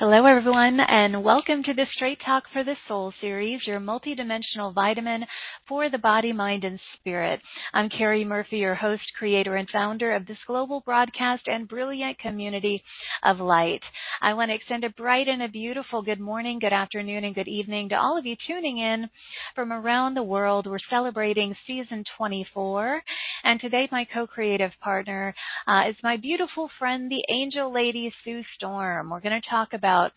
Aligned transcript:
Hello, 0.00 0.24
everyone, 0.24 0.80
and 0.80 1.22
welcome 1.22 1.62
to 1.62 1.74
the 1.74 1.84
Straight 1.94 2.16
Talk 2.24 2.44
for 2.54 2.64
the 2.64 2.76
Soul 2.88 3.12
series, 3.20 3.60
your 3.66 3.80
multidimensional 3.80 4.74
vitamin 4.74 5.26
for 5.68 5.90
the 5.90 5.98
body, 5.98 6.32
mind, 6.32 6.64
and 6.64 6.80
spirit. 6.94 7.38
I'm 7.74 7.90
Cari 7.90 8.24
Murphy, 8.24 8.56
your 8.56 8.74
host, 8.74 9.02
creator, 9.18 9.56
and 9.56 9.68
founder 9.68 10.16
of 10.16 10.24
this 10.24 10.38
global 10.46 10.80
broadcast 10.86 11.42
and 11.48 11.68
brilliant 11.68 12.18
community 12.18 12.82
of 13.22 13.40
light. 13.40 13.82
I 14.22 14.32
want 14.32 14.48
to 14.48 14.54
extend 14.54 14.84
a 14.84 14.88
bright 14.88 15.28
and 15.28 15.42
a 15.42 15.48
beautiful 15.48 16.00
good 16.00 16.18
morning, 16.18 16.60
good 16.60 16.72
afternoon, 16.72 17.24
and 17.24 17.34
good 17.34 17.46
evening 17.46 17.90
to 17.90 17.96
all 17.96 18.16
of 18.18 18.24
you 18.24 18.36
tuning 18.46 18.78
in 18.78 19.06
from 19.54 19.70
around 19.70 20.14
the 20.14 20.22
world. 20.22 20.66
We're 20.66 20.78
celebrating 20.88 21.54
season 21.66 22.04
24, 22.16 23.02
and 23.44 23.60
today 23.60 23.86
my 23.92 24.06
co-creative 24.14 24.72
partner 24.82 25.34
uh, 25.68 25.90
is 25.90 25.96
my 26.02 26.16
beautiful 26.16 26.70
friend, 26.78 27.10
the 27.10 27.22
angel 27.30 27.70
lady, 27.70 28.10
Sue 28.24 28.40
Storm. 28.56 29.10
We're 29.10 29.20
going 29.20 29.38
to 29.38 29.50
talk 29.50 29.74
about 29.74 29.89
about 29.90 30.12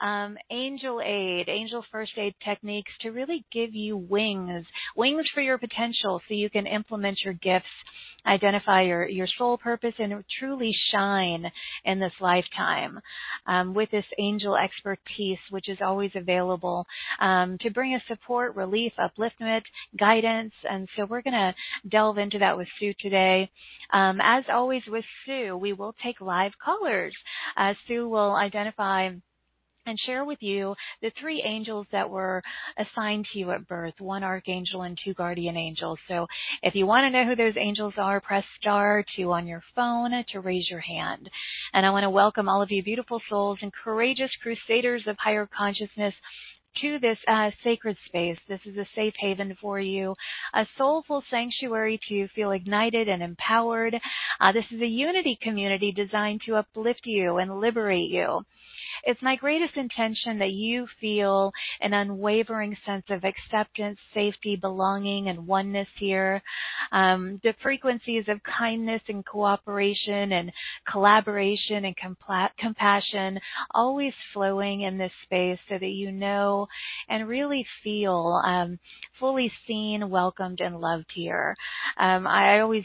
um, 0.00 0.36
angel 0.50 1.00
aid, 1.04 1.48
angel 1.48 1.84
first 1.90 2.12
aid 2.16 2.34
techniques 2.44 2.92
to 3.00 3.10
really 3.10 3.44
give 3.52 3.74
you 3.74 3.96
wings, 3.96 4.66
wings 4.96 5.26
for 5.34 5.40
your 5.40 5.58
potential 5.58 6.20
so 6.26 6.34
you 6.34 6.50
can 6.50 6.66
implement 6.66 7.18
your 7.24 7.34
gifts, 7.34 7.66
identify 8.26 8.82
your, 8.82 9.06
your 9.06 9.28
soul 9.38 9.58
purpose 9.58 9.94
and 9.98 10.24
truly 10.38 10.72
shine 10.90 11.50
in 11.84 12.00
this 12.00 12.12
lifetime 12.20 12.98
um, 13.46 13.74
with 13.74 13.90
this 13.90 14.04
angel 14.18 14.56
expertise, 14.56 15.38
which 15.50 15.68
is 15.68 15.78
always 15.82 16.10
available 16.14 16.86
um, 17.20 17.58
to 17.60 17.70
bring 17.70 17.94
us 17.94 18.02
support, 18.08 18.56
relief, 18.56 18.92
upliftment, 18.98 19.62
guidance. 19.98 20.52
And 20.68 20.88
so 20.96 21.04
we're 21.04 21.22
going 21.22 21.34
to 21.34 21.54
delve 21.88 22.18
into 22.18 22.38
that 22.38 22.56
with 22.56 22.68
Sue 22.78 22.94
today. 23.00 23.50
Um, 23.92 24.20
as 24.22 24.44
always 24.50 24.82
with 24.88 25.04
Sue, 25.26 25.56
we 25.56 25.72
will 25.72 25.94
take 26.02 26.20
live 26.20 26.52
callers. 26.62 27.14
Uh, 27.56 27.74
Sue 27.86 28.08
will 28.08 28.34
identify 28.34 29.10
and 29.86 29.98
share 30.06 30.24
with 30.24 30.38
you 30.40 30.74
the 31.02 31.12
three 31.20 31.42
angels 31.46 31.86
that 31.92 32.08
were 32.08 32.42
assigned 32.78 33.26
to 33.32 33.38
you 33.38 33.50
at 33.50 33.68
birth, 33.68 33.94
one 33.98 34.24
archangel 34.24 34.82
and 34.82 34.98
two 35.04 35.14
guardian 35.14 35.56
angels. 35.56 35.98
So 36.08 36.26
if 36.62 36.74
you 36.74 36.86
want 36.86 37.04
to 37.04 37.10
know 37.10 37.28
who 37.28 37.36
those 37.36 37.56
angels 37.58 37.94
are, 37.98 38.20
press 38.20 38.44
star 38.60 39.04
two 39.16 39.32
on 39.32 39.46
your 39.46 39.62
phone 39.74 40.12
to 40.32 40.40
raise 40.40 40.68
your 40.70 40.80
hand. 40.80 41.28
And 41.72 41.84
I 41.84 41.90
want 41.90 42.04
to 42.04 42.10
welcome 42.10 42.48
all 42.48 42.62
of 42.62 42.70
you 42.70 42.82
beautiful 42.82 43.20
souls 43.28 43.58
and 43.62 43.72
courageous 43.72 44.30
crusaders 44.42 45.02
of 45.06 45.16
higher 45.18 45.48
consciousness 45.56 46.14
to 46.80 46.98
this 46.98 47.18
uh, 47.28 47.50
sacred 47.62 47.96
space. 48.06 48.38
This 48.48 48.60
is 48.64 48.76
a 48.76 48.86
safe 48.96 49.14
haven 49.18 49.56
for 49.60 49.78
you, 49.78 50.14
a 50.54 50.66
soulful 50.76 51.22
sanctuary 51.30 52.00
to 52.08 52.26
feel 52.34 52.50
ignited 52.50 53.08
and 53.08 53.22
empowered. 53.22 53.94
Uh, 54.40 54.52
this 54.52 54.64
is 54.72 54.80
a 54.80 54.86
unity 54.86 55.38
community 55.40 55.92
designed 55.92 56.40
to 56.46 56.56
uplift 56.56 57.02
you 57.04 57.36
and 57.36 57.60
liberate 57.60 58.10
you. 58.10 58.40
It's 59.04 59.22
my 59.22 59.36
greatest 59.36 59.76
intention 59.76 60.38
that 60.38 60.52
you 60.52 60.86
feel 61.00 61.52
an 61.80 61.92
unwavering 61.92 62.76
sense 62.86 63.04
of 63.10 63.24
acceptance, 63.24 63.98
safety, 64.12 64.56
belonging, 64.56 65.28
and 65.28 65.46
oneness 65.46 65.88
here. 65.98 66.42
Um, 66.92 67.40
the 67.42 67.54
frequencies 67.62 68.24
of 68.28 68.40
kindness 68.42 69.02
and 69.08 69.24
cooperation 69.24 70.32
and 70.32 70.52
collaboration 70.90 71.84
and 71.84 71.96
compla- 71.96 72.50
compassion 72.58 73.38
always 73.74 74.12
flowing 74.32 74.82
in 74.82 74.98
this 74.98 75.12
space 75.24 75.58
so 75.68 75.78
that 75.78 75.86
you 75.86 76.12
know 76.12 76.66
and 77.08 77.28
really 77.28 77.66
feel 77.82 78.40
um, 78.44 78.78
fully 79.18 79.50
seen, 79.66 80.10
welcomed, 80.10 80.60
and 80.60 80.80
loved 80.80 81.10
here. 81.14 81.56
Um, 81.98 82.26
I 82.26 82.60
always 82.60 82.84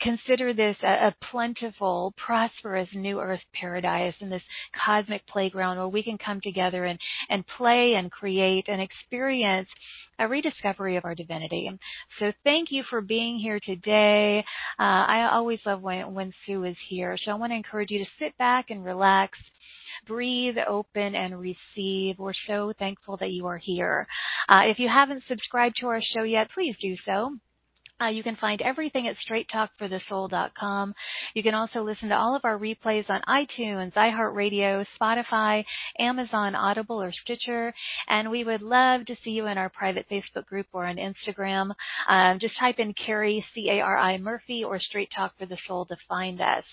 consider 0.00 0.54
this 0.54 0.76
a, 0.82 1.08
a, 1.08 1.14
plentiful, 1.30 2.14
prosperous 2.24 2.88
new 2.94 3.20
earth 3.20 3.40
paradise 3.58 4.14
and 4.20 4.32
this 4.32 4.42
cosmic 4.84 5.26
playground 5.26 5.76
where 5.78 5.88
we 5.88 6.02
can 6.02 6.18
come 6.18 6.40
together 6.40 6.84
and, 6.84 6.98
and 7.28 7.44
play 7.58 7.94
and 7.96 8.10
create 8.10 8.64
and 8.68 8.80
experience 8.80 9.68
a 10.18 10.28
rediscovery 10.28 10.96
of 10.96 11.04
our 11.04 11.14
divinity. 11.14 11.70
So 12.18 12.32
thank 12.44 12.68
you 12.70 12.82
for 12.88 13.00
being 13.00 13.38
here 13.38 13.60
today. 13.60 14.44
Uh, 14.78 14.82
I 14.82 15.30
always 15.32 15.58
love 15.66 15.82
when, 15.82 16.14
when 16.14 16.32
Sue 16.46 16.64
is 16.64 16.76
here. 16.88 17.16
So 17.24 17.30
I 17.30 17.34
want 17.34 17.52
to 17.52 17.56
encourage 17.56 17.90
you 17.90 17.98
to 17.98 18.10
sit 18.18 18.36
back 18.38 18.66
and 18.70 18.84
relax 18.84 19.38
breathe, 20.06 20.56
open, 20.68 21.14
and 21.14 21.38
receive. 21.38 22.18
We're 22.18 22.32
so 22.48 22.72
thankful 22.78 23.18
that 23.18 23.30
you 23.30 23.46
are 23.46 23.58
here. 23.58 24.06
Uh, 24.48 24.62
if 24.66 24.78
you 24.80 24.88
haven't 24.88 25.22
subscribed 25.28 25.76
to 25.80 25.86
our 25.86 26.00
show 26.14 26.24
yet, 26.24 26.48
please 26.52 26.74
do 26.80 26.96
so. 27.06 27.36
Uh, 28.02 28.08
you 28.08 28.22
can 28.22 28.36
find 28.36 28.60
everything 28.62 29.06
at 29.08 29.16
straighttalkforthesoul.com. 29.28 30.94
You 31.34 31.42
can 31.42 31.54
also 31.54 31.82
listen 31.82 32.08
to 32.08 32.16
all 32.16 32.34
of 32.34 32.44
our 32.44 32.58
replays 32.58 33.08
on 33.08 33.20
iTunes, 33.28 33.92
iHeartRadio, 33.94 34.84
Spotify, 35.00 35.64
Amazon, 35.98 36.54
Audible, 36.54 37.00
or 37.00 37.12
Stitcher. 37.22 37.72
And 38.08 38.30
we 38.30 38.44
would 38.44 38.62
love 38.62 39.06
to 39.06 39.16
see 39.24 39.30
you 39.30 39.46
in 39.46 39.58
our 39.58 39.68
private 39.68 40.06
Facebook 40.10 40.46
group 40.46 40.66
or 40.72 40.86
on 40.86 40.96
Instagram. 40.96 41.70
Um, 42.08 42.38
just 42.40 42.58
type 42.58 42.76
in 42.78 42.94
Cari, 42.94 43.44
C-A-R-I 43.54 44.18
Murphy, 44.18 44.64
or 44.64 44.80
Straight 44.80 45.10
Talk 45.14 45.32
for 45.38 45.46
the 45.46 45.58
Soul 45.68 45.86
to 45.86 45.96
find 46.08 46.40
us. 46.40 46.64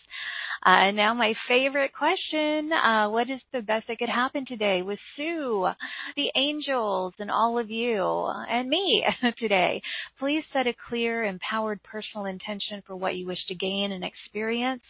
Uh, 0.65 0.91
now 0.91 1.13
my 1.13 1.33
favorite 1.47 1.91
question, 1.93 2.71
uh, 2.73 3.09
what 3.09 3.29
is 3.29 3.39
the 3.53 3.61
best 3.61 3.87
that 3.87 3.97
could 3.97 4.09
happen 4.09 4.45
today 4.45 4.81
with 4.81 4.99
Sue, 5.15 5.67
the 6.15 6.31
angels, 6.35 7.13
and 7.19 7.31
all 7.31 7.57
of 7.57 7.69
you, 7.69 8.03
and 8.49 8.67
me 8.69 9.03
today? 9.39 9.81
Please 10.19 10.43
set 10.51 10.67
a 10.67 10.73
clear, 10.89 11.23
empowered 11.23 11.81
personal 11.83 12.25
intention 12.25 12.83
for 12.85 12.95
what 12.95 13.15
you 13.15 13.25
wish 13.25 13.45
to 13.47 13.55
gain 13.55 13.91
and 13.91 14.03
experience. 14.03 14.81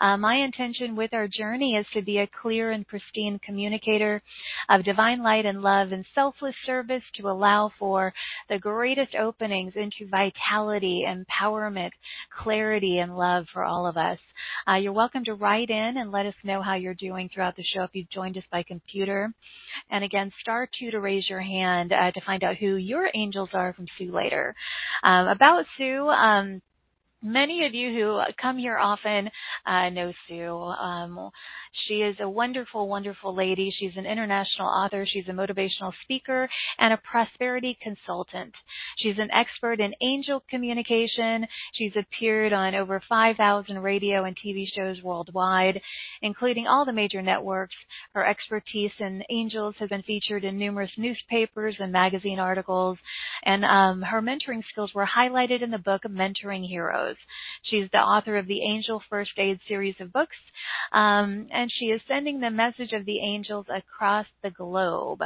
Uh, 0.00 0.16
my 0.16 0.36
intention 0.36 0.96
with 0.96 1.12
our 1.12 1.28
journey 1.28 1.76
is 1.76 1.86
to 1.94 2.02
be 2.02 2.18
a 2.18 2.30
clear 2.40 2.70
and 2.70 2.86
pristine 2.86 3.38
communicator 3.44 4.22
of 4.68 4.84
divine 4.84 5.22
light 5.22 5.46
and 5.46 5.62
love 5.62 5.92
and 5.92 6.04
selfless 6.14 6.54
service 6.66 7.02
to 7.16 7.28
allow 7.28 7.70
for 7.78 8.12
the 8.48 8.58
greatest 8.58 9.14
openings 9.14 9.72
into 9.76 10.10
vitality, 10.10 11.04
empowerment, 11.06 11.90
clarity, 12.42 12.98
and 12.98 13.16
love 13.16 13.46
for 13.52 13.64
all 13.64 13.86
of 13.86 13.96
us. 13.96 14.18
Uh, 14.68 14.74
you're 14.74 14.92
welcome 14.92 15.24
to 15.24 15.34
write 15.34 15.70
in 15.70 15.94
and 15.96 16.12
let 16.12 16.26
us 16.26 16.34
know 16.44 16.62
how 16.62 16.74
you're 16.74 16.94
doing 16.94 17.28
throughout 17.32 17.56
the 17.56 17.64
show 17.74 17.82
if 17.82 17.90
you've 17.92 18.10
joined 18.10 18.36
us 18.36 18.44
by 18.50 18.62
computer. 18.62 19.32
And 19.90 20.04
again, 20.04 20.32
star 20.40 20.68
two 20.78 20.90
to 20.90 21.00
raise 21.00 21.28
your 21.28 21.40
hand 21.40 21.92
uh, 21.92 22.12
to 22.12 22.20
find 22.24 22.44
out 22.44 22.56
who 22.56 22.76
your 22.76 23.08
angels 23.14 23.50
are 23.52 23.72
from 23.72 23.86
Sue 23.98 24.12
later. 24.12 24.54
Um, 25.02 25.28
about 25.28 25.64
Sue, 25.78 26.08
um, 26.08 26.62
many 27.22 27.64
of 27.66 27.74
you 27.74 27.92
who 27.92 28.20
come 28.40 28.58
here 28.58 28.78
often 28.78 29.30
uh, 29.66 29.88
know 29.90 30.12
Sue. 30.28 30.54
Um, 30.54 31.30
she 31.86 31.94
is 31.94 32.16
a 32.20 32.28
wonderful, 32.28 32.88
wonderful 32.88 33.34
lady. 33.34 33.74
She's 33.78 33.96
an 33.96 34.04
international 34.04 34.68
author. 34.68 35.06
She's 35.06 35.28
a 35.28 35.32
motivational 35.32 35.92
speaker 36.02 36.48
and 36.78 36.92
a 36.92 36.98
prosperity 36.98 37.78
consultant. 37.82 38.52
She's 38.98 39.16
an 39.18 39.30
expert 39.30 39.80
in 39.80 39.94
angel 40.02 40.42
communication. 40.50 41.46
She's 41.74 41.92
appeared 41.96 42.52
on 42.52 42.74
over 42.74 43.02
5,000 43.08 43.78
radio 43.78 44.24
and 44.24 44.36
TV 44.36 44.66
shows 44.74 45.02
worldwide, 45.02 45.80
including 46.20 46.66
all 46.66 46.84
the 46.84 46.92
major 46.92 47.22
networks. 47.22 47.74
Her 48.12 48.26
expertise 48.26 48.92
in 48.98 49.22
angels 49.30 49.74
has 49.78 49.88
been 49.88 50.02
featured 50.02 50.44
in 50.44 50.58
numerous 50.58 50.90
newspapers 50.98 51.76
and 51.78 51.90
magazine 51.92 52.38
articles, 52.38 52.98
and 53.44 53.64
um, 53.64 54.02
her 54.02 54.20
mentoring 54.20 54.62
skills 54.70 54.92
were 54.94 55.06
highlighted 55.06 55.62
in 55.62 55.70
the 55.70 55.78
book 55.78 56.02
Mentoring 56.08 56.66
Heroes. 56.66 57.11
She's 57.62 57.88
the 57.92 57.98
author 57.98 58.36
of 58.36 58.46
the 58.46 58.62
Angel 58.62 59.02
First 59.08 59.32
Aid 59.38 59.60
series 59.68 59.94
of 60.00 60.12
books. 60.12 60.36
Um, 60.92 61.46
and 61.52 61.70
she 61.78 61.86
is 61.86 62.00
sending 62.08 62.40
the 62.40 62.50
message 62.50 62.92
of 62.92 63.04
the 63.04 63.18
angels 63.20 63.66
across 63.68 64.26
the 64.42 64.50
globe. 64.50 65.22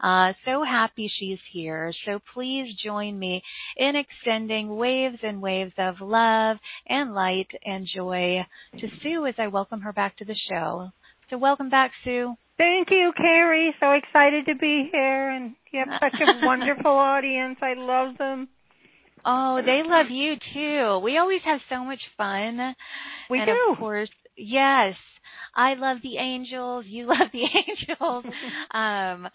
Uh, 0.00 0.32
so 0.44 0.64
happy 0.64 1.10
she's 1.18 1.38
here. 1.52 1.92
So 2.04 2.20
please 2.32 2.74
join 2.82 3.18
me 3.18 3.42
in 3.76 3.94
extending 3.96 4.76
waves 4.76 5.18
and 5.22 5.42
waves 5.42 5.74
of 5.78 6.00
love 6.00 6.58
and 6.88 7.14
light 7.14 7.48
and 7.64 7.86
joy 7.86 8.46
to 8.78 8.88
Sue 9.02 9.26
as 9.26 9.34
I 9.38 9.48
welcome 9.48 9.80
her 9.82 9.92
back 9.92 10.16
to 10.18 10.24
the 10.24 10.36
show. 10.48 10.90
So 11.30 11.38
welcome 11.38 11.70
back, 11.70 11.92
Sue. 12.04 12.36
Thank 12.56 12.90
you, 12.90 13.12
Cari. 13.16 13.74
So 13.80 13.92
excited 13.92 14.46
to 14.46 14.54
be 14.54 14.88
here, 14.92 15.30
and 15.30 15.56
you 15.72 15.80
have 15.80 16.00
such 16.00 16.20
a 16.20 16.46
wonderful 16.46 16.92
audience. 16.92 17.58
I 17.60 17.74
love 17.74 18.16
them. 18.18 18.48
Oh, 19.24 19.60
they 19.64 19.82
love 19.84 20.06
you 20.10 20.34
too. 20.52 21.00
We 21.02 21.18
always 21.18 21.40
have 21.44 21.60
so 21.68 21.84
much 21.84 22.00
fun. 22.16 22.74
We 23.30 23.38
and 23.38 23.46
do. 23.46 23.72
Of 23.72 23.78
course, 23.78 24.10
yes. 24.36 24.94
I 25.56 25.74
love 25.74 25.98
the 26.02 26.16
angels. 26.18 26.84
You 26.88 27.06
love 27.08 27.28
the 27.32 27.44
angels. 27.44 28.24
um, 28.72 29.28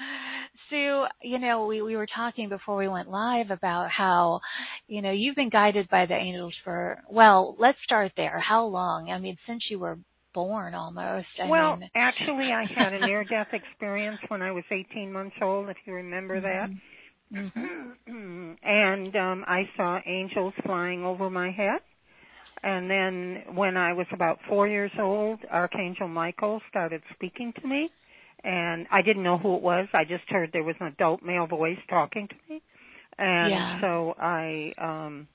Sue, 0.69 1.06
you 1.24 1.39
know, 1.39 1.65
we, 1.65 1.81
we 1.81 1.95
were 1.95 2.07
talking 2.13 2.50
before 2.50 2.77
we 2.77 2.88
went 2.88 3.09
live 3.09 3.51
about 3.51 3.89
how, 3.89 4.41
you 4.88 5.01
know, 5.01 5.12
you've 5.12 5.36
been 5.36 5.50
guided 5.50 5.89
by 5.89 6.06
the 6.06 6.15
angels 6.15 6.53
for, 6.63 7.00
well, 7.09 7.56
let's 7.57 7.77
start 7.83 8.12
there. 8.18 8.39
How 8.39 8.65
long? 8.65 9.09
I 9.09 9.18
mean, 9.18 9.38
since 9.47 9.63
you 9.69 9.80
were 9.80 9.97
born 10.33 10.75
almost. 10.75 11.27
I 11.44 11.50
well, 11.50 11.77
mean. 11.77 11.89
actually, 11.95 12.51
I 12.51 12.65
had 12.75 12.94
a 12.94 13.06
near 13.06 13.24
death 13.24 13.47
experience 13.53 14.19
when 14.27 14.41
I 14.41 14.51
was 14.51 14.63
18 14.71 15.12
months 15.12 15.36
old, 15.41 15.69
if 15.69 15.77
you 15.86 15.94
remember 15.94 16.39
that. 16.41 16.69
Mm-hmm. 17.33 18.51
and 18.63 19.15
um 19.15 19.45
I 19.47 19.69
saw 19.77 19.99
angels 20.05 20.53
flying 20.65 21.03
over 21.03 21.29
my 21.29 21.51
head. 21.51 21.81
And 22.61 22.89
then 22.89 23.55
when 23.55 23.77
I 23.77 23.93
was 23.93 24.07
about 24.11 24.39
four 24.49 24.67
years 24.67 24.91
old, 24.99 25.39
Archangel 25.49 26.07
Michael 26.09 26.61
started 26.69 27.01
speaking 27.13 27.53
to 27.61 27.67
me. 27.67 27.89
and 28.43 28.87
I 28.91 29.01
didn't 29.01 29.23
know 29.23 29.37
who 29.37 29.55
it 29.55 29.61
was. 29.61 29.87
I 29.93 30.03
just 30.03 30.23
heard 30.29 30.49
there 30.53 30.63
was 30.63 30.75
an 30.79 30.87
adult 30.87 31.21
male 31.23 31.47
voice 31.47 31.77
talking 31.89 32.27
to 32.27 32.35
me, 32.49 32.61
and 33.17 33.51
yeah. 33.51 33.81
so 33.81 34.13
I, 34.17 34.73
um, 34.77 35.27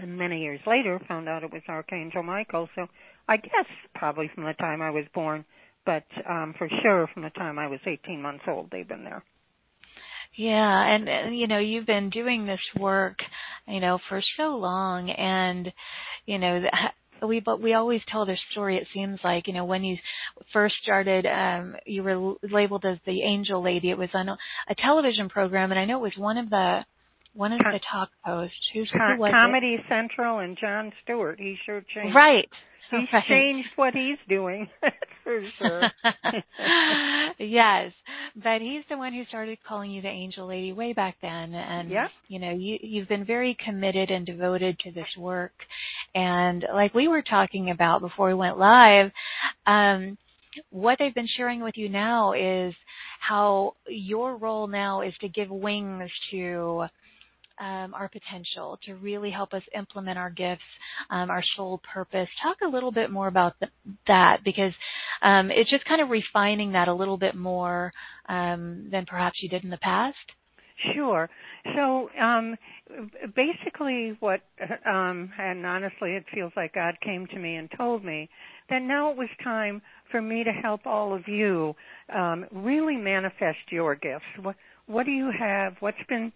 and 0.00 0.18
many 0.18 0.42
years 0.42 0.60
later, 0.66 1.00
found 1.08 1.28
out 1.28 1.44
it 1.44 1.52
was 1.52 1.62
Archangel 1.68 2.22
Michael. 2.22 2.68
So 2.74 2.86
I 3.28 3.36
guess 3.36 3.66
probably 3.94 4.30
from 4.34 4.44
the 4.44 4.54
time 4.54 4.82
I 4.82 4.90
was 4.90 5.04
born, 5.14 5.44
but 5.86 6.04
um, 6.28 6.54
for 6.58 6.68
sure 6.82 7.08
from 7.12 7.22
the 7.22 7.30
time 7.30 7.58
I 7.58 7.68
was 7.68 7.80
18 7.86 8.20
months 8.20 8.44
old, 8.48 8.68
they've 8.70 8.88
been 8.88 9.04
there. 9.04 9.22
Yeah, 10.36 10.94
and, 10.94 11.08
and 11.08 11.38
you 11.38 11.48
know, 11.48 11.58
you've 11.58 11.86
been 11.86 12.10
doing 12.10 12.46
this 12.46 12.60
work, 12.78 13.18
you 13.66 13.80
know, 13.80 13.98
for 14.08 14.22
so 14.36 14.56
long 14.56 15.10
and 15.10 15.72
you 16.26 16.38
know, 16.38 16.62
we 17.26 17.40
but 17.40 17.60
we 17.60 17.74
always 17.74 18.00
tell 18.08 18.26
this 18.26 18.38
story 18.52 18.76
it 18.76 18.86
seems 18.94 19.18
like 19.24 19.48
you 19.48 19.52
know 19.52 19.64
when 19.64 19.82
you 19.82 19.96
first 20.52 20.76
started 20.82 21.26
um 21.26 21.74
you 21.86 22.02
were 22.02 22.34
labeled 22.48 22.84
as 22.84 22.98
the 23.06 23.22
angel 23.22 23.62
lady 23.62 23.90
it 23.90 23.98
was 23.98 24.10
on 24.14 24.28
a, 24.28 24.36
a 24.68 24.74
television 24.76 25.28
program 25.28 25.72
and 25.72 25.80
i 25.80 25.84
know 25.84 25.96
it 25.96 26.02
was 26.02 26.16
one 26.16 26.38
of 26.38 26.48
the 26.50 26.80
one 27.34 27.52
of 27.52 27.58
the 27.58 27.80
talk 27.92 28.10
hosts 28.24 28.54
who's 28.72 28.88
who 28.92 29.20
was 29.20 29.32
comedy 29.32 29.76
it? 29.78 29.84
central 29.88 30.38
and 30.38 30.56
Jon 30.60 30.92
Stewart 31.02 31.38
he 31.38 31.56
sure 31.66 31.84
changed. 31.94 32.14
Right 32.14 32.48
He's 32.90 33.08
right. 33.12 33.24
changed 33.28 33.68
what 33.76 33.92
he's 33.92 34.16
doing, 34.28 34.68
for 35.24 35.42
sure. 35.58 35.82
yes, 37.38 37.92
but 38.34 38.62
he's 38.62 38.82
the 38.88 38.96
one 38.96 39.12
who 39.12 39.24
started 39.26 39.58
calling 39.66 39.90
you 39.90 40.00
the 40.00 40.08
angel 40.08 40.46
lady 40.46 40.72
way 40.72 40.94
back 40.94 41.16
then, 41.20 41.54
and 41.54 41.90
yep. 41.90 42.10
you 42.28 42.38
know 42.38 42.50
you 42.50 42.78
you've 42.80 43.08
been 43.08 43.26
very 43.26 43.56
committed 43.62 44.10
and 44.10 44.24
devoted 44.24 44.78
to 44.80 44.92
this 44.92 45.08
work, 45.18 45.52
and 46.14 46.64
like 46.72 46.94
we 46.94 47.08
were 47.08 47.22
talking 47.22 47.70
about 47.70 48.00
before 48.00 48.28
we 48.28 48.34
went 48.34 48.58
live, 48.58 49.10
um, 49.66 50.16
what 50.70 50.98
they've 50.98 51.14
been 51.14 51.28
sharing 51.36 51.62
with 51.62 51.76
you 51.76 51.88
now 51.88 52.32
is 52.32 52.74
how 53.20 53.74
your 53.86 54.36
role 54.36 54.66
now 54.66 55.02
is 55.02 55.12
to 55.20 55.28
give 55.28 55.50
wings 55.50 56.10
to 56.30 56.86
um, 57.60 57.94
our 57.94 58.08
potential, 58.08 58.78
to 58.84 58.94
really 58.94 59.30
help 59.30 59.52
us 59.52 59.62
implement 59.76 60.18
our 60.18 60.30
gifts, 60.30 60.62
um, 61.10 61.30
our 61.30 61.42
soul 61.56 61.80
purpose. 61.92 62.28
Talk 62.42 62.58
a 62.66 62.68
little 62.68 62.92
bit 62.92 63.10
more 63.10 63.28
about 63.28 63.54
th- 63.58 63.72
that 64.06 64.38
because 64.44 64.72
um, 65.22 65.50
it's 65.50 65.70
just 65.70 65.84
kind 65.84 66.00
of 66.00 66.10
refining 66.10 66.72
that 66.72 66.88
a 66.88 66.94
little 66.94 67.16
bit 67.18 67.34
more 67.34 67.92
um, 68.28 68.88
than 68.90 69.06
perhaps 69.06 69.38
you 69.42 69.48
did 69.48 69.64
in 69.64 69.70
the 69.70 69.78
past. 69.78 70.16
Sure. 70.94 71.28
So 71.74 72.08
um, 72.20 72.56
basically, 73.34 74.16
what 74.20 74.40
um, 74.86 75.30
and 75.38 75.66
honestly, 75.66 76.12
it 76.12 76.24
feels 76.32 76.52
like 76.56 76.74
God 76.74 76.94
came 77.04 77.26
to 77.26 77.38
me 77.38 77.56
and 77.56 77.68
told 77.76 78.04
me 78.04 78.28
that 78.70 78.82
now 78.82 79.10
it 79.10 79.16
was 79.16 79.28
time 79.42 79.82
for 80.10 80.22
me 80.22 80.44
to 80.44 80.52
help 80.52 80.86
all 80.86 81.14
of 81.14 81.26
you 81.26 81.74
um, 82.14 82.46
really 82.52 82.96
manifest 82.96 83.58
your 83.70 83.96
gifts. 83.96 84.24
What 84.40 84.54
what 84.86 85.04
do 85.04 85.12
you 85.12 85.30
have? 85.36 85.74
What's 85.80 85.98
been 86.08 86.32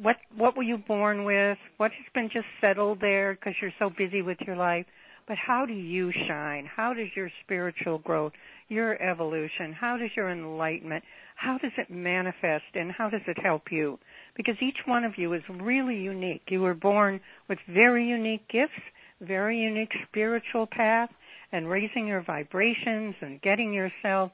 what 0.00 0.16
what 0.36 0.56
were 0.56 0.62
you 0.62 0.78
born 0.78 1.24
with? 1.24 1.58
What 1.76 1.90
has 1.92 2.06
been 2.14 2.28
just 2.32 2.46
settled 2.60 3.00
there 3.00 3.34
because 3.34 3.54
you're 3.60 3.72
so 3.78 3.90
busy 3.96 4.22
with 4.22 4.38
your 4.46 4.56
life? 4.56 4.86
But 5.28 5.36
how 5.38 5.66
do 5.66 5.72
you 5.72 6.10
shine? 6.28 6.66
How 6.66 6.94
does 6.94 7.08
your 7.14 7.30
spiritual 7.44 7.98
growth, 7.98 8.32
your 8.68 9.00
evolution, 9.00 9.72
how 9.72 9.96
does 9.96 10.10
your 10.16 10.30
enlightenment, 10.30 11.04
how 11.36 11.58
does 11.58 11.70
it 11.78 11.90
manifest 11.90 12.64
and 12.74 12.90
how 12.90 13.08
does 13.08 13.20
it 13.26 13.38
help 13.42 13.70
you? 13.70 13.98
Because 14.36 14.56
each 14.60 14.78
one 14.86 15.04
of 15.04 15.12
you 15.16 15.32
is 15.34 15.42
really 15.48 15.96
unique. 15.96 16.42
You 16.48 16.60
were 16.60 16.74
born 16.74 17.20
with 17.48 17.58
very 17.68 18.08
unique 18.08 18.48
gifts, 18.48 18.72
very 19.20 19.58
unique 19.58 19.92
spiritual 20.08 20.66
path, 20.66 21.10
and 21.52 21.68
raising 21.68 22.06
your 22.06 22.22
vibrations 22.22 23.14
and 23.20 23.40
getting 23.42 23.72
yourself 23.72 24.32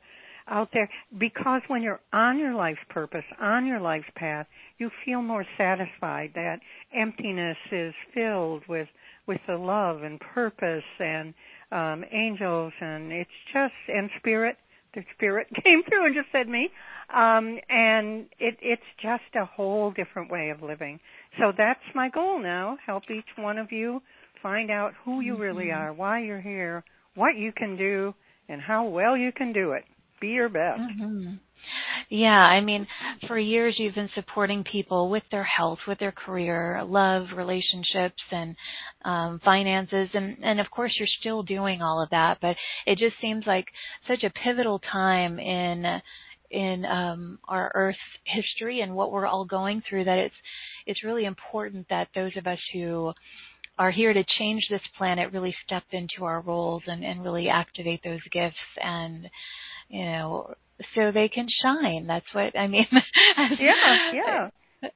out 0.50 0.68
there 0.72 0.88
because 1.18 1.62
when 1.68 1.82
you're 1.82 2.00
on 2.12 2.38
your 2.38 2.54
life's 2.54 2.80
purpose, 2.88 3.24
on 3.40 3.66
your 3.66 3.80
life's 3.80 4.08
path, 4.16 4.46
you 4.78 4.90
feel 5.04 5.22
more 5.22 5.44
satisfied. 5.56 6.32
That 6.34 6.60
emptiness 6.94 7.56
is 7.72 7.94
filled 8.14 8.62
with 8.68 8.88
with 9.26 9.40
the 9.46 9.56
love 9.56 10.02
and 10.02 10.18
purpose 10.20 10.82
and 10.98 11.34
um 11.70 12.02
angels 12.10 12.72
and 12.80 13.12
it's 13.12 13.30
just 13.52 13.74
and 13.88 14.08
spirit 14.18 14.56
the 14.94 15.02
spirit 15.14 15.46
came 15.64 15.82
through 15.88 16.06
and 16.06 16.14
just 16.14 16.28
said 16.32 16.48
me 16.48 16.70
um 17.14 17.58
and 17.68 18.26
it 18.38 18.56
it's 18.62 18.82
just 19.02 19.22
a 19.40 19.44
whole 19.44 19.90
different 19.90 20.30
way 20.30 20.48
of 20.48 20.62
living 20.62 20.98
so 21.38 21.52
that's 21.56 21.80
my 21.94 22.08
goal 22.08 22.42
now 22.42 22.78
help 22.86 23.02
each 23.10 23.28
one 23.36 23.58
of 23.58 23.70
you 23.70 24.00
find 24.42 24.70
out 24.70 24.92
who 25.04 25.20
you 25.20 25.36
really 25.36 25.66
Mm-hmm. 25.66 25.78
are 25.78 25.92
why 25.92 26.22
you're 26.22 26.40
here 26.40 26.82
what 27.14 27.36
you 27.36 27.52
can 27.52 27.76
do 27.76 28.14
and 28.48 28.62
how 28.62 28.86
well 28.86 29.14
you 29.14 29.30
can 29.30 29.52
do 29.52 29.72
it 29.72 29.84
be 30.20 30.28
your 30.28 30.48
best. 30.48 30.80
Mm-hmm. 30.80 31.34
Yeah, 32.08 32.30
I 32.30 32.60
mean, 32.60 32.86
for 33.26 33.38
years 33.38 33.74
you've 33.78 33.94
been 33.94 34.10
supporting 34.14 34.64
people 34.64 35.10
with 35.10 35.24
their 35.30 35.44
health, 35.44 35.80
with 35.86 35.98
their 35.98 36.12
career, 36.12 36.82
love, 36.86 37.26
relationships, 37.36 38.22
and 38.30 38.56
um, 39.04 39.40
finances, 39.44 40.08
and 40.14 40.38
and 40.42 40.60
of 40.60 40.70
course 40.70 40.94
you're 40.98 41.08
still 41.20 41.42
doing 41.42 41.82
all 41.82 42.02
of 42.02 42.10
that. 42.10 42.38
But 42.40 42.56
it 42.86 42.98
just 42.98 43.16
seems 43.20 43.44
like 43.46 43.66
such 44.06 44.22
a 44.22 44.30
pivotal 44.30 44.80
time 44.90 45.38
in 45.38 46.00
in 46.50 46.84
um, 46.86 47.38
our 47.46 47.70
Earth's 47.74 47.98
history 48.24 48.80
and 48.80 48.94
what 48.94 49.12
we're 49.12 49.26
all 49.26 49.44
going 49.44 49.82
through 49.88 50.04
that 50.04 50.18
it's 50.18 50.34
it's 50.86 51.04
really 51.04 51.26
important 51.26 51.86
that 51.90 52.08
those 52.14 52.36
of 52.36 52.46
us 52.46 52.60
who 52.72 53.12
are 53.78 53.90
here 53.90 54.12
to 54.12 54.24
change 54.38 54.66
this 54.68 54.80
planet 54.96 55.32
really 55.32 55.54
step 55.64 55.84
into 55.92 56.24
our 56.24 56.40
roles 56.40 56.82
and, 56.86 57.04
and 57.04 57.22
really 57.22 57.48
activate 57.48 58.00
those 58.02 58.20
gifts 58.32 58.56
and 58.82 59.28
you 59.88 60.04
know, 60.04 60.54
so 60.94 61.10
they 61.12 61.28
can 61.28 61.46
shine. 61.62 62.06
That's 62.06 62.26
what 62.32 62.58
I 62.58 62.66
mean. 62.66 62.86
yeah, 63.58 64.12
yeah. 64.14 64.50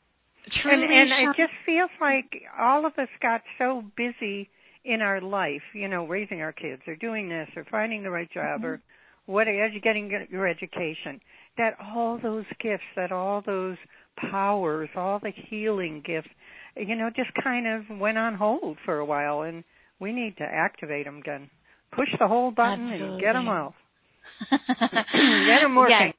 Truly 0.63 0.85
and 0.85 0.93
and 0.93 1.09
shine. 1.11 1.29
it 1.31 1.37
just 1.37 1.53
feels 1.65 1.91
like 2.01 2.43
all 2.61 2.87
of 2.87 2.93
us 2.99 3.09
got 3.21 3.43
so 3.59 3.83
busy 3.97 4.51
in 4.85 5.01
our 5.01 5.21
life, 5.21 5.63
you 5.75 5.89
know, 5.89 6.07
raising 6.07 6.41
our 6.41 6.53
kids 6.53 6.83
or 6.87 6.97
doing 6.97 7.29
this 7.29 7.49
or 7.57 7.65
finding 7.71 8.03
the 8.03 8.11
right 8.11 8.31
job 8.33 8.61
mm-hmm. 8.61 8.67
or 8.67 8.83
what 9.27 9.47
getting 9.83 10.27
your 10.31 10.49
education, 10.49 11.21
that 11.57 11.75
all 11.81 12.19
those 12.23 12.45
gifts, 12.61 12.83
that 12.97 13.13
all 13.13 13.43
those 13.45 13.77
powers, 14.17 14.89
all 14.97 15.21
the 15.21 15.33
healing 15.49 16.03
gifts, 16.05 16.29
you 16.77 16.97
know, 16.97 17.11
just 17.15 17.31
kind 17.43 17.67
of 17.67 17.99
went 17.99 18.19
on 18.19 18.35
hold 18.35 18.79
for 18.85 18.99
a 18.99 19.05
while, 19.05 19.43
and 19.43 19.63
we 20.01 20.13
need 20.13 20.37
to 20.39 20.45
activate 20.45 21.05
them 21.05 21.19
again. 21.19 21.51
Push 21.95 22.09
the 22.19 22.27
hold 22.27 22.57
button 22.57 22.89
Absolutely. 22.89 23.09
and 23.09 23.21
get 23.21 23.33
them 23.35 23.49
out. 23.49 23.75
Yes. 25.91 26.15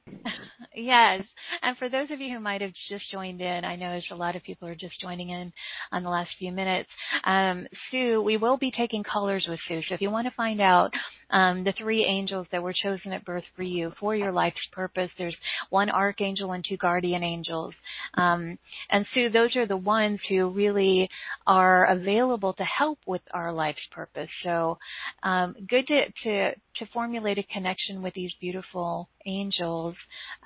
yes. 0.74 1.22
And 1.62 1.76
for 1.78 1.88
those 1.88 2.10
of 2.10 2.20
you 2.20 2.32
who 2.34 2.40
might 2.40 2.60
have 2.60 2.72
just 2.88 3.10
joined 3.10 3.40
in, 3.40 3.64
I 3.64 3.76
know 3.76 3.90
there's 3.90 4.04
a 4.10 4.16
lot 4.16 4.36
of 4.36 4.42
people 4.42 4.68
are 4.68 4.74
just 4.74 5.00
joining 5.00 5.30
in 5.30 5.52
on 5.92 6.02
the 6.02 6.10
last 6.10 6.30
few 6.38 6.52
minutes. 6.52 6.88
Um, 7.24 7.66
Sue, 7.90 8.22
we 8.22 8.36
will 8.36 8.56
be 8.56 8.72
taking 8.76 9.02
callers 9.02 9.46
with 9.48 9.60
Sue. 9.68 9.82
So 9.88 9.94
if 9.94 10.00
you 10.00 10.10
want 10.10 10.26
to 10.26 10.34
find 10.36 10.60
out 10.60 10.90
um, 11.30 11.64
the 11.64 11.72
three 11.78 12.04
angels 12.04 12.46
that 12.52 12.62
were 12.62 12.74
chosen 12.74 13.12
at 13.12 13.24
birth 13.24 13.44
for 13.56 13.62
you 13.62 13.92
for 14.00 14.14
your 14.14 14.32
life's 14.32 14.56
purpose, 14.72 15.10
there's 15.18 15.36
one 15.70 15.90
archangel 15.90 16.52
and 16.52 16.64
two 16.68 16.76
guardian 16.76 17.22
angels. 17.22 17.74
Um, 18.14 18.58
and 18.90 19.06
Sue, 19.14 19.30
those 19.30 19.56
are 19.56 19.66
the 19.66 19.76
ones 19.76 20.20
who 20.28 20.50
really 20.50 21.08
are 21.46 21.86
available 21.86 22.52
to 22.54 22.64
help 22.64 22.98
with 23.06 23.22
our 23.32 23.52
life's 23.52 23.86
purpose. 23.90 24.28
So 24.42 24.78
um, 25.22 25.54
good 25.68 25.86
to, 25.86 26.04
to, 26.24 26.50
to 26.50 26.86
formulate 26.92 27.38
a 27.38 27.42
connection 27.44 28.02
with 28.02 28.14
these 28.14 28.32
beautiful 28.40 29.08
angels 29.26 29.94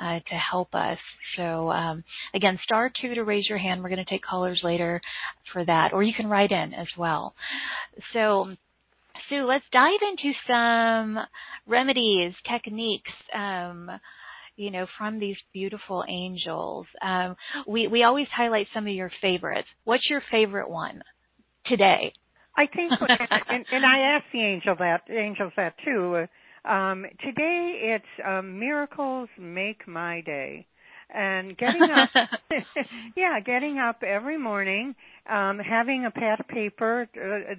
uh, 0.01 0.21
to 0.21 0.35
help 0.35 0.75
us. 0.75 0.99
So 1.37 1.71
um, 1.71 2.05
again, 2.35 2.59
star 2.65 2.91
two 3.01 3.15
to 3.15 3.25
raise 3.25 3.49
your 3.49 3.59
hand. 3.59 3.83
We're 3.83 3.89
going 3.89 4.05
to 4.05 4.11
take 4.11 4.23
callers 4.23 4.61
later 4.63 5.01
for 5.53 5.65
that, 5.65 5.93
or 5.93 6.03
you 6.03 6.15
can 6.15 6.29
write 6.29 6.53
in 6.53 6.75
as 6.75 6.89
well. 6.97 7.35
So. 8.13 8.55
Sue, 9.29 9.45
let's 9.47 9.65
dive 9.73 10.01
into 10.11 10.33
some 10.47 11.19
remedies, 11.67 12.33
techniques, 12.51 13.11
um, 13.35 13.91
you 14.57 14.71
know, 14.71 14.87
from 14.97 15.21
these 15.21 15.37
beautiful 15.53 16.05
angels. 16.09 16.87
Um, 17.03 17.37
we 17.67 17.87
we 17.87 18.03
always 18.03 18.27
highlight 18.35 18.67
some 18.75 18.87
of 18.87 18.93
your 18.93 19.11
favorites. 19.21 19.69
What's 19.85 20.09
your 20.09 20.23
favorite 20.31 20.69
one 20.69 21.03
today? 21.67 22.13
I 22.57 22.67
think, 22.67 22.93
and, 23.01 23.65
and 23.71 23.87
I 23.87 24.17
asked 24.17 24.27
the 24.33 24.43
angel 24.43 24.75
that 24.79 25.03
angels 25.09 25.53
that 25.57 25.75
too. 25.85 26.27
Um, 26.65 27.07
today 27.25 27.97
it's 27.97 28.27
um, 28.27 28.59
miracles 28.59 29.29
make 29.39 29.87
my 29.87 30.23
day, 30.23 30.67
and 31.15 31.57
getting 31.57 31.83
up, 31.83 32.11
yeah, 33.17 33.39
getting 33.41 33.79
up 33.79 34.03
every 34.03 34.39
morning, 34.39 34.95
um, 35.31 35.59
having 35.59 36.05
a 36.05 36.11
pad 36.11 36.41
of 36.41 36.49
paper, 36.49 37.09
uh, 37.17 37.53
a 37.53 37.57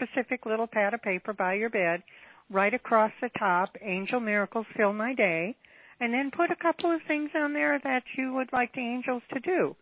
specific 0.00 0.46
little 0.46 0.66
pad 0.66 0.94
of 0.94 1.02
paper 1.02 1.32
by 1.32 1.54
your 1.54 1.70
bed, 1.70 2.02
right 2.50 2.72
across 2.72 3.12
the 3.20 3.30
top, 3.38 3.70
angel 3.82 4.20
miracles 4.20 4.66
fill 4.76 4.92
my 4.92 5.14
day, 5.14 5.56
and 6.00 6.12
then 6.14 6.30
put 6.30 6.50
a 6.50 6.56
couple 6.56 6.90
of 6.94 7.00
things 7.08 7.30
on 7.34 7.52
there 7.52 7.80
that 7.82 8.02
you 8.16 8.32
would 8.34 8.48
like 8.52 8.72
the 8.74 8.80
angels 8.80 9.22
to 9.34 9.40
do 9.40 9.74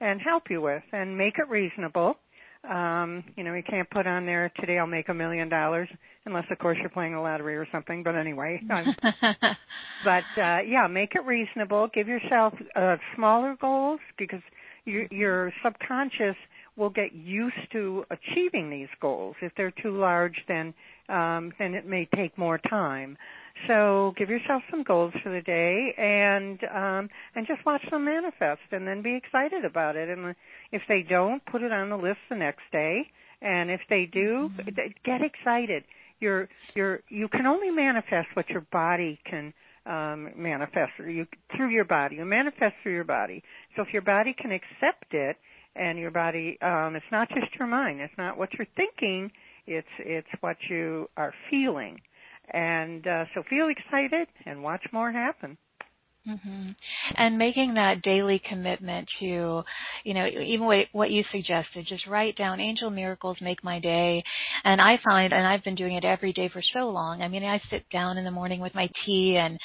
and 0.00 0.20
help 0.20 0.44
you 0.50 0.60
with, 0.60 0.82
and 0.92 1.16
make 1.16 1.34
it 1.38 1.48
reasonable 1.48 2.16
Um, 2.68 3.24
you 3.36 3.42
know, 3.42 3.54
you 3.54 3.62
can't 3.68 3.90
put 3.90 4.06
on 4.06 4.24
there 4.24 4.52
today 4.60 4.78
I'll 4.78 4.86
make 4.86 5.08
a 5.08 5.14
million 5.14 5.48
dollars 5.48 5.88
unless 6.26 6.44
of 6.50 6.58
course 6.58 6.78
you're 6.80 6.90
playing 6.90 7.12
the 7.14 7.18
lottery 7.20 7.56
or 7.56 7.66
something. 7.72 8.04
But 8.04 8.14
anyway, 8.14 8.60
but 10.04 10.40
uh 10.40 10.58
yeah, 10.66 10.86
make 10.88 11.14
it 11.16 11.24
reasonable. 11.26 11.88
Give 11.92 12.06
yourself 12.06 12.54
uh 12.76 12.96
smaller 13.16 13.56
goals 13.60 13.98
because 14.16 14.40
your 14.84 15.06
your 15.10 15.52
subconscious 15.64 16.36
will 16.76 16.90
get 16.90 17.12
used 17.12 17.70
to 17.72 18.04
achieving 18.10 18.70
these 18.70 18.88
goals. 19.00 19.36
If 19.42 19.52
they're 19.56 19.74
too 19.82 19.96
large, 19.98 20.36
then 20.48 20.74
um, 21.08 21.52
then 21.58 21.74
it 21.74 21.86
may 21.86 22.08
take 22.14 22.36
more 22.38 22.58
time. 22.58 23.18
So 23.68 24.14
give 24.16 24.30
yourself 24.30 24.62
some 24.70 24.82
goals 24.82 25.12
for 25.22 25.30
the 25.30 25.42
day 25.42 25.94
and 25.98 26.58
um, 26.74 27.10
and 27.34 27.46
just 27.46 27.64
watch 27.66 27.82
them 27.90 28.04
manifest, 28.04 28.62
and 28.70 28.86
then 28.86 29.02
be 29.02 29.14
excited 29.14 29.64
about 29.64 29.96
it. 29.96 30.08
And 30.08 30.34
if 30.70 30.82
they 30.88 31.04
don't, 31.08 31.44
put 31.46 31.62
it 31.62 31.72
on 31.72 31.90
the 31.90 31.96
list 31.96 32.18
the 32.30 32.36
next 32.36 32.62
day. 32.72 33.02
And 33.42 33.70
if 33.70 33.80
they 33.90 34.08
do, 34.10 34.50
mm-hmm. 34.56 34.68
get 35.04 35.20
excited. 35.20 35.84
You're 36.20 36.48
you're 36.74 37.00
you 37.08 37.28
can 37.28 37.46
only 37.46 37.70
manifest 37.70 38.28
what 38.34 38.48
your 38.48 38.66
body 38.72 39.18
can 39.28 39.52
um 39.84 40.30
manifest 40.36 40.92
you 40.98 41.26
through 41.56 41.70
your 41.70 41.84
body 41.84 42.14
you 42.14 42.24
manifest 42.24 42.72
through 42.84 42.94
your 42.94 43.02
body 43.02 43.42
so 43.74 43.82
if 43.82 43.88
your 43.92 44.02
body 44.02 44.32
can 44.32 44.52
accept 44.52 45.12
it 45.12 45.36
and 45.76 45.98
your 45.98 46.10
body 46.10 46.58
um 46.62 46.96
it's 46.96 47.12
not 47.12 47.28
just 47.28 47.54
your 47.58 47.68
mind 47.68 48.00
it's 48.00 48.12
not 48.18 48.36
what 48.36 48.48
you're 48.54 48.66
thinking 48.76 49.30
it's 49.66 49.86
it's 49.98 50.28
what 50.40 50.56
you 50.68 51.08
are 51.16 51.32
feeling 51.50 52.00
and 52.52 53.06
uh 53.06 53.24
so 53.34 53.42
feel 53.48 53.68
excited 53.68 54.28
and 54.46 54.62
watch 54.62 54.82
more 54.92 55.12
happen 55.12 55.56
Mm-hmm. 56.28 56.70
And 57.16 57.36
making 57.36 57.74
that 57.74 58.02
daily 58.02 58.40
commitment 58.48 59.08
to, 59.18 59.62
you 60.04 60.14
know, 60.14 60.24
even 60.26 60.66
what, 60.66 60.86
what 60.92 61.10
you 61.10 61.24
suggested, 61.32 61.86
just 61.88 62.06
write 62.06 62.36
down 62.36 62.60
angel 62.60 62.90
miracles 62.90 63.38
make 63.40 63.64
my 63.64 63.80
day. 63.80 64.22
And 64.62 64.80
I 64.80 65.00
find, 65.04 65.32
and 65.32 65.44
I've 65.44 65.64
been 65.64 65.74
doing 65.74 65.96
it 65.96 66.04
every 66.04 66.32
day 66.32 66.48
for 66.48 66.62
so 66.72 66.90
long. 66.90 67.22
I 67.22 67.28
mean, 67.28 67.42
I 67.42 67.60
sit 67.70 67.88
down 67.90 68.18
in 68.18 68.24
the 68.24 68.30
morning 68.30 68.60
with 68.60 68.74
my 68.74 68.88
tea 69.04 69.36
and 69.36 69.58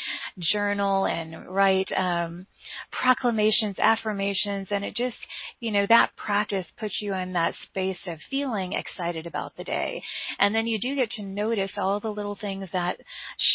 journal 0.52 1.06
and 1.06 1.48
write, 1.48 1.90
um, 1.96 2.48
proclamations, 2.92 3.76
affirmations, 3.80 4.68
and 4.72 4.84
it 4.84 4.96
just, 4.96 5.16
you 5.60 5.72
know, 5.72 5.86
that 5.90 6.12
practice 6.16 6.66
puts 6.80 6.96
you 7.02 7.14
in 7.14 7.34
that 7.34 7.54
space 7.70 7.98
of 8.08 8.20
feeling 8.30 8.74
excited 8.74 9.26
about 9.26 9.56
the 9.58 9.64
day. 9.64 10.02
And 10.40 10.54
then 10.54 10.68
you 10.68 10.80
do 10.80 10.96
get 10.96 11.12
to 11.12 11.24
notice 11.24 11.72
all 11.78 12.00
the 12.00 12.10
little 12.10 12.38
things 12.40 12.68
that 12.74 12.98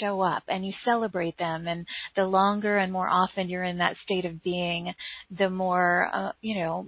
show 0.00 0.20
up 0.20 0.42
and 0.48 0.66
you 0.66 0.72
celebrate 0.84 1.38
them. 1.38 1.66
And 1.66 1.86
the 2.16 2.24
longer 2.24 2.78
and 2.78 2.92
more 2.92 3.08
often 3.08 3.48
you're 3.48 3.64
in 3.64 3.78
that 3.78 3.96
state 4.04 4.24
of 4.24 4.42
being, 4.42 4.92
the 5.36 5.50
more, 5.50 6.08
uh, 6.12 6.32
you 6.40 6.56
know, 6.56 6.86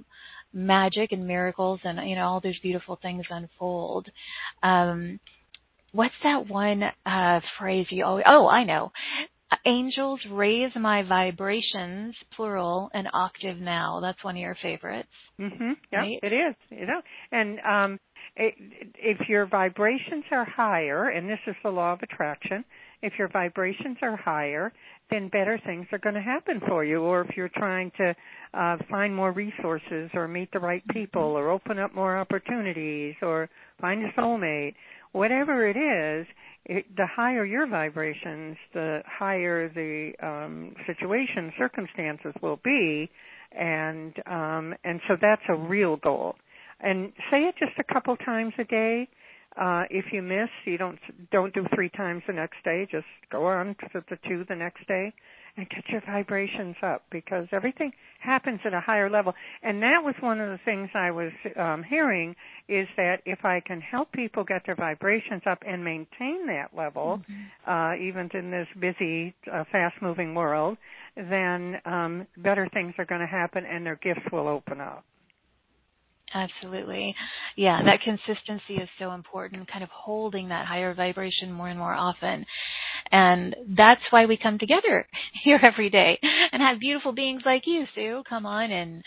magic 0.55 1.11
and 1.11 1.27
miracles 1.27 1.81
and 1.83 2.09
you 2.09 2.15
know 2.15 2.27
all 2.27 2.41
those 2.41 2.59
beautiful 2.61 2.97
things 3.03 3.25
unfold 3.29 4.07
um 4.63 5.19
what's 5.91 6.15
that 6.23 6.49
one 6.49 6.85
uh 7.05 7.41
phrase 7.59 7.87
you 7.91 8.05
always 8.05 8.25
oh 8.27 8.47
i 8.47 8.63
know 8.63 8.93
Angels 9.67 10.21
raise 10.31 10.73
my 10.77 11.03
vibrations, 11.03 12.15
plural, 12.37 12.91
an 12.93 13.07
octave 13.13 13.59
now. 13.59 14.01
That's 14.01 14.23
one 14.23 14.37
of 14.37 14.41
your 14.41 14.57
favorites. 14.63 15.09
Mhm. 15.41 15.77
Yeah, 15.93 16.01
right? 16.01 16.19
it 16.23 16.33
is. 16.33 16.55
You 16.71 16.87
know, 16.87 17.03
and 17.33 17.61
um 17.61 18.01
it, 18.37 18.55
if 18.97 19.29
your 19.29 19.47
vibrations 19.47 20.25
are 20.33 20.45
higher, 20.45 21.09
and 21.09 21.29
this 21.29 21.39
is 21.47 21.55
the 21.63 21.71
law 21.71 21.93
of 21.93 22.03
attraction, 22.03 22.65
if 23.03 23.13
your 23.19 23.29
vibrations 23.29 23.99
are 24.03 24.17
higher, 24.17 24.73
then 25.11 25.29
better 25.29 25.59
things 25.65 25.87
are 25.93 25.99
going 25.99 26.15
to 26.15 26.21
happen 26.23 26.61
for 26.67 26.85
you. 26.85 27.03
Or 27.03 27.21
if 27.21 27.37
you're 27.37 27.51
trying 27.51 27.93
to 27.99 28.15
uh, 28.55 28.77
find 28.91 29.15
more 29.15 29.31
resources, 29.33 30.11
or 30.15 30.27
meet 30.27 30.51
the 30.53 30.59
right 30.59 30.83
people, 30.89 31.23
or 31.23 31.51
open 31.51 31.79
up 31.79 31.95
more 31.95 32.17
opportunities, 32.19 33.15
or 33.23 33.49
find 33.81 34.05
a 34.05 34.11
soulmate, 34.13 34.75
whatever 35.15 35.67
it 35.69 35.77
is, 35.77 36.27
it, 36.67 36.85
the 36.97 37.07
higher 37.07 37.45
your 37.45 37.67
vibrations, 37.67 38.57
the 38.73 39.01
higher 39.07 39.69
the 39.69 40.13
um, 40.27 40.75
situation 40.87 41.53
circumstances 41.57 42.35
will 42.43 42.59
be, 42.65 43.09
and 43.53 44.13
um, 44.27 44.75
and 44.85 45.01
so 45.09 45.17
that's 45.21 45.43
a 45.49 45.55
real 45.55 45.97
goal. 45.97 46.35
And 46.81 47.13
say 47.31 47.43
it 47.45 47.55
just 47.59 47.73
a 47.79 47.95
couple 47.95 48.17
times 48.17 48.53
a 48.59 48.65
day. 48.65 49.09
Uh, 49.57 49.85
if 49.89 50.07
you 50.13 50.21
miss, 50.21 50.49
you 50.65 50.77
don't 50.77 50.99
don't 51.31 51.55
do 51.55 51.65
three 51.75 51.91
times 51.91 52.23
the 52.27 52.33
next 52.33 52.57
day. 52.65 52.87
Just 52.91 53.07
go 53.31 53.47
on 53.47 53.77
to 53.93 54.05
the 54.11 54.19
two 54.29 54.45
the 54.49 54.57
next 54.57 54.87
day 54.89 55.15
and 55.57 55.69
get 55.69 55.85
your 55.89 56.03
vibrations 56.07 56.77
up 56.83 57.03
because 57.11 57.47
everything 57.53 57.93
happens 58.21 58.61
at 58.65 58.75
a 58.75 58.81
higher 58.81 59.09
level. 59.09 59.33
And 59.63 59.83
that 59.83 60.03
was 60.03 60.15
one 60.21 60.41
of 60.41 60.51
the 60.51 60.59
things 60.65 60.89
I 60.95 61.11
was 61.11 61.33
um, 61.57 61.85
hearing 61.89 62.35
is 62.69 62.89
that 62.97 63.19
if 63.25 63.45
I 63.45 63.61
can 63.61 63.81
help 63.81 64.11
people 64.13 64.45
get 64.45 64.63
their 64.67 64.75
vibrations 64.75 65.43
up 65.47 65.59
and 65.67 65.85
maintain 65.85 66.47
that 66.47 66.71
level, 66.77 67.21
mm-hmm. 67.31 67.71
uh, 67.71 67.95
even 67.97 68.31
in 68.35 68.51
this 68.51 68.67
busy, 68.81 69.35
uh, 69.53 69.65
fast-moving 69.71 70.35
world, 70.35 70.77
then 71.17 71.77
um, 71.85 72.27
better 72.39 72.69
things 72.73 72.95
are 72.99 73.05
going 73.05 73.21
to 73.21 73.27
happen 73.27 73.65
and 73.65 73.87
their 73.87 73.97
gifts 74.03 74.27
will 74.33 74.49
open 74.49 74.81
up. 74.81 75.05
Absolutely. 76.35 77.15
Yeah, 77.57 77.81
that 77.85 78.01
consistency 78.03 78.75
is 78.75 78.89
so 78.99 79.13
important, 79.13 79.71
kind 79.71 79.85
of 79.85 79.91
holding 79.91 80.49
that 80.49 80.67
higher 80.67 80.93
vibration 80.93 81.53
more 81.53 81.69
and 81.69 81.79
more 81.79 81.95
often. 81.95 82.45
And 83.13 83.55
that's 83.77 84.01
why 84.11 84.27
we 84.27 84.37
come 84.37 84.59
together 84.59 85.07
here 85.45 85.61
every 85.63 85.91
day 85.91 86.19
and 86.53 86.61
have 86.61 86.81
beautiful 86.81 87.13
beings 87.13 87.43
like 87.47 87.63
you, 87.67 87.85
Sue, 87.95 88.25
come 88.29 88.47
on 88.47 88.73
and, 88.73 89.03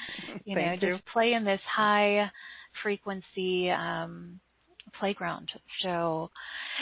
you 0.46 0.56
know, 0.56 0.78
you. 0.82 0.94
just 0.94 1.06
play 1.08 1.34
in 1.34 1.44
this 1.44 1.60
high 1.70 2.32
frequency, 2.82 3.70
um, 3.72 4.40
playground. 4.98 5.50
So, 5.82 6.30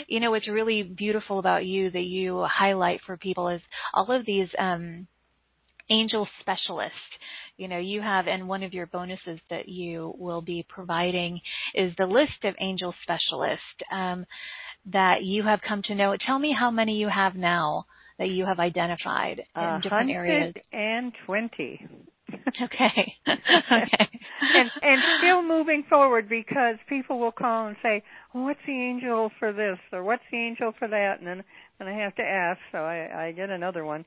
you 0.08 0.20
know, 0.20 0.30
what's 0.30 0.48
really 0.48 0.84
beautiful 0.84 1.40
about 1.40 1.66
you 1.66 1.90
that 1.90 2.04
you 2.04 2.46
highlight 2.48 3.00
for 3.06 3.18
people 3.18 3.50
is 3.50 3.62
all 3.96 4.12
of 4.12 4.26
these, 4.28 4.48
um, 4.60 5.08
angel 5.90 6.28
specialists 6.42 6.98
you 7.58 7.68
know, 7.68 7.80
you 7.80 8.02
have, 8.02 8.28
and 8.28 8.48
one 8.48 8.64
of 8.64 8.74
your 8.74 8.86
bonuses 8.88 9.40
that 9.50 9.70
you 9.70 10.14
will 10.18 10.42
be 10.42 10.66
providing 10.68 11.40
is 11.74 11.94
the 11.98 12.06
list 12.06 12.44
of 12.44 12.56
angel 12.60 12.94
specialists 13.04 13.64
um, 13.92 14.26
that 14.92 15.24
you 15.24 15.44
have 15.44 15.60
come 15.68 15.82
to 15.84 15.96
know. 15.96 16.16
Tell 16.26 16.40
me 16.40 16.56
how 16.58 16.70
many 16.70 16.98
you 16.98 17.10
have 17.10 17.36
now 17.36 17.86
that 18.20 18.30
you 18.30 18.46
have 18.46 18.60
identified 18.60 19.42
in 19.56 19.82
different 19.82 20.12
areas. 20.12 20.54
and 20.72 21.14
twenty. 21.26 21.88
okay. 22.34 23.14
okay. 23.28 24.10
and 24.56 24.70
and 24.82 25.02
still 25.20 25.44
moving 25.44 25.84
forward 25.90 26.28
because 26.28 26.76
people 26.90 27.20
will 27.20 27.32
call 27.32 27.68
and 27.68 27.76
say, 27.82 28.04
well, 28.34 28.46
"What's 28.46 28.60
the 28.66 28.74
angel 28.74 29.32
for 29.40 29.54
this?" 29.54 29.78
or 29.92 30.04
"What's 30.04 30.24
the 30.32 30.38
angel 30.38 30.74
for 30.78 30.88
that?" 30.88 31.20
and 31.20 31.28
then 31.28 31.44
and 31.80 31.90
I 31.90 31.94
have 31.94 32.16
to 32.16 32.24
ask, 32.24 32.60
so 32.72 32.80
I 32.80 33.28
I 33.28 33.32
get 33.32 33.50
another 33.50 33.86
one 33.86 34.06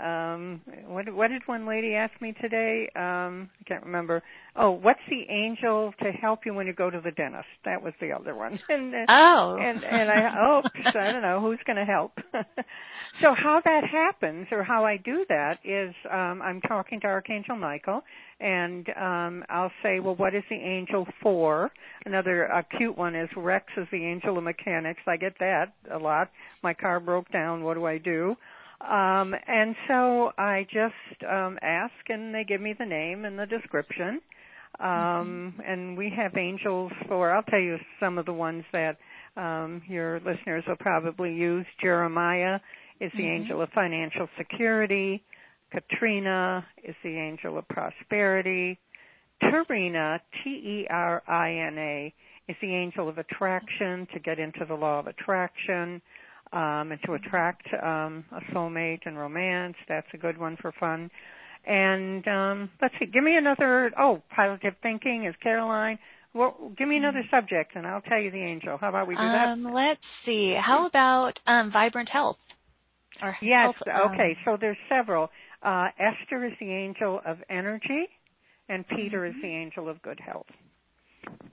um 0.00 0.60
what 0.86 1.12
what 1.12 1.28
did 1.28 1.42
one 1.46 1.66
lady 1.66 1.94
ask 1.94 2.12
me 2.20 2.32
today? 2.40 2.88
Um 2.94 3.50
i 3.60 3.64
can't 3.66 3.84
remember. 3.84 4.22
Oh 4.54 4.70
what's 4.70 5.00
the 5.08 5.22
angel 5.28 5.92
to 6.00 6.12
help 6.12 6.40
you 6.46 6.54
when 6.54 6.68
you 6.68 6.72
go 6.72 6.90
to 6.90 7.00
the 7.00 7.10
dentist? 7.10 7.48
That 7.64 7.82
was 7.82 7.92
the 8.00 8.12
other 8.12 8.36
one. 8.36 8.58
And 8.68 8.94
oh. 9.08 9.56
and 9.60 9.82
and 9.82 10.10
i 10.10 10.34
oh 10.40 10.62
i 10.86 11.12
don't 11.12 11.22
know. 11.22 11.40
Who's 11.40 11.58
going 11.66 11.76
to 11.76 11.84
help? 11.84 12.12
So 13.20 13.34
how 13.36 13.60
that 13.64 13.82
happens 13.84 14.46
or 14.52 14.62
how 14.62 14.84
i 14.84 14.96
do 14.96 15.26
that 15.28 15.58
is 15.64 15.92
um 16.10 16.40
i'm 16.42 16.60
talking 16.62 17.00
to 17.00 17.06
archangel 17.08 17.56
michael 17.56 18.02
and 18.38 18.88
um 18.90 19.44
i'll 19.50 19.72
say 19.82 19.98
well 19.98 20.14
what 20.14 20.34
is 20.34 20.44
the 20.48 20.56
angel 20.56 21.06
for? 21.20 21.70
Another 22.06 22.50
uh, 22.50 22.62
cute 22.78 22.96
one 22.96 23.16
is 23.16 23.28
rex 23.36 23.66
is 23.76 23.88
the 23.90 24.06
angel 24.06 24.38
of 24.38 24.44
mechanics. 24.44 25.00
I 25.06 25.16
get 25.16 25.34
that 25.40 25.72
a 25.92 25.98
lot. 25.98 26.30
My 26.62 26.72
car 26.72 27.00
broke 27.00 27.30
down. 27.32 27.64
What 27.64 27.74
do 27.74 27.84
i 27.86 27.98
do 27.98 28.36
um, 28.80 29.34
and 29.46 29.76
so 29.88 30.32
I 30.38 30.66
just 30.72 31.24
um, 31.30 31.58
ask, 31.62 31.92
and 32.08 32.34
they 32.34 32.44
give 32.44 32.60
me 32.60 32.74
the 32.78 32.86
name 32.86 33.24
and 33.24 33.38
the 33.38 33.46
description. 33.46 34.20
Um, 34.78 35.54
mm-hmm. 35.58 35.60
And 35.66 35.98
we 35.98 36.12
have 36.16 36.36
angels 36.36 36.92
for. 37.06 37.32
I'll 37.32 37.42
tell 37.42 37.60
you 37.60 37.76
some 37.98 38.16
of 38.16 38.24
the 38.24 38.32
ones 38.32 38.64
that 38.72 38.96
um, 39.36 39.82
your 39.88 40.20
listeners 40.20 40.64
will 40.66 40.76
probably 40.76 41.34
use. 41.34 41.66
Jeremiah 41.82 42.58
is 43.00 43.12
the 43.12 43.22
mm-hmm. 43.22 43.42
angel 43.42 43.62
of 43.62 43.68
financial 43.70 44.28
security. 44.38 45.22
Katrina 45.70 46.64
is 46.82 46.94
the 47.04 47.16
angel 47.16 47.58
of 47.58 47.68
prosperity. 47.68 48.78
Terina, 49.42 50.20
T 50.42 50.50
E 50.50 50.86
R 50.90 51.22
I 51.28 51.52
N 51.66 51.78
A, 51.78 52.14
is 52.48 52.56
the 52.62 52.74
angel 52.74 53.08
of 53.08 53.18
attraction 53.18 54.06
to 54.12 54.20
get 54.20 54.38
into 54.38 54.64
the 54.66 54.74
law 54.74 54.98
of 55.00 55.06
attraction 55.06 56.00
um, 56.52 56.92
and 56.92 56.98
to 57.06 57.14
attract 57.14 57.66
um, 57.82 58.24
a 58.32 58.40
soulmate 58.52 59.00
and 59.06 59.18
romance. 59.18 59.76
That's 59.88 60.06
a 60.14 60.16
good 60.16 60.38
one 60.38 60.56
for 60.60 60.72
fun. 60.78 61.10
And 61.66 62.26
um, 62.26 62.70
let's 62.80 62.94
see, 62.98 63.06
give 63.06 63.22
me 63.22 63.36
another. 63.36 63.90
Oh, 63.98 64.22
positive 64.34 64.74
thinking 64.82 65.26
is 65.26 65.34
Caroline. 65.42 65.98
Well, 66.32 66.72
give 66.78 66.88
me 66.88 66.96
another 66.96 67.20
mm-hmm. 67.20 67.36
subject, 67.36 67.72
and 67.74 67.86
I'll 67.86 68.00
tell 68.02 68.18
you 68.20 68.30
the 68.30 68.42
angel. 68.42 68.78
How 68.80 68.88
about 68.88 69.08
we 69.08 69.14
do 69.14 69.20
that? 69.20 69.48
Um, 69.48 69.64
let's 69.74 70.00
see. 70.24 70.54
How 70.54 70.86
about 70.86 71.38
um, 71.46 71.72
vibrant 71.72 72.08
health? 72.08 72.36
Or 73.20 73.36
yes. 73.42 73.74
Health, 73.84 74.12
okay. 74.12 74.30
Um, 74.30 74.36
so 74.44 74.56
there's 74.60 74.76
several. 74.88 75.28
Uh, 75.62 75.88
Esther 75.98 76.46
is 76.46 76.52
the 76.60 76.70
angel 76.70 77.20
of 77.26 77.38
energy, 77.50 78.08
and 78.68 78.86
Peter 78.88 79.20
mm-hmm. 79.20 79.36
is 79.36 79.42
the 79.42 79.48
angel 79.48 79.88
of 79.88 80.00
good 80.02 80.20
health. 80.24 80.46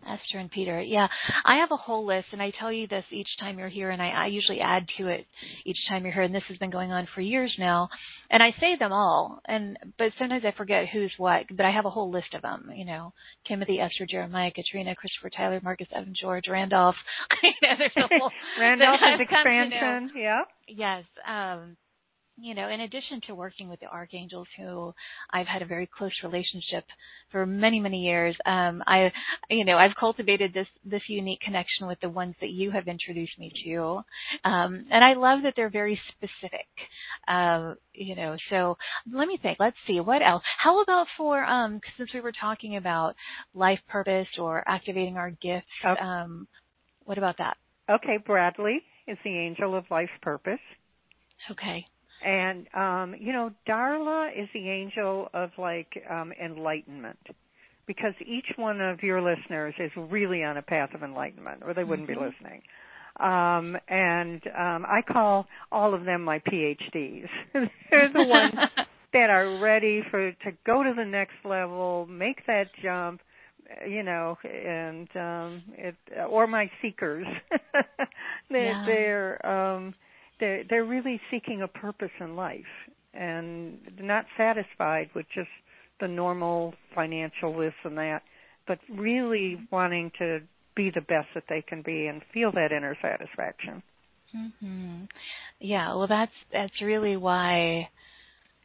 Esther 0.07 0.39
and 0.39 0.49
Peter. 0.49 0.81
Yeah, 0.81 1.07
I 1.45 1.57
have 1.57 1.71
a 1.71 1.77
whole 1.77 2.05
list, 2.05 2.27
and 2.31 2.41
I 2.41 2.51
tell 2.59 2.71
you 2.71 2.87
this 2.87 3.03
each 3.11 3.27
time 3.39 3.59
you're 3.59 3.67
here, 3.67 3.89
and 3.89 4.01
I, 4.01 4.09
I 4.09 4.27
usually 4.27 4.59
add 4.59 4.85
to 4.97 5.07
it 5.07 5.25
each 5.65 5.77
time 5.89 6.03
you're 6.03 6.13
here. 6.13 6.23
And 6.23 6.33
this 6.33 6.43
has 6.47 6.57
been 6.57 6.69
going 6.69 6.91
on 6.91 7.07
for 7.13 7.21
years 7.21 7.53
now, 7.59 7.89
and 8.31 8.41
I 8.41 8.51
say 8.59 8.75
them 8.77 8.93
all, 8.93 9.39
and 9.47 9.77
but 9.97 10.11
sometimes 10.17 10.43
I 10.45 10.51
forget 10.55 10.87
who's 10.91 11.13
what. 11.17 11.45
But 11.55 11.65
I 11.65 11.71
have 11.71 11.85
a 11.85 11.89
whole 11.89 12.11
list 12.11 12.33
of 12.33 12.41
them. 12.41 12.69
You 12.73 12.85
know, 12.85 13.13
Timothy, 13.47 13.79
Esther, 13.79 14.05
Jeremiah, 14.09 14.51
Katrina, 14.51 14.95
Christopher, 14.95 15.29
Tyler, 15.29 15.59
Marcus, 15.63 15.87
Evan, 15.93 16.13
George, 16.19 16.45
Randolph. 16.49 16.95
you 17.43 17.51
know, 17.61 17.73
there's 17.77 17.91
a 17.97 18.07
whole 18.17 18.31
Randolph 18.59 18.99
is 19.13 19.21
expansion. 19.21 20.11
Yeah. 20.15 20.41
Yes. 20.67 21.03
Um, 21.27 21.77
you 22.39 22.53
know, 22.53 22.69
in 22.69 22.81
addition 22.81 23.19
to 23.27 23.35
working 23.35 23.67
with 23.67 23.79
the 23.79 23.87
archangels, 23.87 24.47
who 24.57 24.93
I've 25.33 25.47
had 25.47 25.61
a 25.61 25.65
very 25.65 25.87
close 25.87 26.11
relationship 26.23 26.85
for 27.31 27.45
many, 27.45 27.79
many 27.79 28.03
years, 28.05 28.35
um, 28.45 28.83
I, 28.85 29.11
you 29.49 29.65
know, 29.65 29.77
I've 29.77 29.95
cultivated 29.99 30.53
this 30.53 30.67
this 30.85 31.01
unique 31.07 31.41
connection 31.41 31.87
with 31.87 31.99
the 31.99 32.09
ones 32.09 32.35
that 32.39 32.51
you 32.51 32.71
have 32.71 32.87
introduced 32.87 33.37
me 33.39 33.51
to, 33.65 34.03
um, 34.45 34.85
and 34.91 35.03
I 35.03 35.13
love 35.13 35.43
that 35.43 35.53
they're 35.55 35.69
very 35.69 35.99
specific. 36.11 36.67
Uh, 37.27 37.73
you 37.93 38.15
know, 38.15 38.37
so 38.49 38.77
let 39.11 39.27
me 39.27 39.39
think. 39.41 39.57
Let's 39.59 39.77
see 39.87 39.99
what 39.99 40.21
else. 40.21 40.43
How 40.59 40.81
about 40.81 41.07
for 41.17 41.43
um, 41.43 41.81
since 41.97 42.13
we 42.13 42.21
were 42.21 42.33
talking 42.39 42.77
about 42.77 43.15
life 43.55 43.79
purpose 43.89 44.27
or 44.37 44.63
activating 44.67 45.17
our 45.17 45.31
gifts? 45.31 45.67
Okay. 45.83 45.99
Um, 45.99 46.47
what 47.05 47.17
about 47.17 47.37
that? 47.39 47.57
Okay, 47.89 48.17
Bradley 48.23 48.81
is 49.07 49.17
the 49.23 49.37
angel 49.37 49.75
of 49.75 49.85
life 49.89 50.09
purpose. 50.21 50.59
Okay. 51.49 51.87
And 52.25 52.67
um, 52.73 53.15
you 53.19 53.33
know, 53.33 53.51
Darla 53.67 54.29
is 54.31 54.49
the 54.53 54.69
angel 54.69 55.29
of 55.33 55.51
like 55.57 56.03
um 56.09 56.31
enlightenment. 56.31 57.19
Because 57.85 58.13
each 58.19 58.57
one 58.57 58.81
of 58.81 59.01
your 59.01 59.21
listeners 59.21 59.73
is 59.79 59.91
really 59.95 60.43
on 60.43 60.57
a 60.57 60.61
path 60.61 60.89
of 60.93 61.03
enlightenment, 61.03 61.61
or 61.65 61.73
they 61.73 61.85
wouldn't 61.85 62.09
mm-hmm. 62.09 62.19
be 62.19 62.25
listening. 62.25 62.61
Um, 63.19 63.77
and 63.87 64.41
um, 64.47 64.85
I 64.85 65.01
call 65.07 65.47
all 65.71 65.93
of 65.93 66.05
them 66.05 66.23
my 66.23 66.39
PhDs. 66.39 67.27
They're 67.53 68.11
the 68.13 68.25
ones 68.25 68.53
that 69.13 69.29
are 69.29 69.59
ready 69.59 70.03
for 70.11 70.31
to 70.31 70.51
go 70.65 70.83
to 70.83 70.93
the 70.95 71.05
next 71.05 71.35
level, 71.43 72.05
make 72.07 72.45
that 72.45 72.67
jump, 72.83 73.21
you 73.87 74.03
know, 74.03 74.37
and 74.43 75.07
um, 75.15 75.63
it 75.77 75.95
or 76.29 76.45
my 76.45 76.69
seekers. 76.81 77.25
they're, 78.49 78.65
yeah. 78.65 78.85
they're 78.85 79.45
um, 79.45 79.95
they're 80.39 80.63
they're 80.69 80.85
really 80.85 81.19
seeking 81.31 81.61
a 81.61 81.67
purpose 81.67 82.11
in 82.19 82.35
life 82.35 82.61
and 83.13 83.79
not 83.99 84.25
satisfied 84.37 85.09
with 85.15 85.25
just 85.33 85.49
the 85.99 86.07
normal 86.07 86.73
financial 86.93 87.57
this 87.57 87.73
and 87.83 87.97
that, 87.97 88.21
but 88.67 88.77
really 88.89 89.57
wanting 89.71 90.11
to 90.19 90.39
be 90.75 90.91
the 90.93 91.01
best 91.01 91.27
that 91.33 91.43
they 91.49 91.63
can 91.67 91.81
be 91.81 92.05
and 92.07 92.21
feel 92.33 92.51
that 92.51 92.71
inner 92.71 92.95
satisfaction. 93.01 93.81
hmm 94.31 95.03
Yeah, 95.59 95.95
well, 95.95 96.07
that's 96.07 96.31
that's 96.53 96.81
really 96.81 97.17
why 97.17 97.89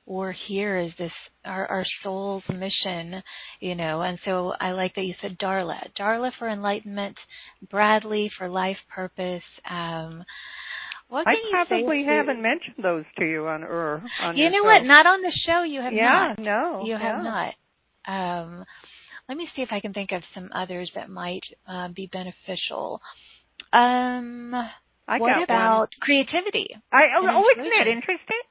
we're 0.05 0.35
here. 0.49 0.79
Is 0.79 0.93
this 0.99 1.13
our 1.45 1.67
our 1.67 1.87
soul's 2.03 2.43
mission, 2.51 3.23
you 3.61 3.75
know? 3.75 4.03
And 4.03 4.19
so 4.25 4.53
I 4.61 4.73
like 4.73 4.95
that 4.97 5.03
you 5.05 5.15
said 5.23 5.39
Darla, 5.39 5.79
Darla 5.99 6.33
for 6.39 6.49
enlightenment, 6.49 7.17
Bradley 7.71 8.31
for 8.37 8.49
life 8.49 8.79
purpose. 8.95 9.43
Um, 9.71 10.25
what 11.13 11.29
I 11.29 11.35
probably 11.51 12.05
haven't 12.05 12.41
mentioned 12.41 12.77
those 12.83 13.05
to 13.19 13.25
you 13.27 13.47
on 13.47 13.63
Ur. 13.65 14.03
On 14.23 14.35
you 14.35 14.49
know 14.49 14.65
what? 14.65 14.83
Not 14.83 15.05
on 15.05 15.21
the 15.21 15.33
show. 15.47 15.63
You 15.63 15.83
have 15.83 15.93
yeah, 15.93 16.35
not. 16.35 16.39
no, 16.39 16.85
you 16.87 16.95
have 16.95 17.23
yeah. 17.23 17.53
not. 18.07 18.43
Um, 18.43 18.65
let 19.29 19.37
me 19.37 19.47
see 19.55 19.61
if 19.61 19.69
I 19.71 19.81
can 19.81 19.93
think 19.93 20.11
of 20.13 20.23
some 20.35 20.49
others 20.55 20.91
that 20.95 21.11
might 21.11 21.45
uh, 21.69 21.89
be 21.89 22.09
beneficial. 22.11 23.03
Um, 23.75 24.55
I 25.07 25.19
what 25.19 25.43
about 25.43 25.79
one. 25.79 25.89
creativity? 26.01 26.71
I 26.91 27.03
oh, 27.21 27.29
oh 27.29 27.61
isn't 27.61 27.73
that 27.79 27.89
interesting? 27.89 28.43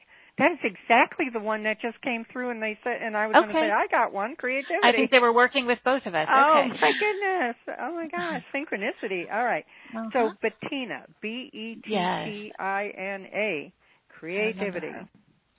That 0.42 0.58
is 0.58 0.74
exactly 0.74 1.28
the 1.32 1.40
one 1.40 1.64
that 1.70 1.80
just 1.82 2.02
came 2.02 2.26
through, 2.34 2.50
and 2.50 2.62
they 2.62 2.78
said, 2.84 2.98
and 3.00 3.16
I 3.16 3.28
was 3.28 3.36
okay. 3.38 3.54
going 3.54 3.56
to 3.56 3.70
say, 3.70 3.72
I 3.72 3.86
got 3.94 4.12
one, 4.12 4.36
creativity. 4.36 4.82
I 4.84 4.92
think 4.92 5.12
they 5.12 5.20
were 5.20 5.34
working 5.34 5.68
with 5.68 5.78
both 5.86 6.02
of 6.08 6.16
us. 6.16 6.26
Oh 6.34 6.66
okay. 6.66 6.82
my 6.82 6.92
goodness! 6.98 7.56
Oh 7.80 7.94
my 7.94 8.08
gosh, 8.10 8.42
synchronicity. 8.50 9.32
All 9.32 9.44
right. 9.44 9.66
uh-huh. 9.96 10.10
So 10.14 10.32
Bettina, 10.42 11.06
B 11.22 11.50
E 11.54 11.76
T 11.76 11.90
T 11.90 12.52
I 12.58 12.90
N 12.98 13.28
A, 13.32 13.72
creativity. 14.18 14.88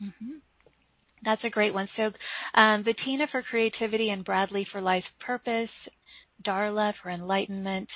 Mm-hmm. 0.02 0.42
That's 1.24 1.44
a 1.44 1.50
great 1.50 1.72
one. 1.72 1.88
So, 1.96 2.10
um, 2.60 2.82
Bettina 2.82 3.26
for 3.30 3.42
creativity 3.42 4.10
and 4.10 4.24
Bradley 4.24 4.66
for 4.72 4.80
life 4.80 5.04
purpose. 5.24 5.70
Darla 6.42 6.92
for 7.02 7.10
enlightenment. 7.10 7.88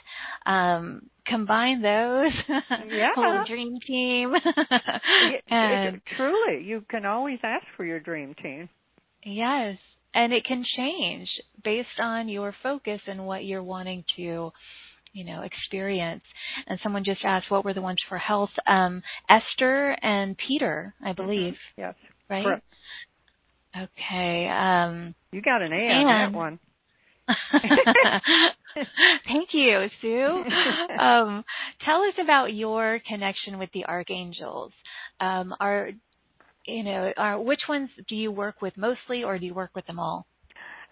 Um, 0.44 1.10
combine 1.26 1.82
those. 1.82 2.32
Yeah. 2.88 3.08
Whole 3.14 3.44
dream 3.46 3.78
team. 3.86 4.32
and, 5.50 6.00
truly, 6.16 6.64
you 6.64 6.84
can 6.88 7.04
always 7.04 7.38
ask 7.42 7.64
for 7.76 7.84
your 7.84 8.00
dream 8.00 8.34
team. 8.40 8.68
Yes. 9.24 9.76
And 10.14 10.32
it 10.32 10.44
can 10.44 10.64
change 10.76 11.28
based 11.62 11.88
on 12.00 12.28
your 12.28 12.54
focus 12.62 13.00
and 13.06 13.26
what 13.26 13.44
you're 13.44 13.62
wanting 13.62 14.04
to 14.16 14.52
you 15.16 15.24
know, 15.24 15.42
experience. 15.42 16.22
And 16.66 16.78
someone 16.82 17.02
just 17.02 17.22
asked 17.24 17.50
what 17.50 17.64
were 17.64 17.72
the 17.72 17.80
ones 17.80 17.98
for 18.08 18.18
health. 18.18 18.50
Um, 18.66 19.02
Esther 19.30 19.96
and 20.02 20.36
Peter, 20.36 20.94
I 21.02 21.12
mm-hmm. 21.12 21.22
believe. 21.22 21.54
Mm-hmm. 21.54 21.80
Yes. 21.80 21.94
Right? 22.28 22.44
Correct. 22.44 22.64
Okay. 23.76 24.48
Um, 24.48 25.14
you 25.32 25.42
got 25.42 25.62
an 25.62 25.72
A 25.72 25.76
on 25.76 26.32
that 26.32 26.36
one. 26.36 26.58
Thank 29.26 29.48
you, 29.52 29.86
Sue. 30.00 30.44
Um, 31.00 31.44
tell 31.84 32.02
us 32.02 32.14
about 32.22 32.54
your 32.54 33.00
connection 33.06 33.58
with 33.58 33.68
the 33.74 33.84
archangels. 33.84 34.72
Um, 35.20 35.54
are 35.60 35.90
you 36.66 36.82
know, 36.82 37.12
are 37.16 37.40
which 37.40 37.60
ones 37.68 37.90
do 38.08 38.16
you 38.16 38.32
work 38.32 38.62
with 38.62 38.76
mostly, 38.76 39.22
or 39.22 39.38
do 39.38 39.46
you 39.46 39.54
work 39.54 39.70
with 39.74 39.86
them 39.86 39.98
all? 39.98 40.26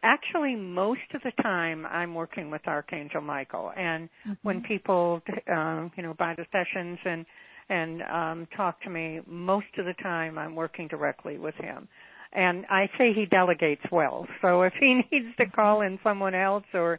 Actually, 0.02 0.54
most 0.54 1.00
of 1.14 1.22
the 1.22 1.32
time 1.42 1.86
I'm 1.86 2.14
working 2.14 2.50
with 2.50 2.60
Archangel 2.66 3.22
Michael, 3.22 3.72
and 3.76 4.08
mm-hmm. 4.08 4.32
when 4.42 4.62
people, 4.62 5.22
um, 5.50 5.90
you 5.96 6.02
know, 6.02 6.14
buy 6.18 6.34
the 6.36 6.44
sessions 6.52 6.98
and 7.04 7.26
and 7.70 8.02
um, 8.02 8.46
talk 8.56 8.82
to 8.82 8.90
me, 8.90 9.20
most 9.26 9.66
of 9.78 9.86
the 9.86 9.94
time 10.02 10.36
I'm 10.38 10.54
working 10.54 10.86
directly 10.88 11.38
with 11.38 11.54
him 11.54 11.88
and 12.34 12.66
I 12.68 12.90
say 12.98 13.12
he 13.14 13.26
delegates 13.26 13.82
well. 13.92 14.26
So 14.42 14.62
if 14.62 14.72
he 14.78 14.94
needs 15.12 15.36
to 15.38 15.46
call 15.46 15.82
in 15.82 15.98
someone 16.02 16.34
else 16.34 16.64
or 16.74 16.98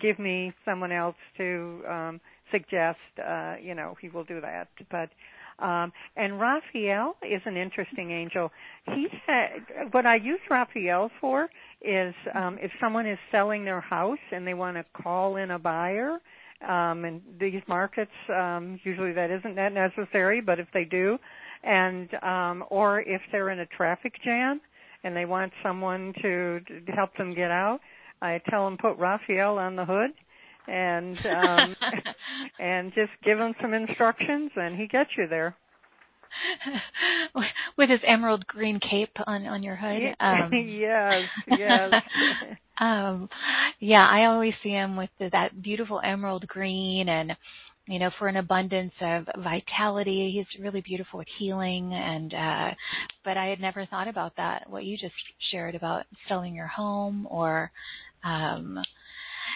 give 0.00 0.18
me 0.18 0.52
someone 0.64 0.92
else 0.92 1.16
to 1.36 1.82
um 1.88 2.20
suggest, 2.52 2.98
uh, 3.24 3.56
you 3.60 3.74
know, 3.74 3.96
he 4.00 4.08
will 4.08 4.24
do 4.24 4.40
that. 4.40 4.68
But 4.90 5.10
um 5.64 5.92
and 6.16 6.40
Raphael 6.40 7.16
is 7.22 7.42
an 7.46 7.56
interesting 7.56 8.10
angel. 8.10 8.50
He 8.86 9.08
said 9.26 9.90
what 9.92 10.06
I 10.06 10.16
use 10.16 10.40
Raphael 10.50 11.10
for 11.20 11.48
is 11.82 12.14
um 12.34 12.58
if 12.60 12.70
someone 12.80 13.06
is 13.06 13.18
selling 13.32 13.64
their 13.64 13.80
house 13.80 14.18
and 14.32 14.46
they 14.46 14.54
want 14.54 14.76
to 14.76 14.84
call 15.02 15.36
in 15.36 15.50
a 15.50 15.58
buyer, 15.58 16.18
um 16.66 17.04
in 17.04 17.22
these 17.40 17.62
markets 17.68 18.12
um 18.28 18.78
usually 18.84 19.12
that 19.12 19.30
isn't 19.30 19.56
that 19.56 19.72
necessary, 19.72 20.40
but 20.40 20.60
if 20.60 20.68
they 20.72 20.84
do 20.84 21.18
and 21.64 22.08
um 22.22 22.64
or 22.70 23.00
if 23.00 23.20
they're 23.32 23.50
in 23.50 23.60
a 23.60 23.66
traffic 23.66 24.12
jam, 24.24 24.60
and 25.06 25.16
they 25.16 25.24
want 25.24 25.52
someone 25.62 26.12
to, 26.20 26.58
to 26.60 26.92
help 26.92 27.16
them 27.16 27.32
get 27.32 27.50
out, 27.52 27.78
I 28.20 28.40
tell 28.50 28.64
them 28.64 28.76
put 28.76 28.98
Raphael 28.98 29.56
on 29.56 29.76
the 29.76 29.84
hood 29.84 30.10
and 30.68 31.16
um 31.18 31.76
and 32.58 32.92
just 32.92 33.12
give 33.24 33.38
him 33.38 33.54
some 33.62 33.72
instructions 33.72 34.50
and 34.56 34.76
he 34.76 34.88
gets 34.88 35.10
you 35.16 35.28
there. 35.28 35.54
With 37.78 37.88
his 37.88 38.00
emerald 38.06 38.46
green 38.48 38.80
cape 38.80 39.16
on 39.26 39.46
on 39.46 39.62
your 39.62 39.76
hood 39.76 40.16
um. 40.18 40.50
yes 40.52 41.22
yes. 41.56 41.92
Um 42.80 43.28
yeah 43.78 44.06
i 44.10 44.26
always 44.26 44.54
see 44.62 44.70
him 44.70 44.96
with 44.96 45.10
the, 45.20 45.28
that 45.30 45.62
beautiful 45.62 46.00
emerald 46.04 46.46
green 46.48 47.08
and 47.08 47.32
you 47.86 47.98
know, 48.00 48.10
for 48.18 48.28
an 48.28 48.36
abundance 48.36 48.92
of 49.00 49.26
vitality. 49.38 50.32
He's 50.34 50.62
really 50.62 50.80
beautiful 50.80 51.18
with 51.18 51.28
healing 51.38 51.92
and 51.94 52.34
uh 52.34 52.70
but 53.24 53.36
I 53.36 53.46
had 53.46 53.60
never 53.60 53.86
thought 53.86 54.08
about 54.08 54.36
that, 54.36 54.68
what 54.68 54.84
you 54.84 54.96
just 54.96 55.14
shared 55.50 55.74
about 55.74 56.04
selling 56.28 56.54
your 56.54 56.66
home 56.66 57.26
or 57.30 57.70
um 58.24 58.78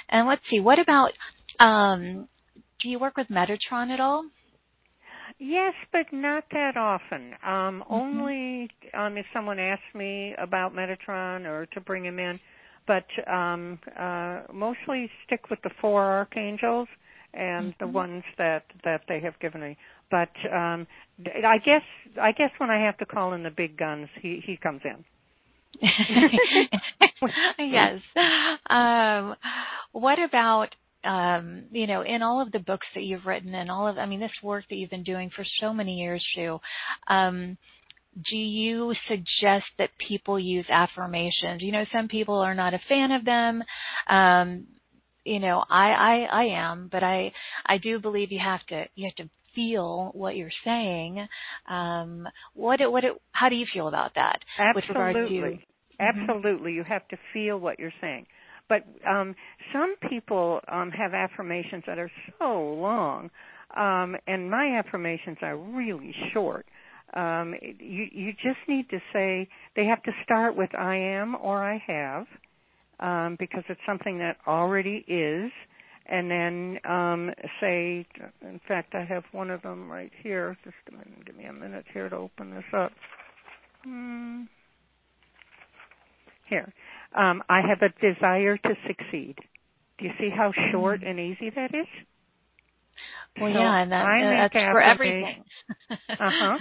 and 0.08 0.28
let's 0.28 0.42
see, 0.50 0.60
what 0.60 0.78
about 0.78 1.10
um 1.58 2.28
do 2.80 2.88
you 2.88 2.98
work 2.98 3.16
with 3.16 3.28
Metatron 3.28 3.90
at 3.90 4.00
all? 4.00 4.24
Yes, 5.38 5.74
but 5.92 6.06
not 6.12 6.44
that 6.52 6.76
often. 6.76 7.32
Um 7.44 7.82
mm-hmm. 7.82 7.92
only 7.92 8.70
um 8.94 9.16
if 9.16 9.26
someone 9.34 9.58
asks 9.58 9.94
me 9.94 10.34
about 10.38 10.72
Metatron 10.72 11.46
or 11.46 11.66
to 11.66 11.80
bring 11.80 12.04
him 12.04 12.20
in. 12.20 12.38
But 12.86 13.06
um 13.28 13.80
uh 13.98 14.42
mostly 14.52 15.10
stick 15.26 15.50
with 15.50 15.60
the 15.62 15.70
four 15.80 16.04
archangels 16.04 16.88
and 17.34 17.72
mm-hmm. 17.72 17.84
the 17.84 17.88
ones 17.88 18.24
that 18.38 18.64
that 18.84 19.02
they 19.08 19.20
have 19.20 19.38
given 19.40 19.60
me. 19.60 19.76
But 20.10 20.30
um 20.52 20.86
I 21.26 21.58
guess 21.64 21.82
I 22.20 22.32
guess 22.32 22.50
when 22.58 22.70
I 22.70 22.84
have 22.86 22.98
to 22.98 23.06
call 23.06 23.32
in 23.34 23.42
the 23.42 23.50
big 23.50 23.76
guns, 23.76 24.08
he 24.20 24.42
he 24.44 24.56
comes 24.56 24.82
in. 24.84 25.04
yes. 27.58 28.00
Um 28.68 29.36
what 29.92 30.18
about 30.18 30.74
um, 31.02 31.64
you 31.70 31.86
know, 31.86 32.02
in 32.02 32.22
all 32.22 32.42
of 32.42 32.52
the 32.52 32.58
books 32.58 32.86
that 32.94 33.02
you've 33.02 33.24
written 33.24 33.54
and 33.54 33.70
all 33.70 33.88
of, 33.88 33.96
I 33.96 34.04
mean, 34.04 34.20
this 34.20 34.30
work 34.42 34.64
that 34.68 34.76
you've 34.76 34.90
been 34.90 35.02
doing 35.02 35.30
for 35.34 35.46
so 35.58 35.72
many 35.72 35.94
years, 35.94 36.22
Sue, 36.34 36.60
um, 37.08 37.56
do 38.30 38.36
you 38.36 38.94
suggest 39.08 39.66
that 39.78 39.90
people 40.06 40.38
use 40.38 40.66
affirmations? 40.68 41.62
You 41.62 41.72
know, 41.72 41.84
some 41.92 42.08
people 42.08 42.36
are 42.36 42.54
not 42.54 42.74
a 42.74 42.80
fan 42.88 43.12
of 43.12 43.24
them. 43.24 43.62
Um, 44.08 44.66
you 45.24 45.40
know, 45.40 45.64
I, 45.68 45.88
I, 46.32 46.42
I 46.42 46.44
am, 46.58 46.88
but 46.90 47.02
I, 47.02 47.32
I 47.66 47.78
do 47.78 48.00
believe 48.00 48.32
you 48.32 48.40
have 48.42 48.64
to, 48.68 48.84
you 48.94 49.06
have 49.06 49.26
to 49.26 49.30
feel 49.54 50.10
what 50.14 50.36
you're 50.36 50.50
saying. 50.64 51.26
Um, 51.68 52.28
what, 52.54 52.80
it, 52.80 52.90
what, 52.90 53.04
it, 53.04 53.12
how 53.32 53.48
do 53.48 53.56
you 53.56 53.66
feel 53.72 53.88
about 53.88 54.12
that? 54.14 54.38
Absolutely. 54.58 54.74
With 54.74 54.88
regard 54.88 55.14
to, 55.14 55.34
mm-hmm. 55.34 55.60
Absolutely. 56.00 56.72
You 56.72 56.84
have 56.84 57.06
to 57.08 57.16
feel 57.32 57.58
what 57.58 57.78
you're 57.78 57.92
saying. 58.00 58.26
But 58.68 58.84
um, 59.06 59.34
some 59.72 59.96
people 60.08 60.60
um, 60.68 60.90
have 60.92 61.12
affirmations 61.12 61.82
that 61.86 61.98
are 61.98 62.10
so 62.38 62.76
long, 62.80 63.28
um, 63.76 64.16
and 64.28 64.48
my 64.48 64.78
affirmations 64.78 65.38
are 65.42 65.56
really 65.56 66.14
short. 66.32 66.66
Um, 67.12 67.54
you 67.60 68.06
you 68.12 68.32
just 68.32 68.60
need 68.68 68.88
to 68.90 69.00
say 69.12 69.48
they 69.74 69.86
have 69.86 70.00
to 70.04 70.12
start 70.22 70.56
with 70.56 70.72
I 70.76 70.94
am 70.96 71.34
or 71.34 71.64
I 71.64 71.82
have, 71.84 72.26
um, 73.00 73.36
because 73.38 73.64
it's 73.68 73.80
something 73.86 74.18
that 74.18 74.36
already 74.46 75.04
is, 75.08 75.50
and 76.06 76.30
then 76.30 76.78
um, 76.88 77.30
say. 77.60 78.06
In 78.42 78.60
fact, 78.68 78.94
I 78.94 79.04
have 79.04 79.24
one 79.32 79.50
of 79.50 79.62
them 79.62 79.90
right 79.90 80.12
here. 80.22 80.56
Just 80.64 80.76
a 80.88 80.92
minute, 80.92 81.26
give 81.26 81.36
me 81.36 81.44
a 81.44 81.52
minute 81.52 81.84
here 81.92 82.08
to 82.08 82.16
open 82.16 82.50
this 82.50 82.64
up. 82.76 82.92
Hmm. 83.84 84.42
Here. 86.48 86.72
Um, 87.16 87.42
I 87.48 87.60
have 87.60 87.78
a 87.82 87.88
desire 88.00 88.56
to 88.56 88.74
succeed. 88.86 89.36
Do 89.98 90.06
you 90.06 90.12
see 90.18 90.30
how 90.34 90.52
short 90.72 91.02
and 91.02 91.18
easy 91.18 91.50
that 91.54 91.74
is? 91.74 91.86
Well, 93.40 93.52
so 93.52 93.58
yeah, 93.58 93.82
and 93.82 93.92
that, 93.92 94.04
I 94.04 94.48
that's 94.48 94.52
for 94.52 94.82
everything. 94.82 95.44
uh 95.90 95.96
huh. 96.18 96.58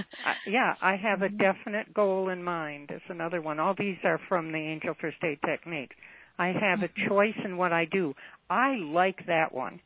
Yeah, 0.48 0.76
I 0.82 0.96
have 0.96 1.22
a 1.22 1.30
definite 1.30 1.94
goal 1.94 2.30
in 2.30 2.44
mind. 2.44 2.90
It's 2.92 3.04
another 3.10 3.42
one. 3.42 3.60
All 3.60 3.74
these 3.78 3.98
are 4.04 4.20
from 4.30 4.52
the 4.52 4.58
Angel 4.58 4.94
First 5.02 5.18
Aid 5.24 5.40
technique. 5.46 5.92
I 6.40 6.48
have 6.48 6.80
a 6.82 6.88
Mm-hmm. 6.88 7.08
choice 7.10 7.36
in 7.46 7.58
what 7.58 7.74
I 7.74 7.86
do. 7.86 8.16
I 8.50 8.78
like 8.78 9.28
that 9.28 9.54
one 9.54 9.82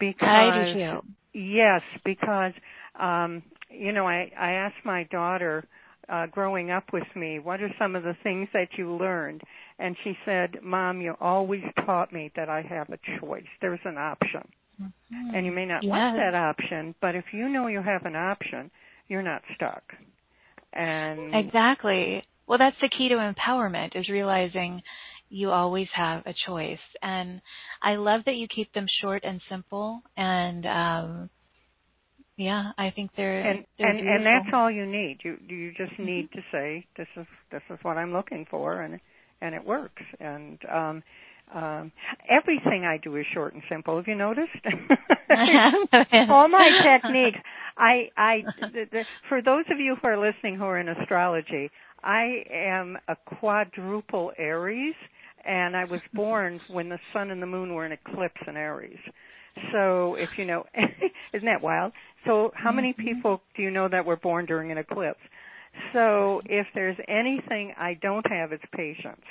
because 0.00 0.22
I 0.22 0.72
do 0.74 0.74
too. 0.74 1.00
yes, 1.34 1.82
because 2.04 2.52
um, 2.98 3.42
you 3.70 3.92
know, 3.92 4.06
I 4.06 4.30
I 4.38 4.52
asked 4.52 4.84
my 4.84 5.04
daughter 5.10 5.64
uh, 6.08 6.26
growing 6.26 6.70
up 6.70 6.84
with 6.92 7.04
me, 7.14 7.38
what 7.38 7.60
are 7.60 7.70
some 7.78 7.94
of 7.94 8.02
the 8.02 8.16
things 8.22 8.48
that 8.54 8.68
you 8.78 8.94
learned? 8.96 9.42
And 9.78 9.96
she 10.04 10.14
said, 10.24 10.56
Mom, 10.62 11.00
you 11.00 11.14
always 11.20 11.62
taught 11.84 12.12
me 12.12 12.32
that 12.34 12.48
I 12.48 12.62
have 12.62 12.88
a 12.90 12.98
choice. 13.20 13.44
There's 13.60 13.80
an 13.84 13.98
option. 13.98 14.48
Mm-hmm. 14.80 15.34
And 15.34 15.44
you 15.44 15.52
may 15.52 15.66
not 15.66 15.82
yes. 15.82 15.90
like 15.90 16.14
that 16.14 16.34
option, 16.34 16.94
but 17.00 17.14
if 17.14 17.24
you 17.32 17.48
know 17.48 17.66
you 17.66 17.82
have 17.82 18.06
an 18.06 18.16
option, 18.16 18.70
you're 19.08 19.22
not 19.22 19.42
stuck. 19.54 19.82
And 20.72 21.34
Exactly. 21.34 22.22
Well, 22.46 22.58
that's 22.58 22.76
the 22.80 22.88
key 22.88 23.08
to 23.10 23.16
empowerment 23.16 23.94
is 23.94 24.08
realizing 24.08 24.80
you 25.30 25.50
always 25.50 25.88
have 25.94 26.22
a 26.26 26.34
choice. 26.46 26.78
And 27.02 27.40
I 27.82 27.96
love 27.96 28.22
that 28.26 28.34
you 28.34 28.46
keep 28.48 28.72
them 28.72 28.86
short 29.00 29.24
and 29.24 29.40
simple 29.48 30.02
and 30.16 30.66
um 30.66 31.30
yeah, 32.36 32.70
I 32.78 32.92
think 32.94 33.10
they're 33.16 33.40
and 33.40 33.64
they're 33.78 33.88
and 33.88 33.98
and 33.98 34.24
that's 34.24 34.54
all 34.54 34.70
you 34.70 34.86
need. 34.86 35.18
You 35.24 35.36
you 35.48 35.72
just 35.76 35.98
need 35.98 36.30
to 36.32 36.40
say 36.52 36.86
this 36.96 37.08
is 37.16 37.26
this 37.50 37.62
is 37.68 37.78
what 37.82 37.96
I'm 37.96 38.12
looking 38.12 38.46
for 38.48 38.82
and 38.82 39.00
and 39.40 39.54
it 39.54 39.64
works. 39.64 40.02
And 40.20 40.58
um 40.72 41.02
um 41.52 41.92
everything 42.30 42.84
I 42.84 42.98
do 43.02 43.16
is 43.16 43.26
short 43.34 43.54
and 43.54 43.62
simple. 43.68 43.96
Have 43.96 44.06
you 44.06 44.14
noticed? 44.14 44.50
all 46.30 46.48
my 46.48 46.70
techniques. 46.84 47.38
I 47.76 48.10
I 48.16 48.42
the, 48.60 48.84
the, 48.90 49.02
for 49.28 49.42
those 49.42 49.64
of 49.70 49.80
you 49.80 49.96
who 50.00 50.08
are 50.08 50.18
listening 50.18 50.56
who 50.56 50.64
are 50.64 50.78
in 50.78 50.88
astrology, 50.88 51.70
I 52.04 52.44
am 52.52 52.98
a 53.08 53.16
quadruple 53.16 54.32
Aries 54.38 54.94
and 55.44 55.76
I 55.76 55.84
was 55.84 56.00
born 56.12 56.60
when 56.68 56.88
the 56.88 56.98
sun 57.12 57.30
and 57.30 57.40
the 57.40 57.46
moon 57.46 57.74
were 57.74 57.86
in 57.86 57.92
eclipse 57.92 58.40
in 58.46 58.56
Aries. 58.56 58.98
So 59.72 60.14
if 60.14 60.28
you 60.36 60.44
know, 60.44 60.64
isn't 61.34 61.46
that 61.46 61.62
wild? 61.62 61.92
So 62.26 62.50
how 62.54 62.72
many 62.72 62.92
mm-hmm. 62.92 63.02
people 63.02 63.42
do 63.56 63.62
you 63.62 63.70
know 63.70 63.88
that 63.88 64.04
were 64.04 64.16
born 64.16 64.46
during 64.46 64.70
an 64.70 64.78
eclipse? 64.78 65.20
So 65.92 66.40
if 66.46 66.66
there's 66.74 66.96
anything 67.08 67.72
I 67.78 67.94
don't 68.00 68.26
have, 68.30 68.52
it's 68.52 68.64
patience. 68.74 69.22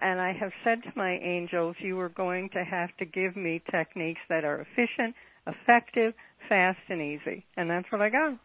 And 0.00 0.20
I 0.20 0.32
have 0.32 0.50
said 0.64 0.82
to 0.82 0.90
my 0.96 1.12
angels, 1.22 1.76
you 1.78 1.98
are 2.00 2.08
going 2.08 2.48
to 2.54 2.64
have 2.64 2.90
to 2.98 3.04
give 3.04 3.36
me 3.36 3.62
techniques 3.70 4.20
that 4.28 4.44
are 4.44 4.60
efficient, 4.60 5.14
effective, 5.46 6.14
fast, 6.48 6.78
and 6.88 7.00
easy. 7.00 7.44
And 7.56 7.70
that's 7.70 7.86
what 7.90 8.00
I 8.00 8.08
got. 8.08 8.38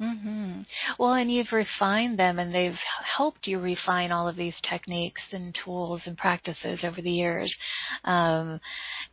Mhm. 0.00 0.64
Well, 0.98 1.12
and 1.12 1.30
you've 1.30 1.52
refined 1.52 2.18
them 2.18 2.38
and 2.38 2.54
they've 2.54 2.78
helped 3.16 3.46
you 3.46 3.58
refine 3.58 4.12
all 4.12 4.28
of 4.28 4.36
these 4.36 4.54
techniques 4.68 5.20
and 5.32 5.54
tools 5.64 6.00
and 6.06 6.16
practices 6.16 6.80
over 6.82 7.02
the 7.02 7.10
years. 7.10 7.52
Um 8.04 8.60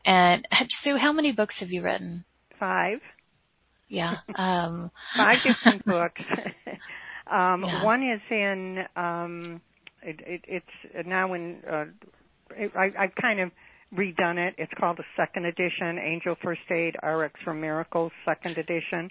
and 0.05 0.47
Sue, 0.83 0.97
how 0.97 1.11
many 1.11 1.31
books 1.33 1.55
have 1.59 1.71
you 1.71 1.81
written? 1.81 2.23
Five. 2.59 2.99
Yeah. 3.89 4.15
Um 4.37 4.89
Five 5.17 5.39
different 5.43 5.85
books. 5.95 6.21
um 7.29 7.63
Yeah. 7.63 7.83
one 7.83 8.03
is 8.03 8.21
in 8.31 8.85
um 8.95 9.61
it, 10.01 10.19
it 10.25 10.41
it's 10.47 11.05
now 11.07 11.33
in 11.33 11.57
uh 11.69 11.85
it, 12.55 12.71
I 12.75 12.91
I've 12.97 13.15
kind 13.15 13.41
of 13.41 13.51
redone 13.93 14.37
it. 14.37 14.55
It's 14.57 14.71
called 14.79 14.97
the 14.97 15.05
second 15.17 15.45
edition, 15.45 15.97
Angel 15.97 16.35
First 16.41 16.61
Aid 16.71 16.95
RX 17.03 17.33
for 17.43 17.53
Miracles 17.53 18.11
second 18.25 18.57
edition. 18.57 19.09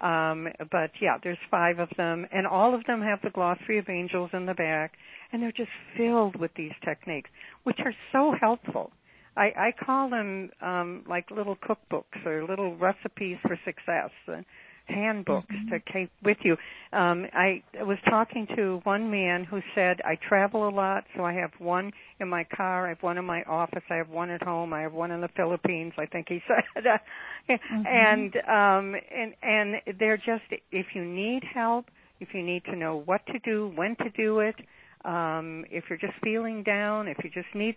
Um, 0.00 0.48
but 0.70 0.90
yeah, 1.00 1.18
there's 1.22 1.38
five 1.50 1.78
of 1.78 1.88
them, 1.96 2.26
and 2.32 2.46
all 2.46 2.74
of 2.74 2.84
them 2.84 3.02
have 3.02 3.20
the 3.22 3.30
glossary 3.30 3.78
of 3.78 3.88
angels 3.88 4.30
in 4.32 4.46
the 4.46 4.54
back, 4.54 4.92
and 5.32 5.42
they're 5.42 5.52
just 5.52 5.70
filled 5.96 6.36
with 6.36 6.52
these 6.56 6.72
techniques, 6.84 7.30
which 7.64 7.78
are 7.84 7.94
so 8.12 8.34
helpful. 8.40 8.92
I, 9.36 9.52
I 9.56 9.84
call 9.84 10.10
them 10.10 10.50
um, 10.60 11.04
like 11.08 11.30
little 11.30 11.56
cookbooks 11.56 12.26
or 12.26 12.44
little 12.44 12.76
recipes 12.76 13.38
for 13.42 13.58
success, 13.64 14.10
handbooks 14.88 15.54
Mhm. 15.54 15.68
to 15.70 15.80
keep 15.92 16.10
with 16.22 16.38
you. 16.42 16.56
Um, 16.92 17.26
I 17.32 17.62
was 17.80 17.98
talking 18.08 18.46
to 18.56 18.80
one 18.84 19.10
man 19.10 19.44
who 19.44 19.60
said, 19.74 20.00
"I 20.04 20.16
travel 20.16 20.68
a 20.68 20.70
lot, 20.70 21.04
so 21.16 21.24
I 21.24 21.32
have 21.34 21.52
one 21.58 21.92
in 22.20 22.28
my 22.28 22.44
car, 22.44 22.86
I 22.86 22.90
have 22.90 23.02
one 23.02 23.18
in 23.18 23.24
my 23.24 23.42
office, 23.44 23.82
I 23.90 23.96
have 23.96 24.08
one 24.08 24.30
at 24.30 24.42
home, 24.42 24.72
I 24.72 24.82
have 24.82 24.92
one 24.92 25.10
in 25.10 25.20
the 25.20 25.28
Philippines." 25.28 25.92
I 25.98 26.06
think 26.06 26.28
he 26.28 26.42
said, 26.48 26.84
and 27.84 28.34
um, 28.48 28.94
and 29.14 29.34
and 29.42 29.98
they're 29.98 30.16
just 30.18 30.44
if 30.72 30.86
you 30.94 31.04
need 31.04 31.42
help, 31.54 31.86
if 32.20 32.28
you 32.34 32.42
need 32.42 32.64
to 32.66 32.76
know 32.76 32.96
what 33.04 33.24
to 33.26 33.38
do, 33.40 33.72
when 33.76 33.96
to 33.96 34.10
do 34.16 34.40
it, 34.40 34.56
um, 35.04 35.64
if 35.70 35.84
you're 35.88 35.98
just 35.98 36.14
feeling 36.22 36.62
down, 36.62 37.08
if 37.08 37.18
you 37.22 37.30
just 37.30 37.52
need 37.54 37.76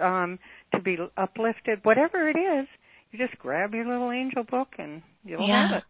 um, 0.00 0.38
to 0.74 0.80
be 0.80 0.96
uplifted, 1.16 1.80
whatever 1.84 2.28
it 2.28 2.36
is, 2.38 2.66
you 3.10 3.18
just 3.18 3.38
grab 3.38 3.74
your 3.74 3.86
little 3.86 4.10
angel 4.10 4.42
book 4.44 4.68
and 4.78 5.02
you'll 5.24 5.46
Yeah. 5.46 5.68
have 5.68 5.72
it. 5.72 5.84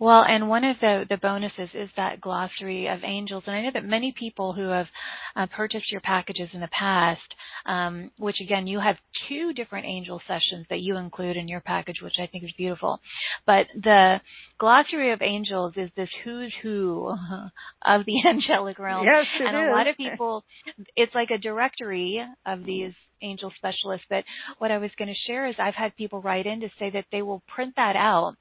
Well, 0.00 0.22
and 0.22 0.48
one 0.48 0.62
of 0.62 0.76
the, 0.80 1.06
the 1.08 1.16
bonuses 1.16 1.70
is 1.74 1.90
that 1.96 2.20
glossary 2.20 2.86
of 2.86 3.02
angels. 3.02 3.42
And 3.46 3.56
I 3.56 3.62
know 3.62 3.70
that 3.74 3.84
many 3.84 4.14
people 4.16 4.52
who 4.52 4.68
have 4.68 4.86
uh, 5.34 5.46
purchased 5.46 5.90
your 5.90 6.00
packages 6.00 6.48
in 6.52 6.60
the 6.60 6.68
past, 6.68 7.20
um, 7.66 8.12
which 8.16 8.36
again, 8.40 8.68
you 8.68 8.78
have 8.78 8.96
two 9.28 9.52
different 9.52 9.86
angel 9.86 10.20
sessions 10.28 10.66
that 10.70 10.80
you 10.80 10.96
include 10.96 11.36
in 11.36 11.48
your 11.48 11.60
package, 11.60 11.96
which 12.00 12.14
I 12.20 12.26
think 12.26 12.44
is 12.44 12.52
beautiful. 12.56 13.00
But 13.44 13.66
the 13.74 14.20
glossary 14.58 15.12
of 15.12 15.20
angels 15.20 15.72
is 15.76 15.90
this 15.96 16.10
who's 16.22 16.54
who 16.62 17.08
of 17.84 18.02
the 18.06 18.22
angelic 18.28 18.78
realm. 18.78 19.04
Yes, 19.04 19.26
it 19.40 19.46
and 19.46 19.56
is. 19.56 19.62
a 19.68 19.72
lot 19.72 19.88
of 19.88 19.96
people, 19.96 20.44
it's 20.94 21.14
like 21.14 21.30
a 21.34 21.38
directory 21.38 22.24
of 22.46 22.64
these 22.64 22.92
angel 23.20 23.52
specialists. 23.56 24.06
But 24.08 24.22
what 24.58 24.70
I 24.70 24.78
was 24.78 24.92
going 24.96 25.08
to 25.08 25.20
share 25.26 25.48
is 25.48 25.56
I've 25.58 25.74
had 25.74 25.96
people 25.96 26.22
write 26.22 26.46
in 26.46 26.60
to 26.60 26.68
say 26.78 26.90
that 26.90 27.06
they 27.10 27.22
will 27.22 27.42
print 27.48 27.74
that 27.76 27.96
out 27.96 28.36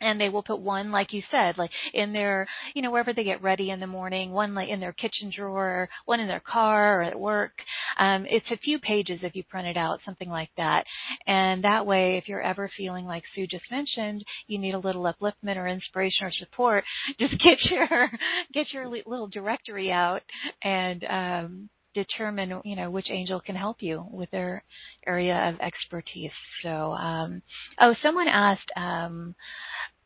and 0.00 0.20
they 0.20 0.28
will 0.28 0.42
put 0.42 0.60
one 0.60 0.90
like 0.90 1.12
you 1.12 1.22
said 1.30 1.56
like 1.58 1.70
in 1.92 2.12
their 2.12 2.46
you 2.74 2.82
know 2.82 2.90
wherever 2.90 3.12
they 3.12 3.24
get 3.24 3.42
ready 3.42 3.70
in 3.70 3.80
the 3.80 3.86
morning 3.86 4.30
one 4.30 4.54
like 4.54 4.68
in 4.68 4.80
their 4.80 4.92
kitchen 4.92 5.32
drawer 5.34 5.88
one 6.04 6.20
in 6.20 6.28
their 6.28 6.40
car 6.40 7.00
or 7.00 7.02
at 7.02 7.18
work. 7.18 7.52
Um 7.98 8.26
it's 8.28 8.46
a 8.50 8.58
few 8.58 8.78
pages 8.78 9.20
if 9.22 9.34
you 9.34 9.44
print 9.44 9.68
it 9.68 9.76
out 9.76 10.00
something 10.04 10.28
like 10.28 10.50
that. 10.56 10.84
And 11.26 11.64
that 11.64 11.86
way 11.86 12.18
if 12.18 12.28
you're 12.28 12.42
ever 12.42 12.70
feeling 12.76 13.04
like 13.04 13.22
sue 13.34 13.46
just 13.46 13.70
mentioned 13.70 14.24
you 14.46 14.58
need 14.58 14.74
a 14.74 14.78
little 14.78 15.02
upliftment 15.02 15.56
or 15.56 15.66
inspiration 15.66 16.26
or 16.26 16.32
support 16.32 16.84
just 17.20 17.32
get 17.42 17.58
your 17.70 18.10
get 18.52 18.72
your 18.72 18.88
little 18.88 19.28
directory 19.28 19.90
out 19.90 20.22
and 20.62 21.04
um 21.04 21.68
determine 21.94 22.60
you 22.64 22.76
know 22.76 22.90
which 22.90 23.10
angel 23.10 23.40
can 23.40 23.56
help 23.56 23.78
you 23.80 24.06
with 24.10 24.30
their 24.30 24.62
area 25.06 25.48
of 25.48 25.60
expertise. 25.60 26.30
So 26.62 26.68
um 26.92 27.42
oh 27.80 27.94
someone 28.02 28.28
asked 28.28 28.70
um 28.76 29.34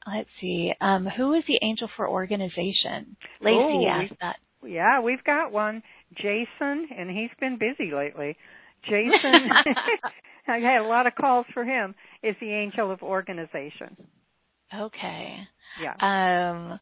let's 0.06 0.28
see 0.40 0.72
um 0.80 1.06
who 1.06 1.32
is 1.34 1.44
the 1.46 1.58
angel 1.62 1.88
for 1.96 2.08
organization 2.08 3.16
lacey 3.40 3.56
Oh, 3.56 3.86
asked 3.88 4.14
that 4.20 4.36
Yeah, 4.64 5.00
we've 5.00 5.22
got 5.24 5.52
one, 5.52 5.82
Jason, 6.16 6.88
and 6.96 7.10
he's 7.10 7.30
been 7.40 7.58
busy 7.58 7.90
lately. 7.92 8.36
Jason 8.84 9.50
I 10.48 10.58
had 10.58 10.80
a 10.82 10.88
lot 10.88 11.06
of 11.06 11.14
calls 11.14 11.46
for 11.54 11.64
him. 11.64 11.94
Is 12.22 12.36
the 12.40 12.50
angel 12.52 12.90
of 12.90 13.02
organization. 13.02 13.96
Okay. 14.74 15.36
Yeah. 15.80 15.94
Um, 16.00 16.80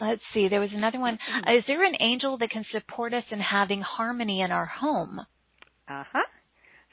let's 0.00 0.20
see. 0.32 0.48
There 0.48 0.60
was 0.60 0.70
another 0.74 1.00
one. 1.00 1.14
Mm-hmm. 1.14 1.56
Is 1.58 1.64
there 1.66 1.84
an 1.84 1.94
angel 2.00 2.38
that 2.38 2.50
can 2.50 2.64
support 2.72 3.14
us 3.14 3.24
in 3.30 3.40
having 3.40 3.80
harmony 3.80 4.40
in 4.42 4.50
our 4.52 4.66
home? 4.66 5.20
Uh 5.88 6.04
huh. 6.12 6.26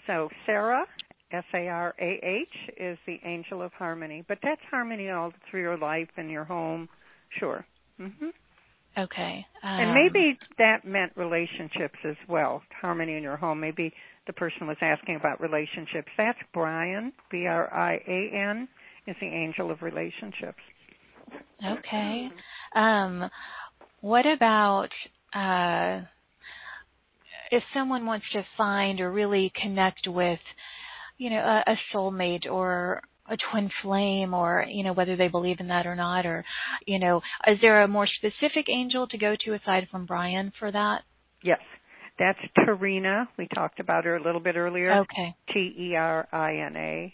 So 0.08 0.30
Sarah, 0.46 0.86
S 1.32 1.44
A 1.54 1.68
R 1.68 1.96
A 2.00 2.20
H, 2.24 2.74
is 2.78 2.98
the 3.06 3.20
angel 3.26 3.62
of 3.62 3.72
harmony, 3.74 4.24
but 4.28 4.38
that's 4.44 4.62
harmony 4.70 5.10
all 5.10 5.32
through 5.50 5.62
your 5.62 5.78
life 5.78 6.10
and 6.18 6.30
your 6.30 6.44
home. 6.44 6.90
Sure. 7.40 7.66
Mhm. 8.00 8.34
Okay. 8.98 9.46
Um, 9.64 9.70
and 9.80 9.94
maybe 9.94 10.38
that 10.58 10.84
meant 10.84 11.14
relationships 11.16 11.98
as 12.04 12.18
well. 12.28 12.62
Harmony 12.82 13.16
in 13.16 13.24
your 13.24 13.38
home. 13.38 13.60
Maybe 13.60 13.94
the 14.28 14.34
person 14.34 14.68
was 14.68 14.78
asking 14.82 15.16
about 15.16 15.40
relationships. 15.40 16.12
That's 16.18 16.40
Brian, 16.54 17.14
B 17.30 17.48
R 17.48 17.74
I 17.74 17.94
A 18.08 18.32
N, 18.34 18.68
is 19.08 19.16
the 19.22 19.28
angel 19.28 19.72
of 19.72 19.82
relationships. 19.82 20.60
Okay. 21.66 22.30
Um, 22.76 23.30
what 24.02 24.26
about 24.26 24.90
uh, 25.34 26.02
if 27.52 27.64
someone 27.74 28.06
wants 28.06 28.26
to 28.34 28.44
find 28.58 29.00
or 29.00 29.12
really 29.12 29.52
connect 29.62 30.08
with, 30.08 30.40
you 31.22 31.30
know, 31.30 31.38
a, 31.38 31.74
a 31.74 31.76
soulmate 31.94 32.52
or 32.52 33.04
a 33.30 33.38
twin 33.52 33.70
flame 33.84 34.34
or 34.34 34.66
you 34.68 34.84
know 34.84 34.92
whether 34.92 35.16
they 35.16 35.28
believe 35.28 35.60
in 35.60 35.68
that 35.68 35.86
or 35.86 35.96
not 35.96 36.26
or 36.26 36.44
you 36.88 36.98
know 36.98 37.22
is 37.48 37.60
there 37.62 37.84
a 37.84 37.88
more 37.88 38.08
specific 38.08 38.66
angel 38.68 39.08
to 39.08 39.20
go 39.20 39.36
to 39.46 39.54
aside 39.54 39.88
from 39.92 40.08
Brian 40.08 40.52
for 40.58 40.72
that? 40.72 41.04
Yes. 41.44 41.60
That's 42.18 42.40
Terina. 42.58 43.28
We 43.38 43.48
talked 43.54 43.80
about 43.80 44.06
her 44.06 44.16
a 44.16 44.24
little 44.24 44.42
bit 44.42 44.56
earlier. 44.56 45.02
Okay. 45.02 45.36
T 45.54 45.76
E 45.78 45.96
R 45.96 46.28
I 46.32 46.56
N 46.56 46.76
A. 46.76 47.14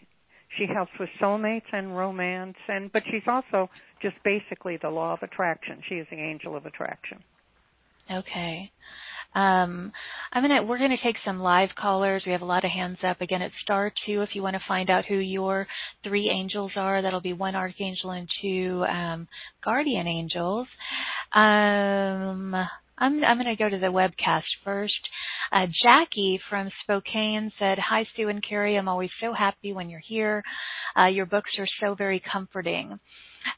She 0.58 0.66
helps 0.74 0.92
with 0.98 1.10
soulmates 1.22 1.70
and 1.74 1.96
romance 1.96 2.56
and 2.70 2.90
but 2.94 3.04
she's 3.12 3.28
also 3.28 3.70
just 4.02 4.16
basically 4.24 4.78
the 4.82 4.90
law 4.90 5.14
of 5.16 5.20
attraction. 5.22 5.82
She 5.90 5.96
is 5.96 6.08
the 6.10 6.18
angel 6.18 6.56
of 6.56 6.66
attraction. 6.66 7.20
Okay. 8.10 8.72
Um, 9.36 9.92
I'm 10.32 10.44
gonna 10.44 10.64
we're 10.64 10.80
gonna 10.80 10.98
take 11.04 11.18
some 11.24 11.40
live 11.40 11.70
callers. 11.80 12.24
We 12.26 12.32
have 12.32 12.42
a 12.42 12.46
lot 12.46 12.66
of 12.66 12.72
hands 12.72 12.98
up. 13.04 13.22
Again, 13.22 13.42
it's 13.42 13.56
star 13.62 13.92
two 14.06 14.22
if 14.22 14.30
you 14.34 14.42
want 14.42 14.56
to 14.56 14.62
find 14.68 14.90
out 14.90 15.06
who 15.06 15.18
your 15.18 15.68
three 16.04 16.30
angels 16.30 16.72
are. 16.76 17.02
That'll 17.02 17.22
be 17.22 17.34
one 17.34 17.56
archangel 17.56 18.12
and 18.12 18.28
two 18.42 18.84
um, 18.90 19.28
guardian 19.64 20.08
angels. 20.08 20.68
Um, 21.34 22.56
I'm 22.98 23.24
I'm 23.24 23.38
going 23.38 23.46
to 23.46 23.56
go 23.56 23.70
to 23.70 23.78
the 23.78 23.88
webcast 23.88 24.44
first. 24.64 25.00
Uh, 25.52 25.68
Jackie 25.84 26.40
from 26.50 26.72
Spokane 26.84 27.52
said, 27.60 27.78
"Hi 27.78 28.08
Sue 28.16 28.30
and 28.30 28.44
Cari. 28.44 28.76
I'm 28.76 28.90
always 28.90 29.12
so 29.22 29.34
happy 29.34 29.72
when 29.72 29.90
you're 29.90 30.00
here. 30.00 30.44
Uh, 30.98 31.06
your 31.06 31.26
books 31.28 31.52
are 31.60 31.68
so 31.80 31.94
very 31.94 32.22
comforting. 32.32 33.00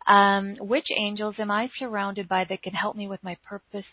Um, 0.08 0.56
which 0.60 0.88
angels 0.98 1.36
am 1.40 1.52
I 1.52 1.70
surrounded 1.80 2.28
by 2.28 2.46
that 2.50 2.62
can 2.64 2.74
help 2.74 2.96
me 2.96 3.08
with 3.08 3.24
my 3.24 3.38
purpose 3.48 3.86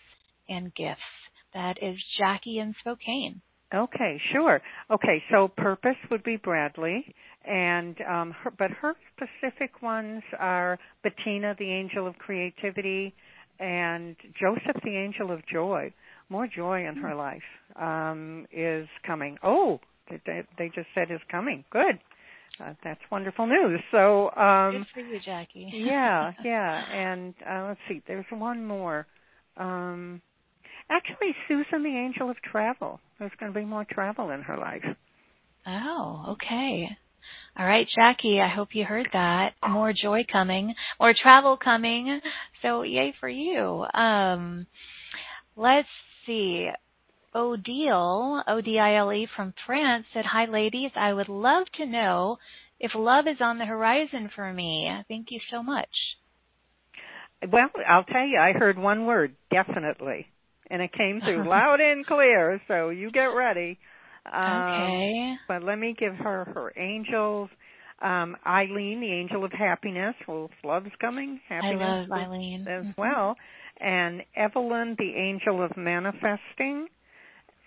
and 0.49 0.75
gifts?" 0.75 1.26
That 1.57 1.79
is 1.81 1.97
Jackie 2.19 2.59
in 2.59 2.75
Spokane. 2.81 3.41
Okay, 3.75 4.21
sure. 4.31 4.61
Okay, 4.91 5.23
so 5.31 5.49
purpose 5.49 5.97
would 6.11 6.23
be 6.23 6.37
Bradley, 6.37 7.15
and 7.47 7.97
um, 8.03 8.33
her, 8.43 8.53
but 8.59 8.71
her 8.73 8.95
specific 9.17 9.81
ones 9.81 10.23
are 10.39 10.79
Bettina, 11.03 11.57
the 11.59 11.73
angel 11.73 12.07
of 12.07 12.15
creativity, 12.19 13.15
and 13.59 14.17
Joseph, 14.39 14.83
the 14.85 14.97
angel 14.99 15.33
of 15.33 15.41
joy. 15.51 15.95
More 16.29 16.47
joy 16.47 16.87
in 16.87 16.97
her 16.97 17.15
life 17.15 17.41
um, 17.81 18.47
is 18.53 18.87
coming. 19.07 19.39
Oh, 19.43 19.81
they, 20.11 20.43
they 20.59 20.67
just 20.75 20.89
said 20.95 21.11
is 21.11 21.21
coming. 21.31 21.65
Good. 21.71 21.99
Uh, 22.63 22.75
that's 22.85 23.01
wonderful 23.11 23.47
news. 23.47 23.81
So, 23.93 24.31
um, 24.33 24.73
good 24.73 24.87
for 24.93 25.01
you, 25.01 25.21
Jackie. 25.25 25.71
yeah, 25.73 26.33
yeah. 26.45 26.83
And 26.93 27.33
uh, 27.49 27.69
let's 27.69 27.81
see. 27.89 28.03
There's 28.07 28.27
one 28.31 28.67
more. 28.67 29.07
Um, 29.57 30.21
Actually, 31.09 31.35
Susan, 31.49 31.83
the 31.83 31.97
angel 31.97 32.31
of 32.31 32.37
travel. 32.43 33.01
There's 33.19 33.33
going 33.39 33.53
to 33.53 33.59
be 33.59 33.65
more 33.65 33.87
travel 33.89 34.31
in 34.31 34.43
her 34.43 34.57
life. 34.57 34.85
Oh, 35.67 36.25
okay. 36.31 36.89
All 37.59 37.67
right, 37.67 37.87
Jackie, 37.95 38.41
I 38.41 38.49
hope 38.55 38.69
you 38.73 38.85
heard 38.85 39.09
that. 39.13 39.55
More 39.69 39.93
joy 39.93 40.25
coming, 40.31 40.75
more 41.01 41.15
travel 41.21 41.57
coming. 41.63 42.21
So 42.63 42.83
yay 42.83 43.15
for 43.21 43.29
you. 43.29 43.85
Um, 43.95 44.67
let's 45.57 45.89
see. 46.27 46.69
Odile, 47.35 48.43
O-D-I-L-E 48.49 49.29
from 49.37 49.55
France 49.67 50.07
said, 50.15 50.25
Hi 50.25 50.47
ladies, 50.47 50.91
I 50.97 51.13
would 51.13 51.29
love 51.29 51.67
to 51.79 51.87
know 51.87 52.39
if 52.81 52.93
love 52.95 53.27
is 53.27 53.39
on 53.41 53.59
the 53.59 53.67
horizon 53.67 54.31
for 54.35 54.53
me. 54.53 54.91
Thank 55.09 55.27
you 55.31 55.41
so 55.51 55.63
much. 55.63 55.89
Well, 57.47 57.69
I'll 57.89 58.05
tell 58.05 58.27
you, 58.27 58.39
I 58.39 58.53
heard 58.53 58.79
one 58.79 59.05
word, 59.05 59.37
definitely 59.51 60.27
and 60.71 60.83
it 60.83 60.93
came 60.93 61.21
through 61.21 61.49
loud 61.49 61.81
and 61.81 62.05
clear. 62.07 62.61
So 62.69 62.91
you 62.91 63.11
get 63.11 63.27
ready. 63.27 63.79
Um, 64.33 64.43
okay. 64.43 65.35
But 65.49 65.63
let 65.63 65.79
me 65.79 65.95
give 65.99 66.15
her 66.15 66.45
her 66.55 66.73
angels. 66.77 67.49
Um, 68.03 68.37
Eileen, 68.47 69.01
the 69.01 69.13
angel 69.13 69.45
of 69.45 69.53
happiness. 69.53 70.15
Well, 70.29 70.51
love's 70.65 70.91
coming. 71.01 71.41
Happiness 71.49 71.83
I 71.83 72.07
love 72.07 72.11
Eileen 72.13 72.67
as 72.69 72.85
mm-hmm. 72.85 73.01
well. 73.01 73.37
And 73.81 74.23
Evelyn, 74.35 74.97
the 74.99 75.13
angel 75.17 75.63
of 75.63 75.77
manifesting, 75.77 76.89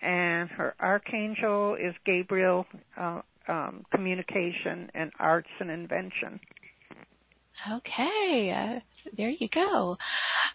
and 0.02 0.48
her 0.50 0.74
archangel 0.80 1.76
is 1.76 1.94
Gabriel, 2.04 2.66
uh, 3.00 3.20
um, 3.48 3.84
communication 3.92 4.90
and 4.94 5.12
arts 5.18 5.48
and 5.60 5.70
invention. 5.70 6.40
Okay, 7.68 8.52
uh, 8.56 8.80
there 9.16 9.30
you 9.30 9.48
go. 9.52 9.96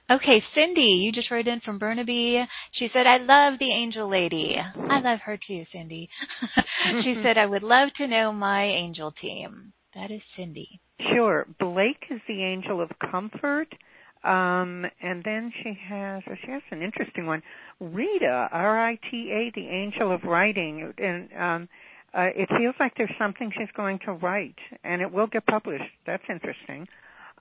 Okay, 0.09 0.43
Cindy, 0.53 1.01
you 1.03 1.11
just 1.11 1.31
wrote 1.31 1.47
in 1.47 1.61
from 1.61 1.79
Burnaby. 1.79 2.43
She 2.73 2.89
said, 2.93 3.07
I 3.07 3.17
love 3.17 3.59
the 3.59 3.71
angel 3.71 4.09
lady. 4.09 4.55
I 4.57 4.99
love 5.01 5.19
her 5.25 5.37
too, 5.47 5.65
Cindy. 5.71 6.09
she 7.03 7.15
said, 7.23 7.37
I 7.37 7.45
would 7.45 7.63
love 7.63 7.89
to 7.97 8.07
know 8.07 8.31
my 8.31 8.63
angel 8.65 9.13
team. 9.19 9.73
That 9.95 10.11
is 10.11 10.21
Cindy. 10.37 10.79
Sure. 11.13 11.47
Blake 11.59 12.05
is 12.09 12.21
the 12.27 12.43
angel 12.43 12.81
of 12.81 12.89
comfort. 13.11 13.67
Um, 14.23 14.85
and 15.01 15.23
then 15.23 15.53
she 15.61 15.77
has, 15.87 16.23
oh, 16.29 16.33
she 16.43 16.51
has 16.51 16.61
an 16.71 16.81
interesting 16.81 17.27
one. 17.27 17.43
Rita, 17.79 18.49
R-I-T-A, 18.51 19.51
the 19.53 19.67
angel 19.67 20.11
of 20.11 20.23
writing. 20.23 20.93
And, 20.97 21.29
um, 21.39 21.69
uh, 22.15 22.29
it 22.35 22.49
feels 22.57 22.75
like 22.79 22.93
there's 22.97 23.13
something 23.19 23.51
she's 23.57 23.71
going 23.75 23.99
to 24.05 24.13
write, 24.13 24.55
and 24.83 25.01
it 25.01 25.11
will 25.11 25.27
get 25.27 25.45
published. 25.45 25.83
That's 26.05 26.23
interesting. 26.29 26.87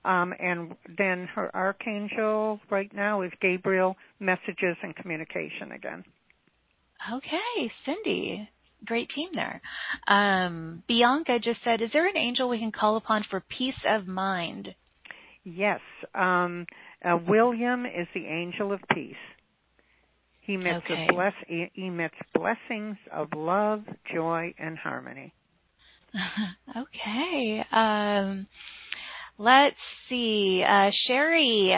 Um, 0.03 0.33
and 0.39 0.75
then 0.97 1.27
her 1.33 1.49
archangel 1.55 2.59
right 2.69 2.93
now 2.93 3.23
is 3.23 3.31
Gabriel, 3.41 3.95
messages 4.19 4.77
and 4.83 4.95
communication 4.95 5.71
again. 5.73 6.03
Okay, 7.11 7.71
Cindy. 7.85 8.49
Great 8.85 9.09
team 9.15 9.29
there. 9.33 9.61
Um, 10.07 10.83
Bianca 10.87 11.39
just 11.39 11.59
said, 11.63 11.81
Is 11.81 11.89
there 11.91 12.07
an 12.07 12.17
angel 12.17 12.49
we 12.49 12.59
can 12.59 12.71
call 12.71 12.97
upon 12.97 13.25
for 13.29 13.43
peace 13.57 13.73
of 13.89 14.07
mind? 14.07 14.69
Yes. 15.43 15.79
Um, 16.13 16.65
uh, 17.03 17.17
William 17.27 17.85
is 17.85 18.07
the 18.13 18.25
angel 18.25 18.73
of 18.73 18.79
peace. 18.93 19.15
He 20.45 20.53
emits, 20.53 20.85
okay. 20.85 21.07
bless, 21.09 21.33
he 21.47 21.69
emits 21.75 22.15
blessings 22.33 22.97
of 23.11 23.29
love, 23.35 23.83
joy, 24.13 24.53
and 24.59 24.77
harmony. 24.77 25.33
okay. 26.77 27.65
Um, 27.71 28.47
let's 29.37 29.75
see. 30.07 30.63
Uh, 30.67 30.91
Sherry 31.07 31.73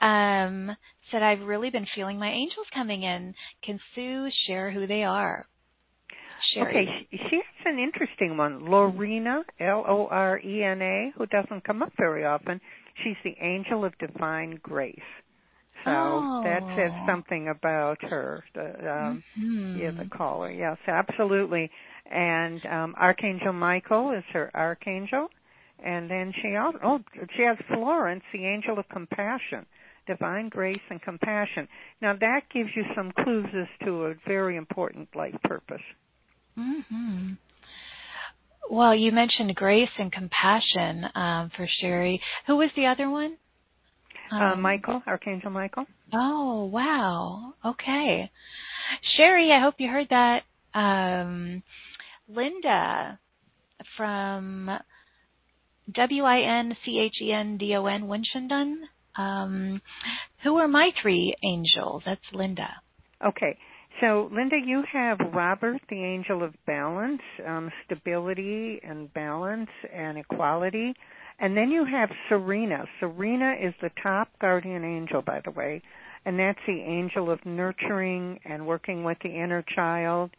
um, 0.00 0.76
said, 1.10 1.22
I've 1.22 1.40
really 1.40 1.70
been 1.70 1.86
feeling 1.94 2.18
my 2.18 2.30
angels 2.30 2.66
coming 2.72 3.02
in. 3.02 3.34
Can 3.64 3.80
Sue 3.94 4.28
share 4.46 4.70
who 4.70 4.86
they 4.86 5.02
are? 5.02 5.46
Sherry. 6.54 6.68
Okay, 6.68 7.08
she 7.10 7.36
has 7.36 7.72
an 7.72 7.78
interesting 7.78 8.36
one. 8.36 8.70
Lorena, 8.70 9.42
L 9.58 9.84
O 9.88 10.06
R 10.10 10.38
E 10.38 10.62
N 10.62 10.82
A, 10.82 11.12
who 11.16 11.26
doesn't 11.26 11.64
come 11.64 11.82
up 11.82 11.92
very 11.98 12.24
often. 12.24 12.60
She's 13.02 13.16
the 13.24 13.34
angel 13.40 13.84
of 13.84 13.96
divine 13.98 14.60
grace. 14.62 15.00
So 15.86 15.92
oh. 15.92 16.40
that 16.42 16.62
says 16.76 16.90
something 17.06 17.48
about 17.48 18.02
her. 18.02 18.42
The, 18.54 18.64
um, 18.64 19.22
mm-hmm. 19.38 19.78
Yeah, 19.78 19.92
the 19.92 20.10
caller. 20.10 20.50
Yes, 20.50 20.78
absolutely. 20.88 21.70
And 22.10 22.60
um, 22.66 22.94
Archangel 22.98 23.52
Michael 23.52 24.10
is 24.10 24.24
her 24.32 24.50
archangel, 24.54 25.28
and 25.84 26.10
then 26.10 26.32
she 26.42 26.56
also 26.56 26.78
oh 26.84 27.00
she 27.36 27.42
has 27.42 27.56
Florence, 27.68 28.24
the 28.32 28.44
angel 28.44 28.78
of 28.78 28.88
compassion, 28.88 29.64
divine 30.08 30.48
grace 30.48 30.80
and 30.90 31.00
compassion. 31.00 31.68
Now 32.02 32.14
that 32.20 32.42
gives 32.52 32.70
you 32.74 32.84
some 32.96 33.12
clues 33.22 33.46
as 33.56 33.86
to 33.86 34.06
a 34.06 34.14
very 34.26 34.56
important 34.56 35.08
life 35.14 35.36
purpose. 35.44 35.82
Hmm. 36.56 37.34
Well, 38.68 38.94
you 38.94 39.12
mentioned 39.12 39.54
grace 39.54 39.90
and 39.98 40.10
compassion 40.10 41.04
um, 41.14 41.50
for 41.56 41.68
Sherry. 41.80 42.20
Who 42.48 42.56
was 42.56 42.70
the 42.76 42.86
other 42.86 43.08
one? 43.08 43.36
Um, 44.30 44.42
uh, 44.42 44.56
Michael, 44.56 45.02
Archangel 45.06 45.50
Michael. 45.50 45.86
Oh, 46.12 46.64
wow. 46.64 47.54
Okay. 47.64 48.30
Sherry, 49.16 49.50
I 49.52 49.60
hope 49.60 49.74
you 49.78 49.88
heard 49.88 50.08
that. 50.10 50.42
Um, 50.74 51.62
Linda 52.28 53.18
from 53.96 54.70
W 55.92 56.22
I 56.24 56.60
N 56.60 56.76
C 56.84 57.00
H 57.04 57.16
E 57.22 57.32
N 57.32 57.58
D 57.58 57.74
O 57.76 57.86
N 57.86 58.04
Winchendon. 58.04 58.74
Um, 59.16 59.80
who 60.42 60.56
are 60.56 60.68
my 60.68 60.90
three 61.00 61.34
angels? 61.42 62.02
That's 62.04 62.20
Linda. 62.32 62.68
Okay. 63.24 63.56
So, 64.00 64.28
Linda, 64.30 64.56
you 64.62 64.82
have 64.92 65.18
Robert, 65.32 65.80
the 65.88 66.04
angel 66.04 66.42
of 66.42 66.52
balance, 66.66 67.22
um, 67.46 67.70
stability 67.86 68.78
and 68.82 69.12
balance 69.14 69.70
and 69.94 70.18
equality. 70.18 70.92
And 71.38 71.56
then 71.56 71.70
you 71.70 71.84
have 71.84 72.10
Serena. 72.28 72.84
Serena 72.98 73.54
is 73.60 73.74
the 73.82 73.90
top 74.02 74.28
guardian 74.40 74.84
angel, 74.84 75.22
by 75.22 75.40
the 75.44 75.50
way. 75.50 75.82
And 76.24 76.38
that's 76.38 76.58
the 76.66 76.80
angel 76.80 77.30
of 77.30 77.44
nurturing 77.44 78.40
and 78.44 78.66
working 78.66 79.04
with 79.04 79.18
the 79.22 79.28
inner 79.28 79.64
child. 79.74 80.30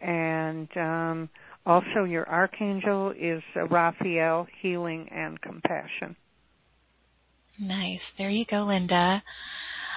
And 0.00 0.68
um, 0.76 1.28
also, 1.64 2.04
your 2.04 2.28
archangel 2.28 3.12
is 3.18 3.42
Raphael, 3.70 4.46
healing 4.60 5.08
and 5.10 5.40
compassion. 5.40 6.16
Nice. 7.58 8.00
There 8.18 8.30
you 8.30 8.44
go, 8.48 8.64
Linda. 8.64 9.22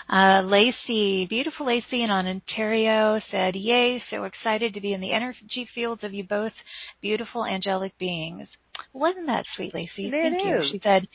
Uh, 0.08 0.44
Lacey, 0.44 1.26
beautiful 1.28 1.66
Lacey 1.66 2.04
in 2.04 2.12
Ontario 2.12 3.20
said, 3.32 3.56
Yay, 3.56 4.04
so 4.12 4.26
excited 4.26 4.76
to 4.76 4.82
be 4.82 4.94
in 4.94 5.02
the 5.02 5.12
energy 5.12 5.68
fields 5.74 6.04
of 6.04 6.14
you 6.14 6.24
both 6.24 6.54
beautiful 7.02 7.44
angelic 7.44 7.98
beings. 7.98 8.48
Wasn't 8.94 9.28
that 9.28 9.46
sweet, 9.56 9.74
Lacey? 9.74 10.08
It 10.08 10.12
Thank 10.12 10.36
is. 10.36 10.42
you. 10.44 10.70
She 10.72 10.80
said, 10.84 11.08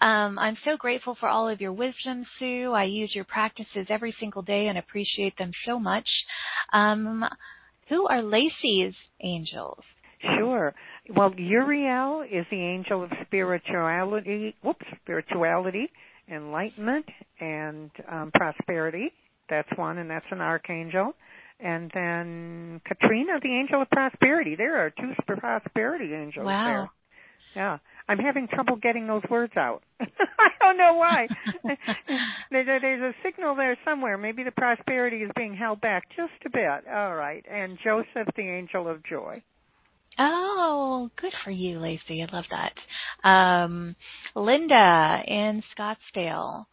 um, 0.00 0.38
I'm 0.38 0.56
so 0.64 0.76
grateful 0.76 1.16
for 1.18 1.28
all 1.28 1.48
of 1.48 1.60
your 1.60 1.72
wisdom, 1.72 2.24
Sue. 2.38 2.72
I 2.74 2.84
use 2.84 3.12
your 3.14 3.24
practices 3.24 3.86
every 3.88 4.14
single 4.18 4.42
day 4.42 4.66
and 4.66 4.78
appreciate 4.78 5.36
them 5.38 5.52
so 5.66 5.78
much. 5.78 6.08
Um, 6.72 7.24
who 7.88 8.06
are 8.06 8.22
Lacey's 8.22 8.94
angels? 9.22 9.82
Sure. 10.38 10.74
Well, 11.14 11.32
Uriel 11.36 12.22
is 12.22 12.46
the 12.50 12.60
angel 12.60 13.04
of 13.04 13.10
spirituality. 13.26 14.54
Whoops, 14.62 14.86
spirituality, 15.02 15.90
enlightenment, 16.32 17.06
and 17.40 17.90
um, 18.10 18.30
prosperity. 18.34 19.12
That's 19.50 19.68
one, 19.76 19.98
and 19.98 20.08
that's 20.08 20.24
an 20.30 20.40
archangel. 20.40 21.12
And 21.64 21.90
then 21.94 22.82
Katrina, 22.86 23.40
the 23.42 23.48
angel 23.48 23.80
of 23.80 23.88
prosperity. 23.88 24.54
There 24.54 24.84
are 24.84 24.90
two 24.90 25.14
prosperity 25.26 26.12
angels 26.12 26.44
wow. 26.44 26.64
there. 26.66 26.90
Yeah. 27.56 27.78
I'm 28.06 28.18
having 28.18 28.48
trouble 28.48 28.76
getting 28.76 29.06
those 29.06 29.22
words 29.30 29.54
out. 29.56 29.82
I 30.00 30.06
don't 30.60 30.76
know 30.76 30.92
why. 30.92 31.26
There's 32.50 32.68
a 32.68 33.14
signal 33.24 33.56
there 33.56 33.78
somewhere. 33.82 34.18
Maybe 34.18 34.44
the 34.44 34.50
prosperity 34.50 35.18
is 35.22 35.30
being 35.34 35.54
held 35.54 35.80
back 35.80 36.04
just 36.14 36.32
a 36.44 36.50
bit. 36.50 36.86
All 36.92 37.14
right. 37.14 37.42
And 37.50 37.78
Joseph, 37.82 38.28
the 38.36 38.42
angel 38.42 38.86
of 38.86 39.02
joy. 39.02 39.42
Oh, 40.18 41.08
good 41.18 41.32
for 41.44 41.50
you, 41.50 41.80
Lacey. 41.80 42.22
I 42.22 42.34
love 42.34 42.44
that. 42.50 43.26
Um, 43.26 43.96
Linda 44.36 45.22
in 45.26 45.62
Scottsdale. 45.76 46.66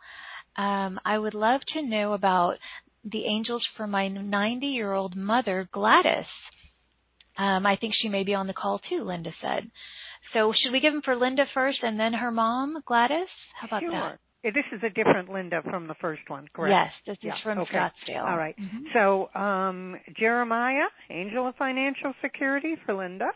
Um, 0.58 1.00
I 1.06 1.18
would 1.18 1.34
love 1.34 1.62
to 1.76 1.82
know 1.82 2.12
about 2.12 2.56
the 3.04 3.26
angels 3.26 3.66
for 3.78 3.88
my 3.88 4.08
90 4.08 4.68
year 4.68 4.94
old 4.94 5.16
mother, 5.16 5.68
Gladys. 5.72 6.26
Um, 7.38 7.66
I 7.66 7.76
think 7.78 7.94
she 7.96 8.10
may 8.10 8.24
be 8.24 8.34
on 8.34 8.48
the 8.48 8.54
call 8.54 8.80
too, 8.90 9.04
Linda 9.04 9.32
said. 9.42 9.70
So 10.34 10.54
should 10.54 10.72
we 10.72 10.80
give 10.80 10.94
them 10.94 11.02
for 11.04 11.16
Linda 11.16 11.46
first 11.54 11.80
and 11.82 12.00
then 12.00 12.14
her 12.14 12.32
mom, 12.32 12.82
Gladys? 12.86 13.28
How 13.60 13.68
about 13.68 13.82
sure. 13.82 13.92
that? 13.92 14.20
This 14.44 14.66
is 14.72 14.82
a 14.84 14.90
different 14.90 15.32
Linda 15.32 15.62
from 15.62 15.88
the 15.88 15.94
first 16.02 16.24
one, 16.28 16.48
correct? 16.52 16.72
Yes, 16.72 16.92
this 17.06 17.18
is 17.18 17.36
yeah. 17.38 17.44
from 17.44 17.60
okay. 17.60 17.78
Scottsdale. 17.78 18.26
All 18.26 18.38
right. 18.38 18.56
mm-hmm. 18.58 18.86
So 18.94 19.30
um, 19.40 19.98
Jeremiah, 20.18 20.88
Angel 21.12 21.48
of 21.48 21.56
Financial 21.58 22.14
Security 22.24 22.76
for 22.86 22.96
Linda, 22.96 23.28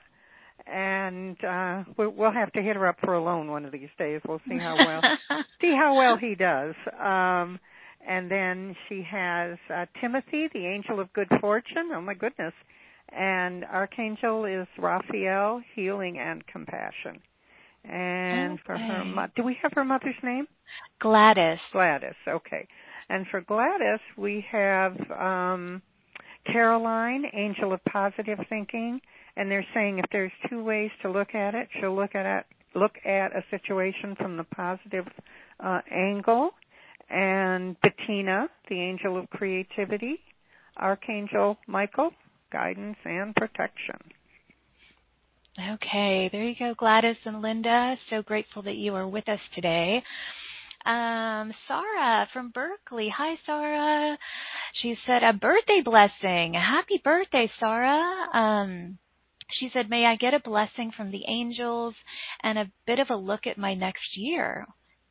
and 0.66 1.38
uh, 1.44 1.84
we'll 1.96 2.32
have 2.32 2.52
to 2.54 2.62
hit 2.62 2.76
her 2.76 2.88
up 2.88 2.98
for 3.04 3.14
a 3.14 3.24
loan 3.24 3.52
one 3.52 3.66
of 3.66 3.72
these 3.72 3.90
days. 4.00 4.22
We'll 4.28 4.42
see 4.50 4.58
how 4.58 4.76
well 4.78 5.02
see 5.62 5.76
how 5.76 5.96
well 5.96 6.18
he 6.18 6.34
does. 6.34 6.74
Um, 7.00 7.60
and 8.08 8.30
then 8.30 8.76
she 8.88 9.04
has 9.10 9.58
uh, 9.74 9.86
Timothy, 10.02 10.48
the 10.54 10.66
Angel 10.66 11.00
of 11.00 11.12
Good 11.14 11.30
Fortune. 11.42 11.90
Oh 11.94 12.02
my 12.02 12.14
goodness! 12.14 12.54
And 13.10 13.64
Archangel 13.66 14.46
is 14.46 14.68
Raphael, 14.78 15.62
healing 15.76 16.18
and 16.20 16.46
compassion. 16.48 17.22
And 17.84 18.54
okay. 18.54 18.62
for 18.66 18.78
her, 18.78 19.06
mo- 19.06 19.28
do 19.36 19.44
we 19.44 19.58
have 19.62 19.72
her 19.76 19.86
mother's 19.86 20.16
name? 20.24 20.48
Gladys. 21.00 21.60
Gladys. 21.72 22.16
Okay. 22.28 22.68
And 23.10 23.28
for 23.30 23.42
Gladys, 23.42 24.00
we 24.18 24.44
have 24.52 24.94
um, 25.12 25.82
Caroline, 26.52 27.26
Angel 27.34 27.74
of 27.74 27.80
Positive 27.86 28.40
Thinking, 28.50 29.00
and 29.38 29.52
they're 29.52 29.66
saying 29.74 30.00
if 30.00 30.06
there's 30.12 30.32
two 30.50 30.64
ways 30.64 30.90
to 31.02 31.12
look 31.12 31.36
at 31.36 31.54
it, 31.54 31.68
she'll 31.80 31.96
look 31.96 32.16
at 32.16 32.26
it, 32.26 32.46
look 32.74 32.94
at 33.06 33.36
a 33.36 33.44
situation 33.52 34.16
from 34.18 34.38
the 34.38 34.44
positive 34.44 35.06
uh, 35.60 35.82
angle. 35.92 36.52
And 37.10 37.76
Bettina, 37.82 38.48
the 38.70 38.82
Angel 38.82 39.18
of 39.18 39.30
Creativity, 39.30 40.20
Archangel 40.78 41.58
Michael, 41.68 42.12
guidance 42.52 42.98
and 43.06 43.36
protection. 43.36 44.00
Okay, 45.58 46.30
there 46.32 46.44
you 46.44 46.56
go, 46.58 46.74
Gladys 46.78 47.16
and 47.24 47.42
Linda. 47.42 47.96
So 48.10 48.22
grateful 48.22 48.64
that 48.64 48.76
you 48.76 48.94
are 48.96 49.08
with 49.08 49.30
us 49.30 49.40
today. 49.54 50.04
Um, 50.86 51.54
Sarah 51.68 52.28
from 52.34 52.52
Berkeley. 52.52 53.12
Hi, 53.16 53.38
Sarah. 53.46 54.18
She 54.82 54.96
said 55.08 55.24
a 55.24 55.34
birthday 55.34 55.82
blessing. 55.84 56.54
Happy 56.54 57.02
birthday, 57.04 57.50
Sarah. 57.60 58.28
Um, 58.34 58.98
she 59.60 59.70
said, 59.74 59.90
May 59.90 60.06
I 60.06 60.18
get 60.18 60.34
a 60.34 60.40
blessing 60.40 60.92
from 60.96 61.12
the 61.12 61.24
angels 61.28 61.96
and 62.44 62.60
a 62.60 62.72
bit 62.86 63.00
of 63.00 63.10
a 63.10 63.16
look 63.16 63.48
at 63.48 63.58
my 63.58 63.74
next 63.76 64.18
year? 64.18 64.68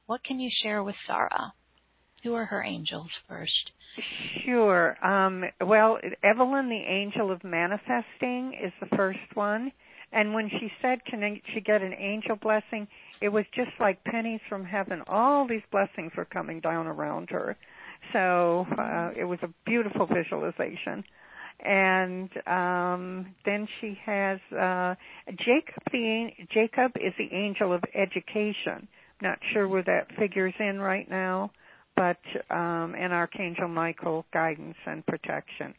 What 0.07 0.23
can 0.23 0.39
you 0.39 0.51
share 0.63 0.83
with 0.85 0.97
Sarah? 1.07 1.55
Who 2.25 2.35
are 2.35 2.47
her 2.47 2.63
angels 2.63 3.11
first? 3.29 3.71
Sure. 4.45 4.97
Um, 5.05 5.45
well, 5.61 5.99
Evelyn, 6.23 6.69
the 6.69 6.75
angel 6.75 7.31
of 7.31 7.45
manifesting, 7.45 8.59
is 8.65 8.73
the 8.81 8.97
first 8.97 9.19
one. 9.35 9.71
And 10.13 10.33
when 10.33 10.49
she 10.49 10.71
said, 10.81 11.05
Can 11.05 11.41
she 11.53 11.61
get 11.61 11.83
an 11.83 11.93
angel 11.93 12.37
blessing? 12.37 12.89
It 13.21 13.29
was 13.29 13.45
just 13.55 13.71
like 13.79 14.03
pennies 14.05 14.41
from 14.49 14.65
heaven. 14.65 15.03
All 15.07 15.47
these 15.47 15.63
blessings 15.71 16.13
were 16.17 16.25
coming 16.25 16.61
down 16.61 16.87
around 16.87 17.29
her. 17.31 17.57
So 18.13 18.67
uh, 18.79 19.11
it 19.17 19.25
was 19.25 19.39
a 19.43 19.49
beautiful 19.67 20.07
visualization. 20.07 21.05
And 21.61 22.31
um, 22.47 23.35
then 23.45 23.69
she 23.81 23.99
has 24.05 24.39
uh, 24.53 24.95
Jacob. 25.31 25.83
The 25.93 26.29
Jacob 26.53 26.93
is 26.97 27.13
the 27.19 27.35
angel 27.35 27.73
of 27.73 27.83
education. 27.95 28.89
Not 29.23 29.39
sure 29.53 29.69
where 29.69 29.85
that 29.85 30.09
figures 30.19 30.55
in 30.59 30.81
right 30.81 31.09
now, 31.09 31.51
but 31.97 32.19
um, 32.51 32.95
and 32.99 33.13
Archangel 33.13 33.69
Michael 33.69 34.27
guidance 34.33 34.77
and 34.87 35.05
protection. 35.07 35.75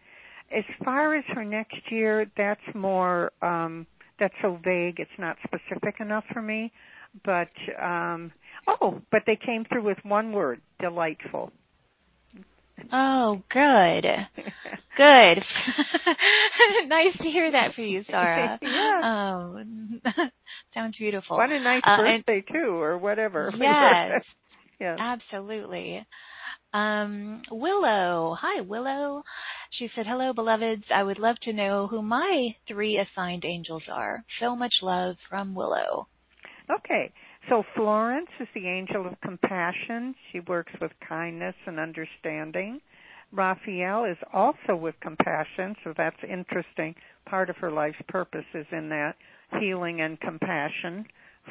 As 0.55 0.63
far 0.83 1.15
as 1.15 1.23
her 1.33 1.43
next 1.43 1.77
year, 1.89 2.31
that's 2.37 2.61
more 2.73 3.31
um, 3.41 3.87
that's 4.19 4.33
so 4.41 4.59
vague. 4.63 4.99
It's 4.99 5.09
not 5.17 5.37
specific 5.43 5.99
enough 5.99 6.23
for 6.31 6.41
me. 6.41 6.71
But 7.23 7.49
um, 7.81 8.31
oh, 8.67 9.01
but 9.11 9.23
they 9.25 9.37
came 9.43 9.65
through 9.65 9.83
with 9.83 9.97
one 10.03 10.31
word: 10.31 10.61
delightful. 10.79 11.51
Oh, 12.91 13.41
good. 13.51 14.05
Good. 14.97 15.43
nice 16.87 17.17
to 17.21 17.29
hear 17.29 17.51
that 17.51 17.73
for 17.73 17.81
you, 17.81 18.03
Sarah. 18.09 18.59
yeah. 18.61 19.37
Um, 19.37 20.01
sounds 20.73 20.95
beautiful. 20.97 21.37
What 21.37 21.51
a 21.51 21.59
nice 21.59 21.81
uh, 21.85 21.97
birthday 21.97 22.43
too, 22.51 22.79
or 22.79 22.97
whatever. 22.97 23.51
Yes. 23.57 24.23
Yes. 24.79 24.97
Absolutely. 24.99 26.05
Um, 26.73 27.41
Willow. 27.51 28.35
Hi, 28.39 28.61
Willow. 28.61 29.23
She 29.71 29.89
said, 29.95 30.05
Hello, 30.07 30.33
beloveds. 30.33 30.83
I 30.93 31.03
would 31.03 31.19
love 31.19 31.37
to 31.43 31.53
know 31.53 31.87
who 31.87 32.01
my 32.01 32.55
three 32.67 32.97
assigned 32.97 33.45
angels 33.45 33.83
are. 33.91 34.23
So 34.39 34.55
much 34.55 34.73
love 34.81 35.15
from 35.29 35.55
Willow. 35.55 36.07
Okay. 36.69 37.11
So 37.49 37.63
Florence 37.75 38.29
is 38.39 38.47
the 38.55 38.67
angel 38.67 39.05
of 39.05 39.21
compassion. 39.21 40.15
She 40.31 40.39
works 40.41 40.73
with 40.81 40.91
kindness 41.07 41.55
and 41.67 41.79
understanding. 41.79 42.81
Raphael 43.31 44.05
is 44.05 44.17
also 44.33 44.75
with 44.75 44.95
compassion, 45.01 45.75
so 45.83 45.93
that's 45.95 46.17
interesting. 46.27 46.95
Part 47.25 47.49
of 47.49 47.57
her 47.57 47.71
life's 47.71 48.01
purpose 48.07 48.45
is 48.53 48.65
in 48.71 48.89
that 48.89 49.15
healing 49.59 50.01
and 50.01 50.19
compassion 50.19 51.05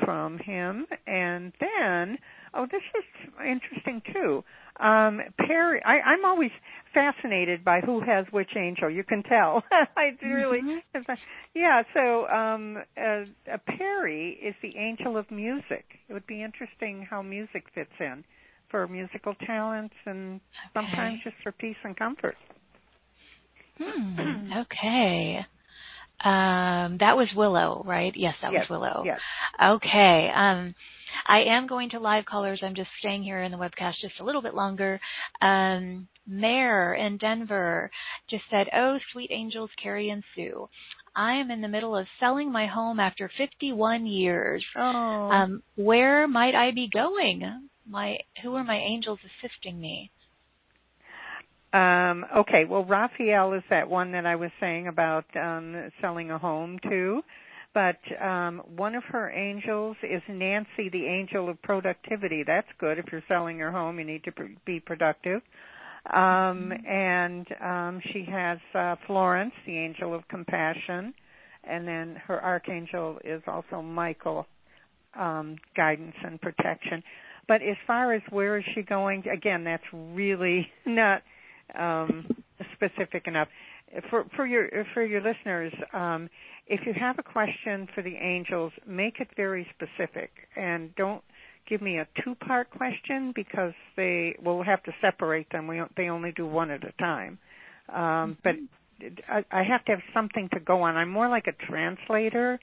from 0.04 0.38
him. 0.38 0.86
And 1.06 1.52
then, 1.60 2.18
oh, 2.54 2.66
this 2.70 2.82
is 2.98 3.32
interesting 3.40 4.02
too. 4.12 4.44
Um, 4.80 5.20
Perry, 5.38 5.80
I, 5.84 6.00
I'm 6.00 6.24
always 6.24 6.50
fascinated 6.92 7.64
by 7.64 7.80
who 7.80 8.00
has 8.00 8.26
which 8.30 8.50
angel. 8.56 8.90
You 8.90 9.04
can 9.04 9.22
tell. 9.22 9.62
I 9.96 10.16
really, 10.24 10.60
mm-hmm. 10.62 11.12
yeah. 11.54 11.82
So, 11.94 12.26
um, 12.26 12.78
uh, 12.96 13.52
uh, 13.52 13.58
Perry 13.66 14.38
is 14.42 14.54
the 14.62 14.76
angel 14.76 15.16
of 15.16 15.30
music. 15.30 15.84
It 16.08 16.12
would 16.12 16.26
be 16.26 16.42
interesting 16.42 17.06
how 17.08 17.22
music 17.22 17.64
fits 17.74 17.92
in 18.00 18.24
for 18.70 18.88
musical 18.88 19.34
talents 19.46 19.94
and 20.06 20.40
okay. 20.76 20.86
sometimes 20.86 21.20
just 21.22 21.36
for 21.42 21.52
peace 21.52 21.76
and 21.84 21.96
comfort. 21.96 22.36
Hmm. 23.78 24.52
okay. 24.62 25.46
Um, 26.24 26.98
that 27.00 27.16
was 27.16 27.28
Willow, 27.36 27.82
right? 27.84 28.12
Yes, 28.16 28.34
that 28.42 28.52
yes, 28.52 28.66
was 28.68 28.70
Willow. 28.70 29.02
Yes. 29.04 29.18
Okay. 29.62 30.30
Um, 30.34 30.74
I 31.26 31.42
am 31.44 31.66
going 31.66 31.90
to 31.90 32.00
live 32.00 32.24
callers. 32.24 32.60
I'm 32.62 32.74
just 32.74 32.90
staying 32.98 33.22
here 33.22 33.42
in 33.42 33.52
the 33.52 33.58
webcast 33.58 33.94
just 34.00 34.20
a 34.20 34.24
little 34.24 34.42
bit 34.42 34.54
longer. 34.54 35.00
Um, 35.40 36.08
Mayor 36.26 36.94
in 36.94 37.18
Denver 37.18 37.90
just 38.30 38.44
said, 38.50 38.68
"Oh, 38.74 38.98
sweet 39.12 39.30
angels, 39.30 39.70
Cari 39.82 40.10
and 40.10 40.24
Sue. 40.34 40.68
I 41.16 41.34
am 41.34 41.50
in 41.50 41.60
the 41.60 41.68
middle 41.68 41.96
of 41.96 42.06
selling 42.18 42.50
my 42.50 42.66
home 42.66 42.98
after 42.98 43.30
51 43.36 44.06
years. 44.06 44.64
Oh. 44.76 44.80
Um, 44.80 45.62
where 45.76 46.26
might 46.26 46.54
I 46.54 46.72
be 46.72 46.88
going? 46.92 47.68
My 47.88 48.18
who 48.42 48.54
are 48.54 48.64
my 48.64 48.78
angels 48.78 49.20
assisting 49.22 49.80
me?" 49.80 50.10
Um, 51.74 52.24
okay, 52.36 52.64
well, 52.66 52.84
Raphael 52.84 53.52
is 53.52 53.64
that 53.68 53.90
one 53.90 54.12
that 54.12 54.26
I 54.26 54.36
was 54.36 54.52
saying 54.60 54.86
about 54.86 55.24
um, 55.36 55.90
selling 56.00 56.30
a 56.30 56.38
home 56.38 56.78
to. 56.84 57.22
But 57.74 57.96
um, 58.24 58.62
one 58.76 58.94
of 58.94 59.02
her 59.04 59.30
angels 59.30 59.96
is 60.04 60.22
Nancy, 60.28 60.88
the 60.92 61.06
angel 61.06 61.48
of 61.48 61.60
productivity. 61.62 62.44
That's 62.46 62.68
good. 62.78 62.98
If 62.98 63.06
you're 63.10 63.24
selling 63.26 63.58
your 63.58 63.72
home, 63.72 63.98
you 63.98 64.04
need 64.04 64.22
to 64.24 64.32
pr- 64.32 64.44
be 64.64 64.78
productive. 64.78 65.42
Um, 66.12 66.72
and 66.88 67.46
um, 67.62 68.00
she 68.12 68.24
has 68.30 68.58
uh, 68.74 68.94
Florence, 69.06 69.52
the 69.66 69.76
angel 69.76 70.14
of 70.14 70.26
compassion. 70.28 71.14
And 71.68 71.88
then 71.88 72.16
her 72.26 72.42
archangel 72.42 73.18
is 73.24 73.42
also 73.46 73.82
Michael, 73.82 74.46
um, 75.18 75.56
guidance 75.76 76.14
and 76.24 76.40
protection. 76.40 77.02
But 77.48 77.62
as 77.62 77.76
far 77.86 78.12
as 78.12 78.22
where 78.30 78.58
is 78.58 78.64
she 78.74 78.82
going, 78.82 79.24
again, 79.28 79.64
that's 79.64 79.82
really 79.92 80.68
not 80.86 81.22
um, 81.78 82.26
specific 82.74 83.26
enough. 83.26 83.48
For 84.10 84.24
for 84.34 84.44
your 84.44 84.68
for 84.92 85.04
your 85.04 85.20
listeners, 85.20 85.72
um, 85.92 86.28
if 86.66 86.80
you 86.86 86.94
have 86.98 87.18
a 87.18 87.22
question 87.22 87.88
for 87.94 88.02
the 88.02 88.14
angels, 88.16 88.72
make 88.86 89.20
it 89.20 89.28
very 89.36 89.66
specific 89.74 90.30
and 90.56 90.94
don't 90.96 91.22
give 91.68 91.80
me 91.80 91.98
a 91.98 92.06
two-part 92.22 92.70
question 92.70 93.32
because 93.34 93.72
they 93.96 94.36
will 94.42 94.62
have 94.62 94.82
to 94.82 94.92
separate 95.00 95.50
them. 95.50 95.66
We 95.66 95.80
they 95.96 96.08
only 96.08 96.32
do 96.32 96.46
one 96.46 96.70
at 96.70 96.82
a 96.84 96.92
time. 97.00 97.38
Um, 97.94 98.36
but 98.42 98.54
I, 99.28 99.44
I 99.50 99.62
have 99.62 99.84
to 99.86 99.92
have 99.92 100.00
something 100.12 100.48
to 100.52 100.60
go 100.60 100.82
on. 100.82 100.96
I'm 100.96 101.10
more 101.10 101.28
like 101.28 101.46
a 101.46 101.66
translator 101.66 102.58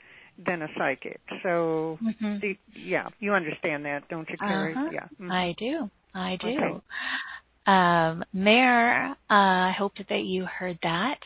than 0.45 0.62
a 0.62 0.68
psychic. 0.78 1.20
So 1.43 1.99
Mm-hmm. 2.02 2.39
the, 2.39 2.58
yeah, 2.76 3.10
you 3.20 3.34
understand 3.34 3.86
that, 3.86 4.08
don't 4.10 4.28
you, 4.30 4.38
Cari? 4.38 4.74
Uh-huh. 4.74 4.89
Yeah. 4.91 5.08
Mhm. 5.20 5.32
I 5.32 5.54
do. 5.58 5.89
I 6.16 6.38
do. 6.38 6.47
Okay. 6.47 6.82
Um, 7.68 8.24
Mayor, 8.34 9.12
uh, 9.12 9.16
I 9.30 9.74
hope 9.78 9.93
that 10.10 10.24
you 10.24 10.45
heard 10.45 10.80
that. 10.82 11.20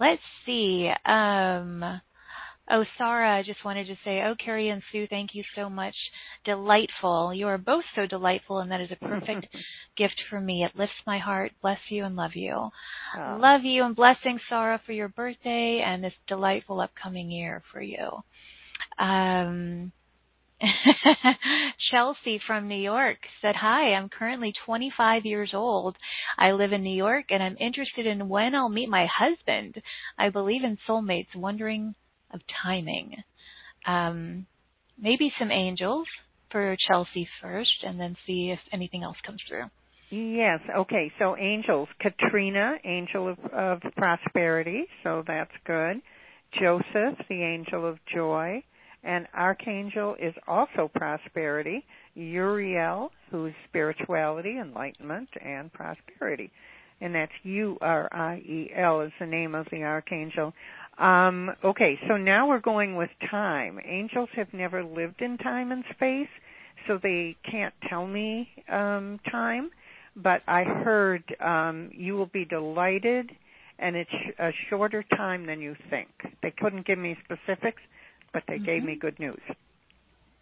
Let's 0.00 0.22
see. 0.46 0.90
Um, 1.04 2.00
oh, 2.70 2.84
Sarah, 2.96 3.36
I 3.36 3.42
just 3.42 3.64
wanted 3.66 3.86
to 3.88 3.96
say, 4.02 4.22
oh, 4.22 4.34
Cari 4.42 4.70
and 4.70 4.82
Sue, 4.90 5.06
thank 5.08 5.34
you 5.34 5.44
so 5.54 5.68
much. 5.68 5.94
Delightful. 6.46 7.34
You 7.34 7.48
are 7.48 7.58
both 7.58 7.84
so 7.94 8.06
delightful, 8.06 8.60
and 8.60 8.70
that 8.70 8.80
is 8.80 8.90
a 8.90 9.04
perfect 9.04 9.46
gift 9.98 10.20
for 10.30 10.40
me. 10.40 10.64
It 10.64 10.78
lifts 10.78 10.94
my 11.06 11.18
heart. 11.18 11.52
Bless 11.60 11.78
you 11.90 12.04
and 12.04 12.16
love 12.16 12.34
you. 12.34 12.70
Oh. 13.18 13.38
Love 13.38 13.64
you 13.64 13.84
and 13.84 13.94
blessings, 13.94 14.40
Sarah, 14.48 14.80
for 14.86 14.92
your 14.92 15.08
birthday 15.08 15.84
and 15.86 16.02
this 16.02 16.14
delightful 16.26 16.80
upcoming 16.80 17.30
year 17.30 17.62
for 17.70 17.82
you. 17.82 18.08
Um, 18.98 19.92
Chelsea 21.90 22.40
from 22.46 22.68
New 22.68 22.80
York 22.80 23.18
said, 23.40 23.54
Hi, 23.56 23.94
I'm 23.94 24.08
currently 24.08 24.52
25 24.66 25.24
years 25.24 25.50
old. 25.54 25.96
I 26.38 26.52
live 26.52 26.72
in 26.72 26.82
New 26.82 26.96
York 26.96 27.26
and 27.30 27.42
I'm 27.42 27.56
interested 27.58 28.06
in 28.06 28.28
when 28.28 28.54
I'll 28.54 28.68
meet 28.68 28.88
my 28.88 29.06
husband. 29.06 29.80
I 30.18 30.30
believe 30.30 30.64
in 30.64 30.78
soulmates, 30.88 31.34
wondering 31.34 31.94
of 32.32 32.40
timing. 32.62 33.16
Um, 33.86 34.46
maybe 35.00 35.32
some 35.38 35.50
angels 35.50 36.06
for 36.50 36.76
Chelsea 36.88 37.28
first 37.40 37.84
and 37.84 37.98
then 37.98 38.16
see 38.26 38.50
if 38.50 38.60
anything 38.72 39.02
else 39.02 39.16
comes 39.24 39.40
through. 39.48 39.64
Yes. 40.10 40.58
Okay. 40.76 41.12
So 41.18 41.36
angels, 41.36 41.88
Katrina, 42.00 42.74
angel 42.84 43.28
of, 43.28 43.38
of 43.52 43.92
prosperity. 43.96 44.84
So 45.04 45.22
that's 45.26 45.52
good. 45.64 46.02
Joseph, 46.60 47.18
the 47.28 47.42
angel 47.42 47.88
of 47.88 47.98
joy, 48.12 48.62
and 49.02 49.26
archangel 49.34 50.16
is 50.20 50.34
also 50.46 50.90
prosperity. 50.94 51.84
Uriel, 52.14 53.10
who's 53.30 53.52
spirituality, 53.68 54.58
enlightenment, 54.58 55.28
and 55.44 55.72
prosperity. 55.72 56.50
And 57.00 57.14
that's 57.14 57.32
U 57.44 57.78
R 57.80 58.08
I 58.12 58.36
E 58.38 58.70
L 58.76 59.00
is 59.00 59.12
the 59.18 59.26
name 59.26 59.54
of 59.54 59.66
the 59.70 59.82
archangel. 59.84 60.52
Um, 60.98 61.50
okay, 61.64 61.98
so 62.08 62.18
now 62.18 62.46
we're 62.46 62.60
going 62.60 62.94
with 62.94 63.08
time. 63.30 63.78
Angels 63.86 64.28
have 64.36 64.48
never 64.52 64.84
lived 64.84 65.22
in 65.22 65.38
time 65.38 65.72
and 65.72 65.82
space, 65.94 66.28
so 66.86 66.98
they 67.02 67.36
can't 67.50 67.72
tell 67.88 68.06
me 68.06 68.48
um, 68.70 69.18
time. 69.30 69.70
But 70.14 70.42
I 70.46 70.64
heard 70.64 71.22
um, 71.40 71.90
you 71.94 72.16
will 72.16 72.26
be 72.26 72.44
delighted, 72.44 73.30
and 73.78 73.96
it's 73.96 74.10
a 74.38 74.50
shorter 74.68 75.02
time 75.16 75.46
than 75.46 75.60
you 75.62 75.74
think. 75.88 76.08
They 76.42 76.52
couldn't 76.58 76.86
give 76.86 76.98
me 76.98 77.16
specifics, 77.24 77.80
but 78.32 78.42
they 78.48 78.58
gave 78.58 78.84
me 78.84 78.96
good 78.96 79.18
news. 79.18 79.40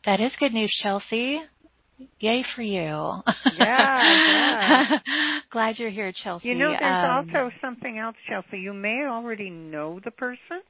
That 0.04 0.20
is 0.20 0.30
good 0.38 0.52
news, 0.54 0.74
Chelsea. 0.82 1.40
Yay 2.20 2.44
for 2.54 2.62
you. 2.62 2.78
Yeah, 2.78 3.22
yeah. 3.58 4.98
Glad 5.50 5.78
you're 5.78 5.90
here, 5.90 6.12
Chelsea. 6.22 6.48
You 6.48 6.54
know, 6.54 6.70
there's 6.78 7.04
Um, 7.04 7.26
also 7.34 7.50
something 7.60 7.98
else, 7.98 8.16
Chelsea. 8.28 8.58
You 8.58 8.72
may 8.72 9.04
already 9.06 9.50
know 9.50 10.00
the 10.04 10.12
person. 10.12 10.62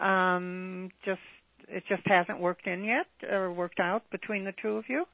Um, 0.00 0.90
just 1.04 1.20
it 1.68 1.82
just 1.88 2.02
hasn't 2.06 2.38
worked 2.40 2.66
in 2.66 2.84
yet 2.84 3.06
or 3.28 3.52
worked 3.52 3.80
out 3.80 4.08
between 4.10 4.44
the 4.44 4.52
two 4.62 4.76
of 4.76 4.84
you. 4.88 5.04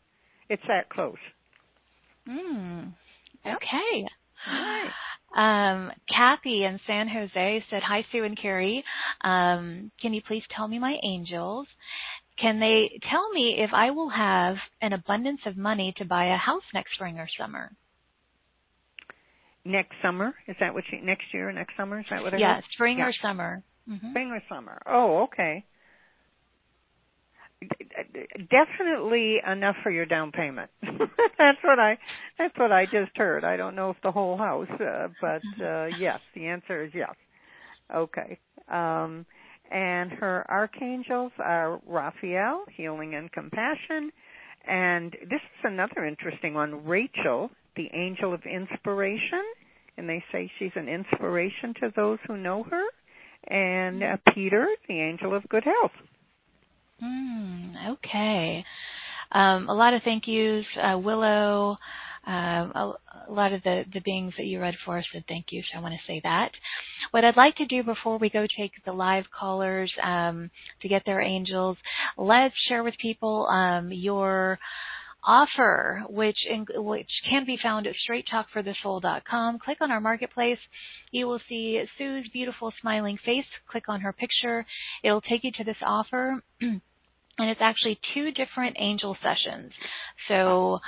It's 0.50 0.62
that 0.68 0.90
close. 0.90 1.16
Yep. 3.44 3.56
Okay. 3.56 4.06
Right. 4.46 4.90
Um, 5.34 5.90
Kathy 6.08 6.64
in 6.64 6.78
San 6.86 7.08
Jose 7.08 7.64
said, 7.70 7.82
Hi, 7.82 8.04
Sue 8.12 8.24
and 8.24 8.38
Carrie. 8.40 8.84
Um, 9.22 9.90
can 10.00 10.12
you 10.14 10.20
please 10.26 10.42
tell 10.54 10.68
me 10.68 10.78
my 10.78 10.96
angels? 11.02 11.66
Can 12.38 12.60
they 12.60 12.98
tell 13.10 13.30
me 13.30 13.56
if 13.58 13.70
I 13.72 13.90
will 13.90 14.10
have 14.10 14.56
an 14.80 14.92
abundance 14.92 15.40
of 15.46 15.56
money 15.56 15.94
to 15.98 16.04
buy 16.04 16.26
a 16.26 16.36
house 16.36 16.62
next 16.74 16.94
spring 16.94 17.18
or 17.18 17.28
summer? 17.38 17.72
Next 19.64 19.94
summer, 20.02 20.34
is 20.48 20.56
that 20.60 20.74
what 20.74 20.84
you 20.90 21.00
next 21.02 21.24
year 21.32 21.48
or 21.48 21.52
next 21.52 21.76
summer? 21.76 22.00
Is 22.00 22.06
that 22.10 22.22
what 22.22 22.34
I 22.34 22.38
Yeah, 22.38 22.54
heard? 22.56 22.64
spring 22.72 22.98
Yeah. 22.98 23.06
or 23.06 23.12
summer. 23.22 23.62
hmm 23.86 24.10
Spring 24.10 24.30
or 24.32 24.42
summer? 24.48 24.82
Oh, 24.86 25.22
okay. 25.24 25.64
Definitely 28.50 29.38
enough 29.46 29.76
for 29.82 29.90
your 29.90 30.06
down 30.06 30.32
payment. 30.32 30.70
that's 30.82 31.58
what 31.62 31.78
I 31.78 31.98
that's 32.38 32.56
what 32.56 32.72
I 32.72 32.84
just 32.86 33.16
heard. 33.16 33.44
I 33.44 33.56
don't 33.56 33.74
know 33.74 33.90
if 33.90 33.96
the 34.02 34.12
whole 34.12 34.36
house, 34.36 34.68
uh, 34.80 35.08
but 35.20 35.42
uh 35.64 35.86
yes, 35.98 36.20
the 36.34 36.46
answer 36.46 36.84
is 36.84 36.92
yes. 36.94 37.14
Okay. 37.94 38.38
Um 38.70 39.26
and 39.70 40.12
her 40.12 40.44
archangels 40.50 41.32
are 41.38 41.80
Raphael, 41.86 42.64
healing 42.76 43.14
and 43.14 43.32
compassion, 43.32 44.12
and 44.66 45.12
this 45.22 45.40
is 45.40 45.64
another 45.64 46.04
interesting 46.04 46.54
one, 46.54 46.84
Rachel, 46.84 47.50
the 47.76 47.88
angel 47.94 48.34
of 48.34 48.42
inspiration, 48.44 49.42
and 49.96 50.08
they 50.08 50.22
say 50.30 50.50
she's 50.58 50.72
an 50.76 50.88
inspiration 50.88 51.74
to 51.80 51.92
those 51.96 52.18
who 52.26 52.36
know 52.36 52.64
her, 52.64 52.84
and 53.48 54.02
uh, 54.02 54.16
Peter, 54.34 54.68
the 54.88 55.00
angel 55.00 55.34
of 55.34 55.48
good 55.48 55.64
health. 55.64 55.92
Hmm, 57.02 57.74
okay. 57.94 58.64
Um, 59.32 59.68
a 59.68 59.74
lot 59.74 59.94
of 59.94 60.02
thank 60.04 60.28
yous. 60.28 60.64
Uh, 60.80 60.98
Willow, 60.98 61.76
um, 62.26 62.72
a, 62.74 62.92
a 63.28 63.32
lot 63.32 63.52
of 63.52 63.62
the, 63.64 63.82
the 63.92 64.00
beings 64.00 64.34
that 64.36 64.46
you 64.46 64.60
read 64.60 64.74
for 64.84 64.98
us 64.98 65.04
said 65.12 65.24
thank 65.26 65.46
you, 65.50 65.62
so 65.62 65.78
I 65.78 65.82
want 65.82 65.94
to 65.94 66.12
say 66.12 66.20
that. 66.22 66.52
What 67.10 67.24
I'd 67.24 67.36
like 67.36 67.56
to 67.56 67.66
do 67.66 67.82
before 67.82 68.18
we 68.18 68.30
go 68.30 68.46
take 68.56 68.72
the 68.84 68.92
live 68.92 69.24
callers 69.36 69.92
um, 70.00 70.50
to 70.82 70.88
get 70.88 71.02
their 71.04 71.20
angels, 71.20 71.76
let's 72.16 72.54
share 72.68 72.84
with 72.84 72.94
people 73.02 73.46
um, 73.48 73.90
your 73.90 74.60
offer, 75.24 76.04
which 76.08 76.38
in, 76.48 76.66
which 76.84 77.10
can 77.28 77.44
be 77.44 77.58
found 77.60 77.88
at 77.88 77.94
straighttalkforthesoul.com. 78.08 79.58
Click 79.58 79.78
on 79.80 79.90
our 79.90 80.00
marketplace. 80.00 80.58
You 81.10 81.26
will 81.26 81.40
see 81.48 81.82
Sue's 81.98 82.28
beautiful 82.32 82.72
smiling 82.80 83.18
face. 83.24 83.46
Click 83.70 83.88
on 83.88 84.02
her 84.02 84.12
picture. 84.12 84.64
It'll 85.02 85.20
take 85.20 85.42
you 85.42 85.50
to 85.58 85.64
this 85.64 85.76
offer. 85.84 86.42
and 87.38 87.50
it's 87.50 87.60
actually 87.62 87.98
two 88.14 88.30
different 88.32 88.76
angel 88.78 89.16
sessions. 89.22 89.72
So 90.28 90.80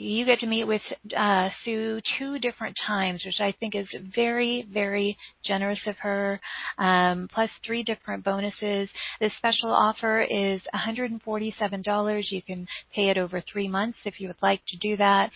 you 0.00 0.24
get 0.24 0.40
to 0.40 0.46
meet 0.46 0.64
with 0.64 0.80
uh, 1.16 1.48
Sue 1.64 2.00
two 2.18 2.38
different 2.38 2.74
times, 2.86 3.20
which 3.24 3.38
I 3.38 3.52
think 3.60 3.74
is 3.74 3.86
very, 4.14 4.66
very 4.72 5.16
generous 5.44 5.78
of 5.86 5.96
her. 5.98 6.40
Um, 6.78 7.28
plus 7.32 7.50
three 7.66 7.82
different 7.82 8.24
bonuses. 8.24 8.88
This 9.20 9.32
special 9.36 9.70
offer 9.70 10.22
is 10.22 10.60
$147. 10.74 12.24
You 12.30 12.42
can 12.42 12.66
pay 12.94 13.10
it 13.10 13.18
over 13.18 13.42
three 13.52 13.68
months 13.68 13.98
if 14.06 14.14
you 14.18 14.28
would 14.28 14.42
like 14.42 14.60
to 14.68 14.76
do 14.78 14.96
that. 14.96 15.30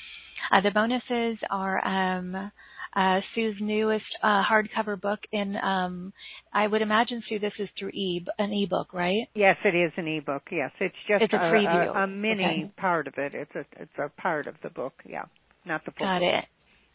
Uh, 0.51 0.61
the 0.63 0.71
bonuses 0.71 1.39
are 1.51 1.87
um, 1.87 2.51
uh, 2.97 3.21
Sue's 3.35 3.57
newest 3.61 4.05
uh, 4.23 4.43
hardcover 4.43 5.01
book. 5.01 5.21
In 5.33 5.57
um, 5.57 6.13
I 6.53 6.67
would 6.67 6.83
imagine 6.83 7.23
Sue, 7.29 7.39
this 7.39 7.53
is 7.59 7.69
through 7.79 7.91
e 7.91 8.25
an 8.39 8.53
ebook, 8.53 8.93
right? 8.93 9.27
Yes, 9.35 9.57
it 9.65 9.75
is 9.75 9.93
an 9.97 10.09
ebook. 10.09 10.43
Yes, 10.51 10.71
it's 10.81 10.95
just 11.09 11.23
it's 11.23 11.33
a, 11.33 11.37
preview. 11.37 11.95
a, 11.95 12.05
a 12.05 12.07
mini 12.07 12.45
okay. 12.45 12.73
part 12.77 13.07
of 13.07 13.15
it. 13.17 13.35
It's 13.35 13.55
a 13.55 13.65
it's 13.81 13.99
a 13.99 14.09
part 14.21 14.47
of 14.47 14.55
the 14.63 14.71
book. 14.71 14.95
Yeah, 15.09 15.25
not 15.65 15.85
the 15.85 15.93
full. 15.93 16.07
Got 16.07 16.21
book. 16.21 16.35
it. 16.35 16.45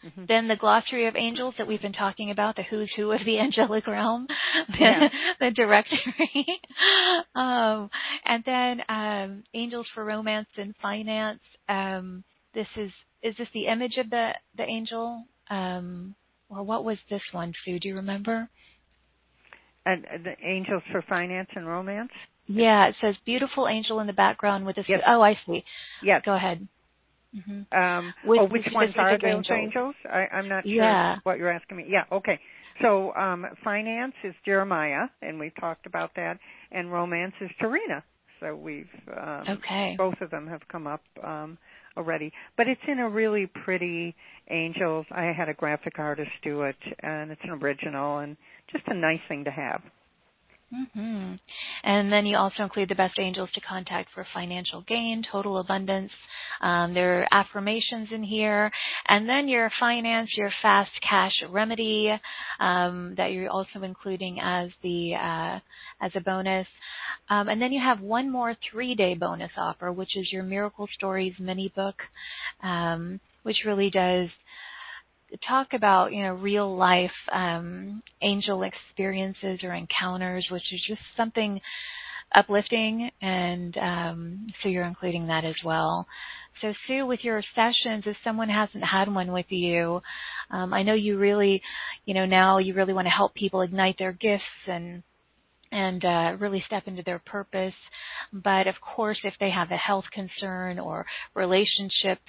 Mm-hmm. 0.05 0.25
Then 0.27 0.47
the 0.47 0.55
glossary 0.55 1.07
of 1.07 1.15
angels 1.17 1.55
that 1.57 1.67
we've 1.67 1.81
been 1.81 1.91
talking 1.91 2.31
about, 2.31 2.55
the 2.55 2.63
who's 2.63 2.89
who 2.95 3.11
of 3.11 3.19
the 3.25 3.39
angelic 3.39 3.85
realm, 3.85 4.27
the, 4.69 4.77
yeah. 4.79 5.09
the 5.41 5.51
directory, 5.51 6.45
um, 7.35 7.89
and 8.25 8.43
then 8.45 8.81
um, 8.87 9.43
angels 9.53 9.87
for 9.93 10.05
romance 10.05 10.47
and 10.57 10.73
finance. 10.81 11.41
Um, 11.67 12.23
this 12.53 12.67
is 12.77 12.91
is 13.21 13.35
this 13.37 13.49
the 13.53 13.67
image 13.67 13.97
of 13.97 14.09
the 14.09 14.31
the 14.55 14.63
angel, 14.63 15.25
um, 15.49 16.15
or 16.49 16.63
what 16.63 16.83
was 16.83 16.97
this 17.09 17.21
one, 17.31 17.53
Sue? 17.63 17.79
Do 17.79 17.87
you 17.87 17.95
remember? 17.95 18.49
And 19.85 20.05
the 20.23 20.35
angels 20.43 20.83
for 20.91 21.01
finance 21.03 21.49
and 21.55 21.67
romance. 21.67 22.11
Yeah, 22.47 22.87
it 22.87 22.95
says 23.01 23.15
beautiful 23.25 23.67
angel 23.67 23.99
in 23.99 24.07
the 24.07 24.13
background 24.13 24.65
with 24.65 24.77
a. 24.77 24.83
Yes. 24.87 25.01
Oh, 25.07 25.21
I 25.21 25.37
see. 25.45 25.63
Yeah. 26.03 26.19
Go 26.21 26.33
ahead. 26.35 26.67
Mm-hmm. 27.35 27.79
Um, 27.79 28.13
With 28.25 28.41
oh, 28.41 28.47
which 28.47 28.65
ones 28.73 28.93
are 28.97 29.17
those 29.17 29.23
angels? 29.23 29.45
angels? 29.51 29.95
I, 30.11 30.25
I'm 30.33 30.49
not 30.49 30.63
sure 30.63 30.73
Yeah. 30.73 31.17
what 31.23 31.37
you're 31.37 31.51
asking 31.51 31.77
me. 31.77 31.85
Yeah, 31.87 32.05
okay. 32.11 32.39
So 32.81 33.13
um, 33.15 33.45
finance 33.63 34.15
is 34.23 34.33
Jeremiah, 34.45 35.07
and 35.21 35.39
we've 35.39 35.55
talked 35.59 35.85
about 35.85 36.11
that, 36.15 36.39
and 36.71 36.91
romance 36.91 37.33
is 37.41 37.51
Tarina. 37.61 38.01
So 38.39 38.55
we've 38.55 38.89
um, 39.15 39.43
Okay. 39.49 39.95
both 39.97 40.15
of 40.21 40.31
them 40.31 40.47
have 40.47 40.61
come 40.71 40.87
up 40.87 41.01
um, 41.23 41.57
already, 41.99 42.31
but 42.57 42.67
it's 42.67 42.81
in 42.87 42.99
a 42.99 43.09
really 43.09 43.45
pretty 43.63 44.15
angels. 44.49 45.05
I 45.11 45.25
had 45.25 45.49
a 45.49 45.53
graphic 45.53 45.99
artist 45.99 46.31
do 46.43 46.63
it, 46.63 46.77
and 46.99 47.29
it's 47.29 47.41
an 47.43 47.51
original 47.51 48.19
and 48.19 48.37
just 48.71 48.85
a 48.87 48.95
nice 48.95 49.19
thing 49.27 49.43
to 49.43 49.51
have. 49.51 49.81
Hmm 50.71 51.33
And 51.83 52.11
then 52.11 52.25
you 52.25 52.37
also 52.37 52.63
include 52.63 52.89
the 52.89 52.95
best 52.95 53.17
angels 53.19 53.49
to 53.55 53.61
contact 53.61 54.09
for 54.13 54.25
financial 54.33 54.81
gain, 54.81 55.23
total 55.31 55.57
abundance. 55.59 56.11
Um, 56.61 56.93
there 56.93 57.21
are 57.21 57.27
affirmations 57.31 58.09
in 58.11 58.23
here, 58.23 58.71
and 59.07 59.27
then 59.27 59.47
your 59.47 59.71
finance, 59.79 60.29
your 60.37 60.51
fast 60.61 60.91
cash 61.07 61.33
remedy 61.49 62.13
um, 62.59 63.15
that 63.17 63.31
you're 63.31 63.49
also 63.49 63.81
including 63.81 64.39
as 64.41 64.69
the 64.83 65.15
uh, 65.15 65.59
as 66.05 66.11
a 66.15 66.21
bonus. 66.21 66.67
Um, 67.29 67.47
and 67.49 67.61
then 67.61 67.71
you 67.71 67.81
have 67.81 68.01
one 68.01 68.29
more 68.31 68.55
three-day 68.71 69.15
bonus 69.15 69.51
offer, 69.57 69.91
which 69.91 70.15
is 70.17 70.31
your 70.31 70.43
Miracle 70.43 70.87
Stories 70.95 71.33
mini 71.39 71.71
book, 71.75 71.95
um, 72.63 73.19
which 73.43 73.57
really 73.65 73.89
does 73.89 74.29
talk 75.47 75.73
about 75.73 76.11
you 76.11 76.23
know 76.23 76.33
real 76.33 76.75
life 76.75 77.11
um, 77.31 78.01
angel 78.21 78.63
experiences 78.63 79.59
or 79.63 79.73
encounters, 79.73 80.47
which 80.49 80.73
is 80.73 80.81
just 80.87 81.01
something 81.15 81.59
uplifting, 82.35 83.09
and 83.21 83.77
um, 83.77 84.47
so 84.61 84.69
you're 84.69 84.85
including 84.85 85.27
that 85.27 85.45
as 85.45 85.55
well. 85.63 86.07
So 86.61 86.73
Sue, 86.87 87.05
with 87.05 87.21
your 87.23 87.41
sessions, 87.55 88.03
if 88.05 88.17
someone 88.23 88.49
hasn't 88.49 88.83
had 88.83 89.13
one 89.13 89.31
with 89.31 89.45
you, 89.49 90.01
um, 90.51 90.73
I 90.73 90.83
know 90.83 90.93
you 90.93 91.17
really, 91.17 91.61
you 92.05 92.13
know, 92.13 92.25
now 92.25 92.57
you 92.57 92.73
really 92.73 92.93
want 92.93 93.05
to 93.05 93.11
help 93.11 93.33
people 93.33 93.61
ignite 93.61 93.97
their 93.97 94.11
gifts 94.11 94.43
and 94.67 95.03
and 95.71 96.03
uh, 96.03 96.35
really 96.39 96.63
step 96.65 96.83
into 96.87 97.03
their 97.03 97.19
purpose. 97.19 97.75
But 98.33 98.67
of 98.67 98.75
course, 98.81 99.19
if 99.23 99.35
they 99.39 99.51
have 99.51 99.71
a 99.71 99.77
health 99.77 100.05
concern 100.11 100.79
or 100.79 101.05
relationship 101.35 102.19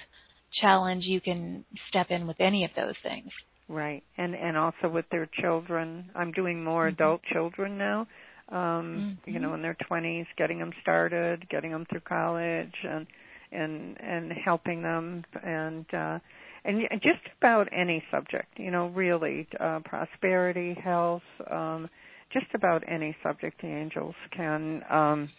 challenge, 0.59 1.05
you 1.05 1.21
can 1.21 1.63
step 1.89 2.07
in 2.11 2.27
with 2.27 2.39
any 2.39 2.65
of 2.65 2.71
those 2.75 2.95
things. 3.03 3.29
Right, 3.67 4.03
and 4.17 4.35
and 4.35 4.57
also 4.57 4.89
with 4.89 5.05
their 5.11 5.27
children. 5.41 6.09
I'm 6.15 6.31
doing 6.33 6.63
more 6.63 6.87
Mhm. 6.87 6.93
adult 6.93 7.23
children 7.23 7.77
now. 7.77 8.07
Um, 8.49 9.17
Mhm. 9.25 9.33
You 9.33 9.39
know, 9.39 9.53
in 9.53 9.61
their 9.61 9.75
20s, 9.75 10.27
getting 10.35 10.59
them 10.59 10.73
started, 10.81 11.47
getting 11.49 11.71
them 11.71 11.85
through 11.85 12.01
college, 12.01 12.75
and 12.83 13.07
and 13.53 13.97
and 14.01 14.31
helping 14.33 14.81
them, 14.81 15.23
and 15.41 15.85
uh, 15.93 16.19
and 16.65 16.87
just 17.01 17.25
about 17.39 17.69
any 17.71 18.03
subject. 18.11 18.59
You 18.59 18.71
know, 18.71 18.87
really, 18.87 19.47
uh, 19.59 19.79
prosperity, 19.85 20.73
health, 20.73 21.23
um, 21.49 21.89
just 22.31 22.53
about 22.53 22.83
any 22.87 23.15
subject 23.23 23.61
the 23.61 23.67
angels 23.67 24.15
can. 24.31 24.83
Um, 24.89 25.29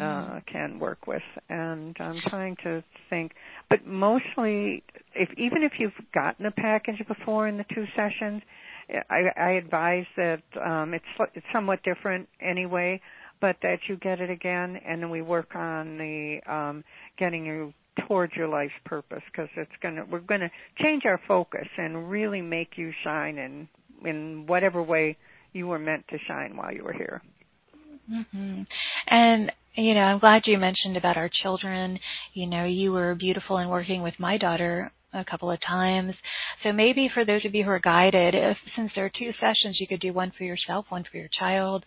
uh, 0.00 0.40
can 0.50 0.78
work 0.78 1.06
with. 1.06 1.22
And 1.48 1.96
I'm 2.00 2.20
trying 2.28 2.56
to 2.64 2.82
think, 3.08 3.32
but 3.68 3.86
mostly, 3.86 4.82
if 5.14 5.28
even 5.38 5.62
if 5.62 5.72
you've 5.78 5.92
gotten 6.14 6.46
a 6.46 6.50
package 6.50 7.02
before 7.06 7.48
in 7.48 7.56
the 7.56 7.64
two 7.74 7.84
sessions, 7.96 8.42
I, 9.08 9.24
I 9.36 9.50
advise 9.52 10.06
that 10.16 10.42
um, 10.64 10.94
it's 10.94 11.04
it's 11.34 11.46
somewhat 11.52 11.82
different 11.82 12.28
anyway, 12.40 13.00
but 13.40 13.56
that 13.62 13.78
you 13.88 13.96
get 13.96 14.20
it 14.20 14.30
again, 14.30 14.78
and 14.86 15.02
then 15.02 15.10
we 15.10 15.22
work 15.22 15.54
on 15.54 15.98
the 15.98 16.40
um, 16.52 16.84
getting 17.18 17.44
you 17.44 17.72
towards 18.06 18.34
your 18.34 18.48
life's 18.48 18.72
purpose 18.84 19.22
because 19.30 19.48
it's 19.56 19.70
gonna 19.82 20.04
we're 20.10 20.20
gonna 20.20 20.50
change 20.80 21.04
our 21.04 21.20
focus 21.28 21.66
and 21.76 22.10
really 22.10 22.40
make 22.40 22.72
you 22.76 22.92
shine 23.04 23.38
in 23.38 23.68
in 24.04 24.46
whatever 24.46 24.82
way 24.82 25.16
you 25.52 25.66
were 25.66 25.78
meant 25.78 26.06
to 26.08 26.16
shine 26.26 26.56
while 26.56 26.72
you 26.72 26.84
were 26.84 26.92
here. 26.92 27.22
Hmm 28.10 28.62
And 29.08 29.52
you 29.76 29.94
know, 29.94 30.00
I'm 30.00 30.18
glad 30.18 30.42
you 30.46 30.58
mentioned 30.58 30.96
about 30.96 31.16
our 31.16 31.30
children. 31.42 31.98
You 32.34 32.46
know, 32.46 32.64
you 32.64 32.92
were 32.92 33.14
beautiful 33.14 33.58
in 33.58 33.68
working 33.68 34.02
with 34.02 34.14
my 34.18 34.36
daughter 34.36 34.90
a 35.12 35.24
couple 35.24 35.50
of 35.50 35.60
times. 35.66 36.14
So 36.62 36.72
maybe 36.72 37.08
for 37.12 37.24
those 37.24 37.44
of 37.44 37.54
you 37.54 37.64
who 37.64 37.70
are 37.70 37.78
guided, 37.78 38.34
if 38.34 38.56
since 38.76 38.90
there 38.94 39.04
are 39.04 39.12
two 39.16 39.30
sessions, 39.40 39.78
you 39.80 39.86
could 39.86 40.00
do 40.00 40.12
one 40.12 40.32
for 40.36 40.44
yourself, 40.44 40.86
one 40.88 41.04
for 41.10 41.16
your 41.18 41.28
child, 41.38 41.84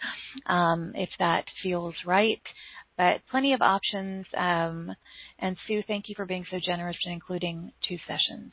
um, 0.47 0.93
if 0.95 1.09
that 1.19 1.43
feels 1.61 1.93
right. 2.05 2.41
But 2.97 3.21
plenty 3.29 3.53
of 3.53 3.61
options. 3.61 4.25
Um, 4.37 4.95
and 5.39 5.57
Sue, 5.67 5.83
thank 5.87 6.09
you 6.09 6.15
for 6.15 6.25
being 6.25 6.45
so 6.51 6.59
generous 6.65 6.97
in 7.05 7.11
including 7.11 7.71
two 7.87 7.97
sessions. 8.07 8.51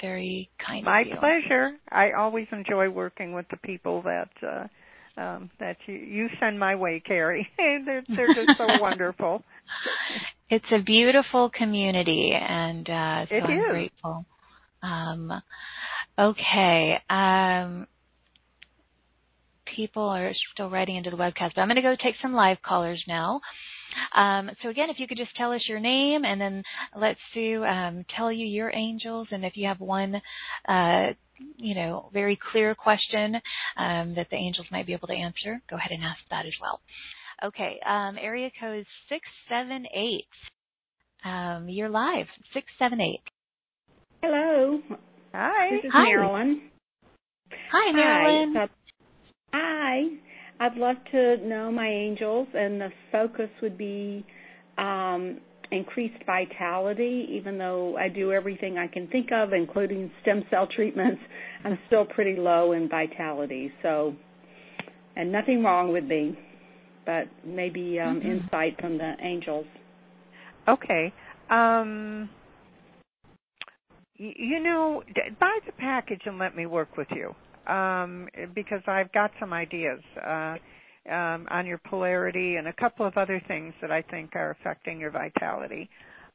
Very 0.00 0.50
kind 0.64 0.84
My 0.84 1.02
of 1.02 1.06
you. 1.06 1.16
pleasure. 1.18 1.70
I 1.90 2.12
always 2.12 2.46
enjoy 2.50 2.88
working 2.90 3.32
with 3.34 3.46
the 3.50 3.56
people 3.58 4.02
that 4.02 4.30
uh 4.46 4.66
um 5.16 5.50
that 5.60 5.76
you 5.86 5.94
you 5.94 6.28
send 6.40 6.58
my 6.58 6.74
way, 6.74 7.00
Cari. 7.04 7.48
they're 7.56 8.02
they're 8.16 8.44
just 8.44 8.58
so 8.58 8.76
wonderful. 8.80 9.42
It's 10.50 10.64
a 10.72 10.82
beautiful 10.82 11.50
community, 11.50 12.32
and 12.34 12.88
uh, 12.88 13.26
so 13.28 13.34
It 13.36 13.44
I'm 13.44 13.58
is. 13.58 13.70
grateful. 13.70 14.26
Um, 14.82 15.32
okay. 16.18 16.98
Um, 17.08 17.86
people 19.74 20.02
are 20.02 20.32
still 20.52 20.70
writing 20.70 20.96
into 20.96 21.10
the 21.10 21.16
webcast, 21.16 21.52
but 21.54 21.62
I'm 21.62 21.68
going 21.68 21.76
to 21.76 21.82
go 21.82 21.96
take 21.96 22.14
some 22.22 22.34
live 22.34 22.58
callers 22.64 23.02
now. 23.08 23.40
Um, 24.14 24.50
so 24.62 24.68
again, 24.68 24.90
if 24.90 24.98
you 24.98 25.06
could 25.06 25.18
just 25.18 25.34
tell 25.36 25.52
us 25.52 25.62
your 25.66 25.80
name, 25.80 26.24
and 26.24 26.40
then 26.40 26.62
let 26.98 27.16
Sue 27.32 27.64
um, 27.64 28.04
tell 28.16 28.30
you 28.30 28.46
your 28.46 28.70
angels, 28.74 29.28
and 29.30 29.44
if 29.44 29.56
you 29.56 29.66
have 29.68 29.80
one, 29.80 30.16
uh, 30.68 31.06
you 31.56 31.74
know, 31.74 32.10
very 32.12 32.38
clear 32.52 32.74
question 32.74 33.36
um, 33.76 34.14
that 34.14 34.28
the 34.30 34.36
angels 34.36 34.66
might 34.70 34.86
be 34.86 34.92
able 34.92 35.08
to 35.08 35.14
answer, 35.14 35.60
go 35.68 35.76
ahead 35.76 35.90
and 35.92 36.02
ask 36.04 36.20
that 36.30 36.46
as 36.46 36.52
well. 36.60 36.80
Okay, 37.44 37.78
um, 37.86 38.16
area 38.20 38.50
code 38.60 38.86
six 39.08 39.22
seven 39.48 39.86
eight. 39.94 40.28
Um, 41.24 41.68
you're 41.68 41.88
live. 41.88 42.26
Six 42.52 42.66
seven 42.78 43.00
eight. 43.00 43.22
Hello, 44.22 44.80
Hi. 45.34 45.70
this 45.70 45.84
is 45.84 45.92
Hi. 45.92 46.04
Marilyn. 46.04 46.62
Hi, 47.72 47.92
Marilyn. 47.92 48.54
Hi. 48.56 48.68
Hi. 49.52 50.02
I'd 50.60 50.76
love 50.76 50.96
to 51.10 51.36
know 51.38 51.72
my 51.72 51.88
angels, 51.88 52.48
and 52.54 52.80
the 52.80 52.90
focus 53.10 53.50
would 53.60 53.76
be 53.76 54.24
um, 54.78 55.40
increased 55.74 56.22
vitality. 56.24 57.26
Even 57.30 57.58
though 57.58 57.96
I 57.96 58.08
do 58.08 58.32
everything 58.32 58.78
I 58.78 58.86
can 58.86 59.08
think 59.08 59.28
of, 59.32 59.52
including 59.52 60.10
stem 60.22 60.44
cell 60.50 60.66
treatments, 60.74 61.20
I'm 61.64 61.78
still 61.86 62.04
pretty 62.04 62.36
low 62.40 62.72
in 62.72 62.88
vitality. 62.88 63.72
So, 63.82 64.14
and 65.16 65.30
nothing 65.32 65.62
wrong 65.62 65.92
with 65.92 66.04
me, 66.04 66.38
but 67.06 67.24
maybe 67.44 67.98
um, 68.00 68.20
Mhm. 68.20 68.24
insight 68.44 68.80
from 68.80 68.98
the 68.98 69.14
angels. 69.20 69.66
Okay. 70.68 71.12
Um 71.50 72.28
you 74.16 74.60
know, 74.60 75.02
buy 75.40 75.58
the 75.66 75.72
package 75.72 76.22
and 76.24 76.38
let 76.38 76.54
me 76.56 76.66
work 76.66 76.96
with 76.96 77.08
you. 77.10 77.34
Um 77.66 78.28
because 78.54 78.80
I've 78.86 79.12
got 79.12 79.30
some 79.40 79.52
ideas 79.52 80.00
uh 80.24 80.56
um 81.10 81.46
on 81.50 81.66
your 81.66 81.78
polarity 81.78 82.56
and 82.56 82.68
a 82.68 82.72
couple 82.72 83.06
of 83.06 83.16
other 83.16 83.42
things 83.46 83.74
that 83.80 83.90
I 83.90 84.02
think 84.02 84.34
are 84.34 84.56
affecting 84.60 85.00
your 85.00 85.10
vitality. 85.10 85.88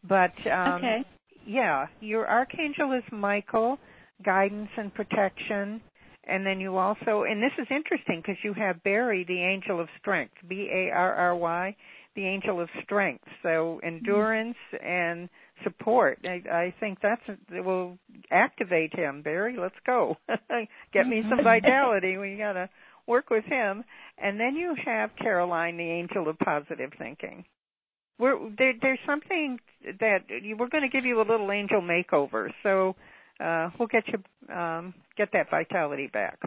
But 0.08 0.34
um 0.52 0.76
okay. 0.76 1.06
yeah, 1.46 1.88
your 2.00 2.28
archangel 2.28 2.94
is 2.94 3.04
Michael, 3.12 3.78
guidance 4.24 4.70
and 4.78 4.94
protection. 4.94 5.82
And 6.28 6.46
then 6.46 6.60
you 6.60 6.78
also, 6.78 7.24
and 7.24 7.42
this 7.42 7.54
is 7.58 7.66
interesting 7.72 8.22
because 8.22 8.38
you 8.44 8.54
have 8.54 8.84
Barry, 8.84 9.26
the 9.28 9.42
angel 9.42 9.80
of 9.80 9.88
strength, 10.00 10.36
B 10.48 10.70
A 10.72 10.92
R 10.92 11.14
R 11.16 11.36
Y, 11.36 11.76
the 12.16 12.26
angel 12.26 12.62
of 12.62 12.70
strength. 12.84 13.24
So 13.42 13.80
endurance 13.84 14.58
and 14.84 15.28
support. 15.64 16.20
I, 16.24 16.42
I 16.52 16.74
think 16.80 17.00
that's 17.02 17.22
it 17.28 17.64
will 17.64 17.98
activate 18.32 18.94
him. 18.94 19.22
Barry, 19.22 19.58
let's 19.60 19.76
go. 19.86 20.18
Get 20.94 21.08
me 21.08 21.24
some 21.30 21.40
vitality. 21.44 22.18
We 22.18 22.38
gotta 22.38 22.70
work 23.08 23.30
with 23.30 23.46
him. 23.46 23.84
And 24.22 24.40
then 24.40 24.56
you 24.56 24.76
have 24.86 25.12
Caroline, 25.22 25.78
the 25.78 25.84
angel 25.84 26.28
of 26.30 26.38
positive 26.40 26.92
thinking. 26.98 27.46
We're, 28.20 28.38
there, 28.58 28.74
there's 28.82 29.00
something 29.06 29.60
that 30.00 30.20
we're 30.30 30.68
going 30.68 30.84
to 30.84 30.90
give 30.90 31.06
you 31.06 31.22
a 31.22 31.28
little 31.30 31.52
angel 31.52 31.82
makeover. 31.82 32.50
So 32.64 32.96
uh, 33.44 33.70
we'll 33.80 33.88
get 33.88 34.04
you 34.08 34.54
um, 34.54 34.94
get 35.18 35.30
that 35.34 35.50
vitality 35.50 36.08
back. 36.12 36.40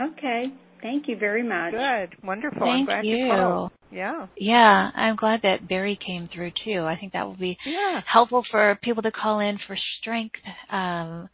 Okay. 0.00 0.46
Thank 0.82 1.08
you 1.08 1.16
very 1.16 1.42
much. 1.42 1.72
Good. 1.72 2.26
Wonderful. 2.26 2.60
Thank 2.60 2.88
I'm 2.88 3.02
glad 3.02 3.04
you. 3.04 3.16
you 3.16 3.28
called. 3.30 3.72
Yeah. 3.92 4.26
Yeah, 4.36 4.90
I'm 4.94 5.16
glad 5.16 5.40
that 5.42 5.68
Barry 5.68 5.98
came 6.04 6.28
through 6.32 6.52
too. 6.64 6.84
I 6.84 6.96
think 6.98 7.12
that 7.12 7.26
will 7.26 7.36
be 7.36 7.58
Yeah. 7.66 8.00
helpful 8.10 8.44
for 8.50 8.78
people 8.82 9.02
to 9.02 9.10
call 9.10 9.40
in 9.40 9.58
for 9.66 9.76
strength, 10.00 10.36
um, 10.70 11.28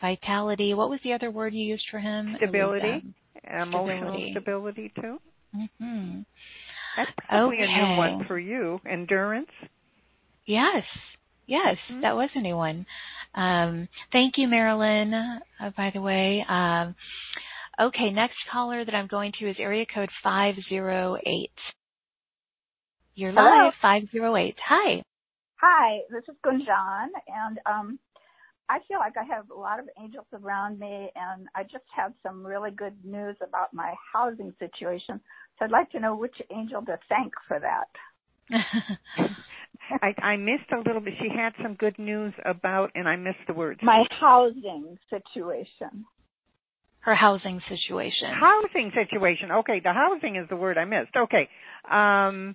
vitality. 0.00 0.74
What 0.74 0.90
was 0.90 1.00
the 1.04 1.12
other 1.12 1.30
word 1.30 1.54
you 1.54 1.64
used 1.64 1.86
for 1.90 1.98
him? 1.98 2.28
It 2.28 2.34
was, 2.34 2.38
Stability. 2.48 3.02
um, 3.50 3.68
Emotional 3.68 3.98
stability. 3.98 4.30
stability 4.32 4.92
too. 5.00 5.20
mhm. 5.56 6.24
That's 6.96 7.10
probably 7.28 7.58
a 7.60 7.66
new 7.66 7.96
one 7.96 8.24
for 8.26 8.38
you. 8.38 8.80
Endurance. 8.86 9.50
Yes. 10.46 10.84
Yes, 11.46 11.78
Mhm. 11.90 12.02
that 12.02 12.14
was 12.16 12.28
a 12.34 12.40
new 12.40 12.56
one. 12.56 12.84
Um, 13.34 13.88
thank 14.12 14.36
you, 14.36 14.48
Marilyn, 14.48 15.14
uh, 15.14 15.70
by 15.76 15.90
the 15.90 16.00
way. 16.02 16.44
Um, 16.46 16.94
okay, 17.80 18.10
next 18.10 18.36
caller 18.50 18.84
that 18.84 18.94
I'm 18.94 19.06
going 19.06 19.32
to 19.38 19.48
is 19.48 19.56
area 19.58 19.86
code 19.86 20.10
508. 20.22 21.50
You're 23.14 23.32
Hello. 23.32 23.64
live, 23.64 23.74
508. 23.80 24.58
Hi. 24.66 25.02
Hi, 25.60 26.00
this 26.10 26.22
is 26.28 26.36
Gunjan, 26.44 27.08
and 27.26 27.58
um, 27.66 27.98
I 28.70 28.78
feel 28.86 28.98
like 28.98 29.14
I 29.16 29.24
have 29.24 29.50
a 29.50 29.58
lot 29.58 29.78
of 29.78 29.88
angels 30.00 30.26
around 30.32 30.78
me, 30.78 31.10
and 31.16 31.48
I 31.54 31.62
just 31.62 31.84
had 31.94 32.12
some 32.22 32.44
really 32.44 32.70
good 32.70 32.94
news 33.04 33.36
about 33.46 33.72
my 33.72 33.94
housing 34.12 34.52
situation. 34.58 35.20
So 35.58 35.64
I'd 35.64 35.70
like 35.70 35.90
to 35.92 36.00
know 36.00 36.14
which 36.14 36.34
angel 36.54 36.82
to 36.82 36.98
thank 37.08 37.32
for 37.46 37.58
that. 37.60 37.88
I, 40.02 40.14
I 40.20 40.36
missed 40.36 40.70
a 40.72 40.78
little 40.78 41.00
bit. 41.00 41.14
She 41.20 41.28
had 41.34 41.52
some 41.62 41.74
good 41.74 41.98
news 41.98 42.34
about, 42.44 42.90
and 42.94 43.08
I 43.08 43.16
missed 43.16 43.38
the 43.46 43.54
words. 43.54 43.80
My 43.82 44.04
housing 44.20 44.98
situation. 45.08 46.04
Her 47.00 47.14
housing 47.14 47.60
situation. 47.68 48.28
housing 48.38 48.92
situation. 48.94 49.50
Okay, 49.50 49.80
the 49.82 49.92
housing 49.92 50.36
is 50.36 50.48
the 50.50 50.56
word 50.56 50.76
I 50.76 50.84
missed. 50.84 51.16
Okay. 51.16 51.48
Um 51.90 52.54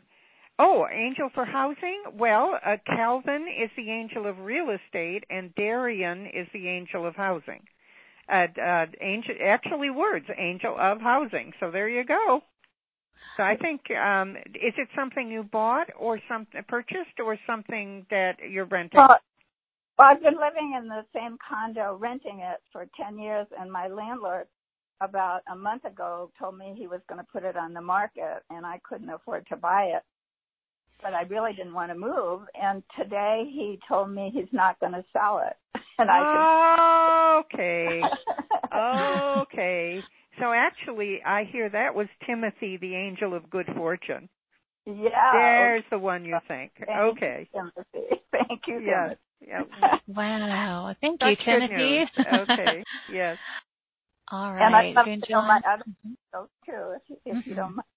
oh, 0.60 0.86
angel 0.92 1.30
for 1.34 1.46
housing? 1.46 2.04
Well, 2.18 2.60
uh, 2.66 2.78
Calvin 2.86 3.48
is 3.62 3.70
the 3.76 3.90
angel 3.92 4.28
of 4.28 4.40
real 4.40 4.70
estate 4.70 5.24
and 5.30 5.54
Darian 5.56 6.28
is 6.28 6.48
the 6.54 6.68
angel 6.68 7.06
of 7.06 7.16
housing. 7.16 7.64
Uh, 8.32 8.48
uh 8.60 8.86
angel 9.02 9.36
actually 9.46 9.90
words, 9.90 10.26
angel 10.38 10.78
of 10.80 11.02
housing. 11.02 11.52
So 11.60 11.72
there 11.72 11.90
you 11.90 12.06
go. 12.06 12.42
So 13.36 13.44
I 13.44 13.58
think 13.58 13.82
um 13.92 14.38
is 14.38 14.74
it 14.78 14.88
something 14.96 15.30
you 15.30 15.44
bought 15.44 15.88
or 16.00 16.20
something 16.30 16.62
purchased 16.68 17.20
or 17.20 17.38
something 17.46 18.06
that 18.10 18.38
you're 18.50 18.66
renting? 18.66 19.00
Well, 19.00 19.18
well, 19.98 20.08
I've 20.10 20.22
been 20.22 20.36
living 20.36 20.76
in 20.78 20.88
the 20.88 21.06
same 21.14 21.38
condo, 21.48 21.96
renting 21.96 22.40
it 22.40 22.60
for 22.72 22.88
10 23.00 23.20
years, 23.20 23.46
and 23.60 23.72
my 23.72 23.88
landlord 23.88 24.48
about 25.02 25.42
a 25.52 25.56
month 25.56 25.86
ago 25.86 26.32
told 26.40 26.58
me 26.58 26.74
he 26.78 26.88
was 26.88 27.02
going 27.08 27.20
to 27.20 27.28
put 27.32 27.44
it 27.44 27.56
on 27.56 27.74
the 27.74 27.82
market, 27.82 28.42
and 28.50 28.66
I 28.66 28.80
couldn't 28.88 29.10
afford 29.10 29.46
to 29.50 29.58
buy 29.58 29.92
it. 29.96 30.04
But 31.04 31.14
I 31.14 31.24
really 31.24 31.52
didn't 31.54 31.74
want 31.74 31.92
to 31.92 31.98
move, 31.98 32.42
and 32.60 32.82
today 32.98 33.44
he 33.52 33.78
told 33.88 34.10
me 34.10 34.32
he's 34.34 34.52
not 34.54 34.80
going 34.80 34.94
to 34.94 35.04
sell 35.14 35.40
it. 35.46 35.58
And 36.00 36.10
I 36.10 37.42
okay. 37.44 38.02
could. 38.02 38.10
Okay. 38.74 40.02
So 40.40 40.52
actually, 40.52 41.22
I 41.24 41.44
hear 41.44 41.70
that 41.70 41.94
was 41.94 42.08
Timothy, 42.26 42.78
the 42.78 42.96
angel 42.96 43.36
of 43.36 43.48
good 43.52 43.68
fortune. 43.76 44.28
Yeah. 44.88 45.32
There's 45.34 45.84
the 45.92 46.00
one 46.00 46.26
you 46.26 46.40
think. 46.48 46.72
Thank 46.80 46.90
Okay. 47.18 47.48
You, 47.54 47.60
Timothy. 47.76 48.22
Thank 48.32 48.62
you, 48.68 48.80
Yes. 48.80 49.18
Timothy. 49.46 49.70
Yeah. 49.80 49.98
Wow. 50.08 50.96
Thank 51.00 51.20
Such 51.22 51.30
you, 51.30 51.36
good 51.36 51.44
Timothy. 51.68 51.76
news. 51.76 52.10
Okay. 52.34 52.84
Yes. 53.12 53.38
All 54.32 54.52
right. 54.54 54.66
And 54.66 54.76
I'd 54.76 54.80
right. 54.86 54.96
love 54.96 55.06
Good 55.06 55.24
to 55.26 55.32
know 55.32 55.42
my 55.44 55.60
John. 55.62 55.74
other 55.74 55.84
angels 56.06 56.50
too, 56.66 56.96
if, 56.96 57.02
you- 57.10 57.18
if 57.26 57.46
you 57.46 57.54
Mhm. 57.54 57.56
don't 57.58 57.76
mind. 57.76 57.88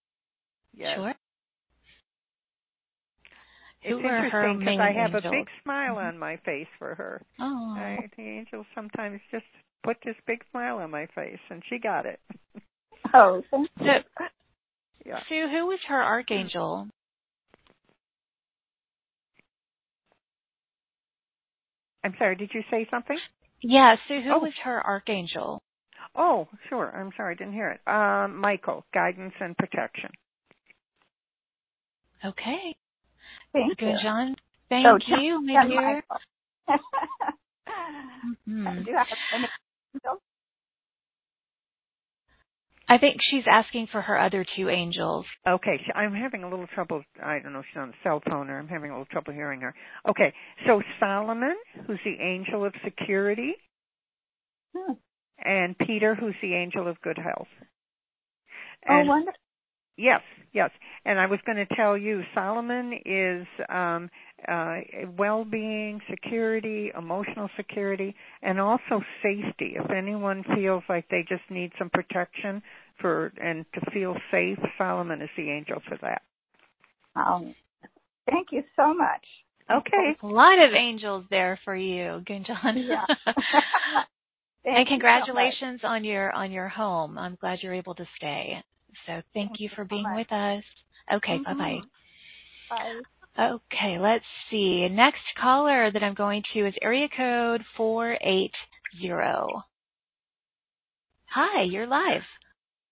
Yes. 0.77 0.97
Sure. 0.97 1.15
It's 3.89 3.93
Who 4.03 4.07
are 4.09 4.29
her 4.29 4.49
interesting 4.49 4.65
main 4.65 4.81
I 4.81 4.91
have 4.93 5.15
a 5.15 5.21
big 5.31 5.49
smile 5.63 5.95
Mhm. 5.95 6.09
on 6.09 6.19
my 6.19 6.37
face 6.39 6.67
for 6.79 6.97
her. 6.97 7.23
Oh. 7.39 7.75
I, 7.79 8.09
the 8.17 8.23
angels 8.23 8.67
sometimes 8.75 9.21
just 9.31 9.47
put 9.85 9.97
this 10.05 10.17
big 10.27 10.43
smile 10.51 10.79
on 10.79 10.91
my 10.91 11.07
face, 11.15 11.39
and 11.51 11.63
she 11.67 11.79
got 11.79 12.05
it. 12.05 12.19
Oh, 13.15 13.43
thank 13.51 13.71
you. 13.79 13.87
So, 13.87 14.25
Yeah. 15.05 15.21
Sue, 15.29 15.49
who 15.49 15.67
was 15.67 15.79
her 15.87 16.03
archangel? 16.03 16.89
I'm 22.03 22.15
sorry. 22.19 22.37
Did 22.37 22.51
you 22.55 22.63
say 22.71 22.87
something? 22.91 23.19
Yeah, 23.61 23.97
Sue, 24.09 24.21
who 24.23 24.33
Oh. 24.35 24.39
was 24.41 24.55
her 24.65 24.85
archangel? 24.85 25.63
Oh, 26.15 26.49
sure. 26.69 26.91
I'm 26.97 27.13
sorry. 27.17 27.35
I 27.35 27.37
didn't 27.37 27.53
hear 27.53 27.71
it. 27.71 27.81
Um, 27.89 28.37
Michael, 28.41 28.85
guidance 28.93 29.35
and 29.41 29.57
protection. 29.57 30.11
Okay. 32.25 32.75
Thank 33.57 33.81
you. 33.81 33.87
Good, 33.93 33.97
John. 34.03 34.37
Thank 34.69 34.85
So, 35.09 35.17
you, 35.21 35.41
my 35.43 35.67
dear. 35.67 36.03
Michael. 36.09 36.21
Mhm. 38.49 38.85
Do 38.85 38.91
you 38.91 38.97
have 38.97 39.07
any 39.35 39.49
angels? 39.95 40.21
I 42.89 42.99
think 42.99 43.17
she's 43.31 43.43
asking 43.51 43.89
for 43.91 44.01
her 44.01 44.17
other 44.19 44.45
two 44.57 44.69
angels. 44.69 45.27
Okay, 45.47 45.81
I'm 45.95 46.15
having 46.15 46.45
a 46.45 46.49
little 46.49 46.69
trouble. 46.69 47.03
I 47.23 47.41
don't 47.41 47.53
know 47.53 47.59
if 47.61 47.65
she's 47.73 47.81
on 47.81 47.89
the 47.89 47.95
cell 48.05 48.23
phone 48.29 48.49
or 48.49 48.59
I'm 48.61 48.69
having 48.69 48.91
a 48.91 48.95
little 48.95 49.07
trouble 49.07 49.33
hearing 49.33 49.61
her. 49.63 49.75
Okay, 50.09 50.33
so 50.67 50.81
Solomon, 51.01 51.57
who's 51.87 51.99
the 52.05 52.17
angel 52.21 52.65
of 52.65 52.73
security, 52.85 53.55
Hmm. 54.77 54.93
and 55.39 55.77
Peter, 55.79 56.15
who's 56.15 56.37
the 56.43 56.55
angel 56.55 56.87
of 56.87 57.01
good 57.03 57.19
health. 57.19 57.49
Oh, 58.89 58.99
And 58.99 59.09
wonderful. 59.09 59.41
Yes, 59.97 60.23
yes. 60.53 60.71
And 61.05 61.19
I 61.19 61.27
was 61.27 61.39
going 61.47 61.59
to 61.59 61.77
tell 61.77 61.97
you, 61.97 62.23
Solomon 62.35 62.99
is 63.05 63.47
um, 63.69 64.11
uh, 64.49 64.77
well-being, 65.17 66.01
security, 66.11 66.91
emotional 66.97 67.49
security, 67.57 68.15
and 68.43 68.61
also 68.61 69.03
safety. 69.23 69.77
If 69.77 69.91
anyone 69.91 70.45
feels 70.55 70.83
like 70.89 71.09
they 71.09 71.25
just 71.29 71.43
need 71.51 71.73
some 71.79 71.91
protection 71.91 72.63
for 73.01 73.33
and 73.43 73.65
to 73.75 73.91
feel 73.93 74.15
safe, 74.31 74.59
Solomon 74.79 75.23
is 75.23 75.31
the 75.37 75.51
angel 75.51 75.83
for 75.89 75.99
that. 76.03 76.23
Um, 77.15 77.55
thank 78.31 78.49
you 78.53 78.63
so 78.77 78.95
much. 78.95 79.25
Okay. 79.71 80.17
A 80.23 80.27
lot 80.27 80.63
of 80.65 80.75
angels 80.75 81.25
there 81.29 81.59
for 81.65 81.75
you, 81.75 82.23
Gunjan. 82.29 82.47
John. 82.47 82.77
Yeah. 82.77 83.05
Thank 84.67 84.77
you 84.77 84.81
and 84.81 84.87
so 84.89 84.91
congratulations 84.95 85.81
on 85.85 86.03
your 86.03 86.33
on 86.33 86.51
your 86.51 86.69
home. 86.69 87.17
I'm 87.19 87.37
glad 87.41 87.61
you're 87.63 87.75
able 87.75 87.95
to 87.95 88.07
stay. 88.17 88.63
So 89.07 89.13
thank, 89.13 89.25
Thank 89.35 89.61
you 89.61 89.69
you 89.71 89.77
for 89.77 89.85
being 89.85 90.03
much. 90.03 90.17
with 90.17 90.33
us. 90.33 90.65
Okay, 91.13 91.39
Mhm. 91.39 91.45
bye 91.45 91.55
bye. 91.55 91.81
Bye. 92.71 93.03
Okay, 93.39 93.99
let's 93.99 94.25
see. 94.51 94.89
Next 94.89 95.23
caller 95.37 95.91
that 95.91 96.03
I'm 96.03 96.15
going 96.15 96.43
to 96.55 96.67
is 96.67 96.75
area 96.83 97.09
code 97.09 97.65
480. 97.77 98.53
Hi, 101.31 101.63
you're 101.63 101.87
live. 101.87 102.23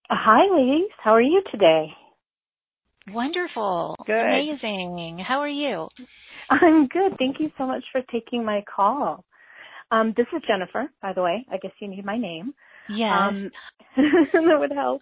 Hi, 0.09 0.45
ladies. 0.55 0.91
How 1.03 1.13
are 1.13 1.21
you 1.21 1.41
today? 1.51 1.93
Wonderful. 3.11 3.95
Good. 4.05 4.13
Amazing. 4.15 5.19
How 5.19 5.39
are 5.39 5.47
you? 5.47 5.89
I'm 6.49 6.87
good. 6.87 7.17
Thank 7.17 7.39
you 7.39 7.51
so 7.57 7.65
much 7.65 7.83
for 7.91 8.01
taking 8.11 8.45
my 8.45 8.63
call. 8.73 9.25
Um, 9.91 10.13
this 10.17 10.27
is 10.35 10.41
Jennifer, 10.47 10.89
by 11.01 11.13
the 11.13 11.21
way. 11.21 11.45
I 11.51 11.57
guess 11.57 11.71
you 11.79 11.87
need 11.87 12.05
my 12.05 12.17
name. 12.17 12.53
Yes. 12.89 13.11
Um, 13.11 13.51
that 13.97 14.59
would 14.59 14.71
help. 14.71 15.01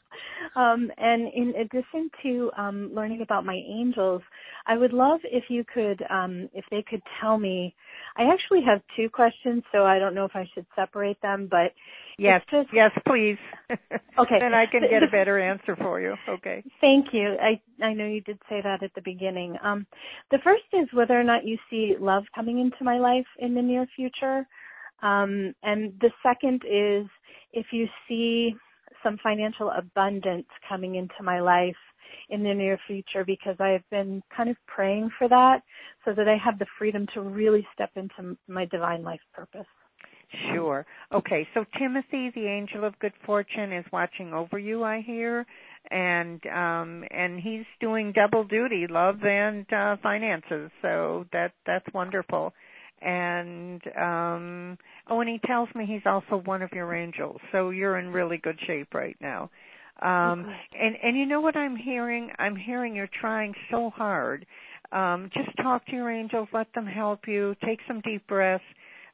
Um, 0.55 0.91
and 0.97 1.31
in 1.33 1.53
addition 1.59 2.09
to 2.21 2.51
um, 2.57 2.91
learning 2.93 3.21
about 3.21 3.45
my 3.45 3.59
angels, 3.67 4.21
I 4.67 4.77
would 4.77 4.93
love 4.93 5.19
if 5.23 5.45
you 5.49 5.63
could, 5.71 6.03
um, 6.09 6.49
if 6.53 6.65
they 6.69 6.83
could 6.87 7.01
tell 7.19 7.37
me. 7.37 7.75
I 8.15 8.23
actually 8.31 8.61
have 8.65 8.81
two 8.95 9.09
questions, 9.09 9.63
so 9.71 9.83
I 9.83 9.97
don't 9.97 10.13
know 10.13 10.25
if 10.25 10.35
I 10.35 10.45
should 10.53 10.67
separate 10.75 11.19
them, 11.21 11.47
but 11.49 11.73
Yes, 12.17 12.41
just 12.51 12.69
yes, 12.73 12.91
please. 13.07 13.37
Okay. 14.15 14.37
then 14.39 14.53
I 14.53 14.65
can 14.67 14.81
get 14.81 15.01
a 15.01 15.09
better 15.11 15.39
answer 15.39 15.75
for 15.75 15.99
you. 15.99 16.13
Okay. 16.29 16.63
Thank 16.79 17.07
you. 17.13 17.35
I 17.41 17.59
I 17.83 17.93
know 17.93 18.05
you 18.05 18.21
did 18.21 18.37
say 18.47 18.61
that 18.61 18.83
at 18.83 18.93
the 18.93 19.01
beginning. 19.01 19.57
Um, 19.63 19.87
the 20.29 20.37
first 20.43 20.63
is 20.71 20.87
whether 20.93 21.19
or 21.19 21.23
not 21.23 21.45
you 21.45 21.57
see 21.69 21.95
love 21.99 22.23
coming 22.35 22.59
into 22.59 22.83
my 22.83 22.99
life 22.99 23.25
in 23.39 23.55
the 23.55 23.61
near 23.63 23.87
future, 23.95 24.45
um, 25.01 25.55
and 25.63 25.93
the 25.99 26.11
second 26.21 26.61
is 26.69 27.07
if 27.53 27.67
you 27.71 27.87
see 28.07 28.55
some 29.03 29.17
financial 29.23 29.71
abundance 29.77 30.47
coming 30.67 30.95
into 30.95 31.23
my 31.23 31.39
life 31.39 31.75
in 32.29 32.43
the 32.43 32.53
near 32.53 32.79
future 32.87 33.23
because 33.25 33.55
I 33.59 33.69
have 33.69 33.89
been 33.89 34.21
kind 34.35 34.49
of 34.49 34.55
praying 34.67 35.09
for 35.17 35.27
that 35.29 35.61
so 36.05 36.13
that 36.13 36.27
I 36.27 36.37
have 36.43 36.59
the 36.59 36.65
freedom 36.77 37.05
to 37.13 37.21
really 37.21 37.65
step 37.73 37.91
into 37.95 38.37
my 38.47 38.65
divine 38.65 39.03
life 39.03 39.21
purpose. 39.33 39.67
Sure. 40.51 40.85
Okay, 41.11 41.47
so 41.53 41.63
Timothy, 41.77 42.31
the 42.33 42.47
angel 42.47 42.83
of 42.85 42.97
good 42.99 43.13
fortune, 43.25 43.71
is 43.71 43.85
watching 43.93 44.33
over 44.33 44.57
you, 44.57 44.83
I 44.83 45.01
hear, 45.01 45.45
and 45.91 46.41
um 46.47 47.03
and 47.11 47.39
he's 47.39 47.65
doing 47.79 48.13
double 48.13 48.43
duty, 48.43 48.87
love 48.89 49.23
and 49.23 49.71
uh 49.71 49.97
finances. 50.01 50.71
So 50.81 51.25
that 51.33 51.51
that's 51.67 51.85
wonderful. 51.93 52.53
And 53.03 53.81
um 53.97 54.77
oh 55.09 55.19
and 55.19 55.29
he 55.29 55.39
tells 55.45 55.69
me 55.75 55.85
he's 55.85 56.05
also 56.05 56.41
one 56.45 56.61
of 56.61 56.71
your 56.71 56.93
angels. 56.93 57.39
So 57.51 57.69
you're 57.71 57.97
in 57.97 58.09
really 58.09 58.37
good 58.37 58.59
shape 58.65 58.93
right 58.93 59.17
now. 59.19 59.49
Um 60.01 60.45
and 60.79 60.95
and 61.03 61.17
you 61.17 61.25
know 61.25 61.41
what 61.41 61.55
I'm 61.55 61.75
hearing? 61.75 62.31
I'm 62.39 62.55
hearing 62.55 62.95
you're 62.95 63.09
trying 63.19 63.53
so 63.69 63.89
hard. 63.89 64.45
Um 64.91 65.29
just 65.33 65.49
talk 65.61 65.85
to 65.87 65.91
your 65.91 66.11
angels, 66.11 66.47
let 66.53 66.67
them 66.73 66.85
help 66.85 67.27
you, 67.27 67.55
take 67.65 67.79
some 67.87 68.01
deep 68.01 68.25
breaths 68.27 68.63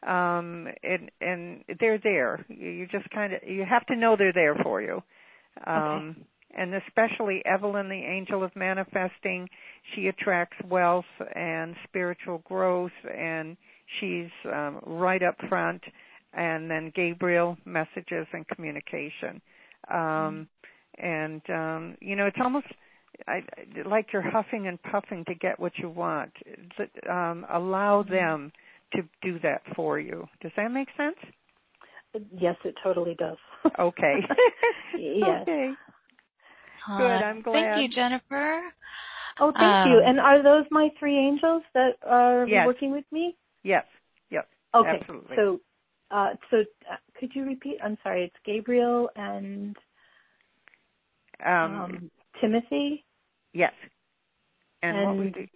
um 0.08 0.68
and 0.84 1.12
and 1.20 1.64
they're 1.80 2.00
there 2.02 2.46
you 2.48 2.88
just 2.90 3.10
kind 3.10 3.34
of 3.34 3.40
you 3.46 3.66
have 3.70 3.86
to 3.86 3.96
know 3.96 4.16
they're 4.18 4.32
there 4.32 4.56
for 4.64 4.82
you 4.82 5.02
um 5.68 6.16
okay. 6.18 6.62
and 6.62 6.74
especially 6.74 7.42
evelyn 7.46 7.90
the 7.90 7.96
angel 7.96 8.42
of 8.42 8.56
manifesting 8.56 9.50
she 9.94 10.08
attracts 10.08 10.56
wealth 10.66 11.04
and 11.36 11.76
spiritual 11.84 12.42
growth 12.46 12.92
and 13.14 13.58
she's 14.00 14.30
um 14.46 14.80
right 14.86 15.24
up 15.24 15.36
front 15.48 15.82
and 16.34 16.70
then 16.70 16.92
gabriel 16.96 17.58
messages 17.66 18.28
and 18.34 18.48
communication 18.48 19.42
um 19.92 20.48
and 20.98 21.42
um 21.50 21.98
you 22.02 22.16
know 22.16 22.26
it's 22.26 22.38
almost 22.42 22.68
I, 23.28 23.44
like 23.86 24.08
you're 24.14 24.22
huffing 24.22 24.68
and 24.68 24.82
puffing 24.84 25.26
to 25.26 25.36
get 25.36 25.60
what 25.60 25.78
you 25.78 25.90
want. 25.90 26.32
Um, 27.10 27.46
allow 27.52 28.04
them 28.04 28.52
to 28.94 29.02
do 29.22 29.40
that 29.40 29.62
for 29.76 30.00
you. 30.00 30.26
Does 30.42 30.52
that 30.56 30.72
make 30.72 30.88
sense? 30.96 31.18
Yes, 32.40 32.56
it 32.64 32.76
totally 32.84 33.16
does. 33.16 33.38
Okay. 33.78 34.16
yes. 35.00 35.42
Okay. 35.44 35.72
Uh, 36.90 36.98
Good. 36.98 37.24
I'm 37.24 37.42
glad. 37.42 37.76
Thank 37.76 37.92
you, 37.92 37.96
Jennifer. 37.96 38.62
Oh, 39.40 39.52
thank 39.52 39.86
Um, 39.86 39.92
you. 39.92 40.02
And 40.06 40.20
are 40.20 40.42
those 40.42 40.66
my 40.72 40.90
three 41.00 41.18
angels 41.18 41.64
that 41.74 41.92
are 42.06 42.48
Yes. 42.48 42.66
working 42.66 42.92
with 42.92 43.06
me? 43.12 43.36
Yes. 43.64 43.86
Yes. 44.30 44.46
Okay. 44.74 45.00
Absolutely. 45.02 45.36
So, 45.36 45.60
uh, 46.12 46.30
so 46.52 46.58
uh, 46.92 46.96
could 47.20 47.32
you 47.36 47.46
repeat? 47.46 47.78
I'm 47.84 47.98
sorry. 48.04 48.26
It's 48.26 48.36
Gabriel 48.46 49.10
and 49.16 49.76
um, 51.46 51.82
um, 51.82 52.12
Timothy 52.42 53.06
yes. 53.54 53.74
And, 54.82 54.98
what 55.08 55.18
was 55.18 55.28
and 55.36 55.36
it? 55.36 55.50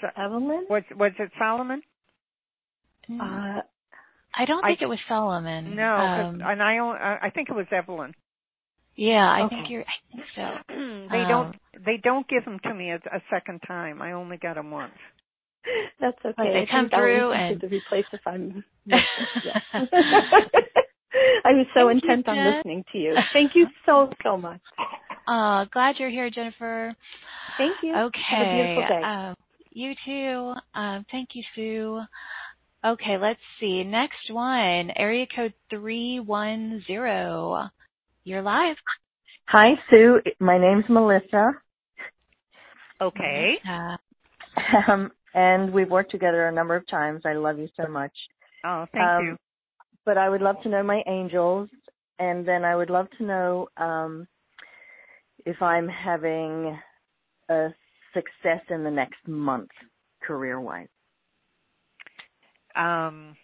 So, 0.00 0.08
Evelyn. 0.16 0.66
was 0.68 0.82
was 0.96 1.12
it 1.18 1.30
Solomon? 1.38 1.82
Uh, 3.10 3.60
I 4.34 4.44
don't 4.46 4.64
I- 4.64 4.68
think 4.68 4.82
it 4.82 4.88
was 4.88 4.98
Solomon. 5.08 5.76
No, 5.76 5.84
Um, 5.96 6.40
and 6.42 6.62
I 6.62 6.78
on- 6.78 6.96
I 6.96 7.18
I 7.26 7.30
think 7.30 7.48
it 7.50 7.54
was 7.54 7.66
Evelyn. 7.72 8.14
yeah, 8.96 9.30
I 9.30 9.42
Okay. 9.44 9.56
think 9.56 9.70
you're. 9.70 9.82
I 9.82 9.98
think 10.10 10.24
so. 10.34 10.58
they 11.12 11.22
Um, 11.22 11.28
don't 11.28 11.56
they 11.84 11.96
don't 12.02 12.28
give 12.28 12.44
them 12.44 12.58
to 12.60 12.74
me 12.74 12.90
a, 12.90 12.96
a 12.96 13.22
second 13.30 13.60
time. 13.66 14.00
I 14.02 14.12
only 14.12 14.36
got 14.36 14.54
them 14.54 14.70
once. 14.70 14.92
that's 16.00 16.18
okay. 16.24 16.52
They 16.52 16.62
I 16.62 16.66
come 16.70 16.84
think 16.86 16.94
I'll 16.94 17.00
through 17.00 17.28
listen 17.30 17.42
and- 17.42 17.60
to 17.60 17.66
replace 17.68 18.06
if 18.12 18.20
I'm. 18.26 18.64
I 21.44 21.52
was 21.52 21.66
so 21.74 21.88
Thank 21.88 22.04
you, 22.04 22.10
intent 22.10 22.28
on 22.28 22.36
listening 22.56 22.84
to 22.92 22.98
you. 22.98 23.14
Thank 23.32 23.52
you 23.54 23.66
so 23.86 24.10
so 24.22 24.36
much. 24.36 24.60
Uh, 25.26 25.64
glad 25.72 25.96
you're 25.98 26.10
here, 26.10 26.30
Jennifer. 26.30 26.94
Thank 27.58 27.76
you. 27.82 27.94
Okay. 27.94 28.20
Have 28.30 28.46
a 28.46 28.54
beautiful 28.54 28.84
day. 28.88 29.02
Um, 29.04 29.34
you 29.72 29.94
too. 30.04 30.54
Um, 30.78 31.04
thank 31.10 31.30
you, 31.34 31.42
Sue. 31.54 32.00
Okay, 32.84 33.16
let's 33.20 33.40
see. 33.60 33.84
Next 33.84 34.30
one, 34.30 34.90
area 34.96 35.26
code 35.34 35.54
310. 35.70 37.70
You're 38.24 38.42
live. 38.42 38.76
Hi, 39.46 39.72
Sue. 39.90 40.20
My 40.40 40.58
name's 40.58 40.84
Melissa, 40.88 41.52
Okay. 43.00 43.54
Uh, 43.68 43.96
um, 44.90 45.10
and 45.34 45.72
we've 45.72 45.90
worked 45.90 46.10
together 46.10 46.48
a 46.48 46.52
number 46.52 46.76
of 46.76 46.86
times. 46.88 47.22
I 47.24 47.32
love 47.34 47.58
you 47.58 47.68
so 47.76 47.88
much. 47.88 48.12
Oh, 48.64 48.86
thank 48.92 49.04
um, 49.04 49.24
you. 49.24 49.36
But 50.04 50.18
I 50.18 50.28
would 50.28 50.42
love 50.42 50.56
to 50.62 50.68
know 50.68 50.82
my 50.82 51.02
angels, 51.06 51.68
and 52.18 52.46
then 52.46 52.64
I 52.64 52.74
would 52.74 52.90
love 52.90 53.06
to 53.18 53.24
know 53.24 53.68
um, 53.76 54.26
if 55.44 55.60
I'm 55.62 55.88
having 55.88 56.78
a 57.48 57.68
success 58.14 58.62
in 58.70 58.84
the 58.84 58.90
next 58.90 59.26
month, 59.26 59.70
career-wise. 60.22 60.88
Um, 62.74 63.36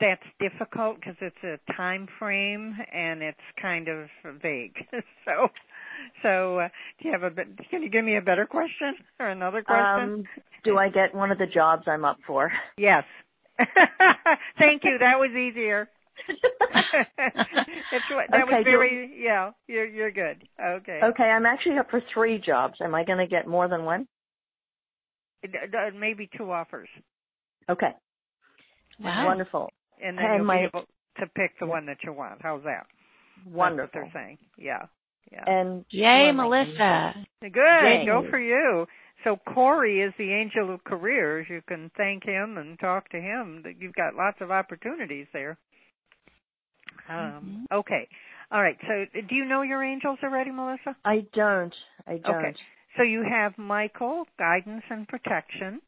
that's 0.00 0.22
difficult 0.40 0.96
because 0.96 1.16
it's 1.20 1.36
a 1.44 1.72
time 1.72 2.08
frame 2.18 2.76
and 2.92 3.22
it's 3.22 3.38
kind 3.60 3.88
of 3.88 4.08
vague. 4.42 4.74
so, 5.24 5.48
so 6.22 6.58
uh, 6.60 6.68
do 7.00 7.08
you 7.08 7.12
have 7.12 7.22
a 7.22 7.30
bit? 7.30 7.46
Can 7.70 7.82
you 7.82 7.90
give 7.90 8.04
me 8.04 8.16
a 8.16 8.22
better 8.22 8.46
question 8.46 8.94
or 9.20 9.28
another 9.28 9.62
question? 9.62 10.02
Um, 10.02 10.24
do 10.64 10.78
I 10.78 10.88
get 10.88 11.14
one 11.14 11.30
of 11.30 11.38
the 11.38 11.46
jobs 11.46 11.84
I'm 11.86 12.04
up 12.04 12.18
for? 12.26 12.50
yes. 12.76 13.04
Thank 14.58 14.82
you. 14.84 14.96
That 14.98 15.18
was 15.20 15.30
easier. 15.30 15.88
it's, 16.28 18.04
what- 18.10 18.30
that 18.30 18.42
Okay, 18.44 18.54
was 18.56 18.64
do- 18.64 18.70
very 18.70 19.22
yeah. 19.22 19.50
You're 19.66 19.86
you're 19.86 20.10
good. 20.10 20.42
Okay. 20.60 21.00
Okay, 21.02 21.24
I'm 21.24 21.46
actually 21.46 21.78
up 21.78 21.90
for 21.90 22.00
three 22.12 22.38
jobs. 22.38 22.74
Am 22.80 22.94
I 22.94 23.04
going 23.04 23.18
to 23.18 23.26
get 23.26 23.46
more 23.46 23.68
than 23.68 23.84
one? 23.84 24.06
Uh, 25.44 25.48
d- 25.48 25.58
d- 25.70 25.98
Maybe 25.98 26.28
two 26.36 26.50
offers, 26.50 26.88
Okay, 27.68 27.90
wow. 29.00 29.26
wonderful. 29.26 29.70
and 30.02 30.16
then 30.18 30.24
And 30.24 30.34
you'll 30.38 30.44
my- 30.46 30.58
be 30.62 30.64
able 30.64 30.84
to 31.20 31.26
pick 31.36 31.58
the 31.60 31.66
one 31.66 31.86
that 31.86 31.98
you 32.02 32.12
want. 32.12 32.40
How's 32.42 32.62
that? 32.64 32.86
Wonderful. 33.46 33.46
That's 33.46 33.54
Wonderful. 33.56 34.00
what 34.02 34.10
they're 34.14 34.22
saying. 34.24 34.38
Yeah. 34.58 34.86
Yeah. 35.32 35.44
And 35.46 35.84
Yay, 35.90 36.24
who 36.24 36.28
am 36.28 36.40
I? 36.40 36.44
Melissa. 36.44 37.14
Good. 37.40 37.52
Yay. 37.54 38.04
Go 38.06 38.24
for 38.30 38.38
you. 38.38 38.86
So 39.22 39.36
Corey 39.54 40.00
is 40.02 40.12
the 40.18 40.32
angel 40.32 40.72
of 40.74 40.82
careers. 40.84 41.46
You 41.48 41.62
can 41.66 41.90
thank 41.96 42.24
him 42.24 42.58
and 42.58 42.78
talk 42.78 43.08
to 43.10 43.20
him. 43.20 43.62
That 43.64 43.74
You've 43.80 43.94
got 43.94 44.14
lots 44.14 44.38
of 44.40 44.50
opportunities 44.50 45.26
there. 45.32 45.56
Um, 47.08 47.66
Okay. 47.72 48.08
All 48.50 48.60
right. 48.60 48.76
So 48.82 49.20
do 49.28 49.34
you 49.34 49.44
know 49.46 49.62
your 49.62 49.82
angels 49.82 50.18
already, 50.22 50.50
Melissa? 50.50 50.96
I 51.04 51.24
don't. 51.32 51.74
I 52.06 52.18
don't. 52.18 52.36
Okay. 52.36 52.54
So 52.96 53.02
you 53.02 53.24
have 53.28 53.56
Michael, 53.58 54.24
guidance 54.38 54.82
and 54.90 55.08
protection. 55.08 55.80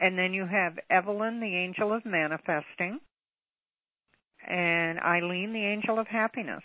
And 0.00 0.18
then 0.18 0.32
you 0.32 0.46
have 0.46 0.74
Evelyn, 0.90 1.40
the 1.40 1.56
angel 1.56 1.92
of 1.92 2.04
manifesting. 2.04 2.98
And 4.46 4.98
Eileen, 5.00 5.52
the 5.52 5.64
angel 5.64 5.98
of 5.98 6.06
happiness. 6.06 6.62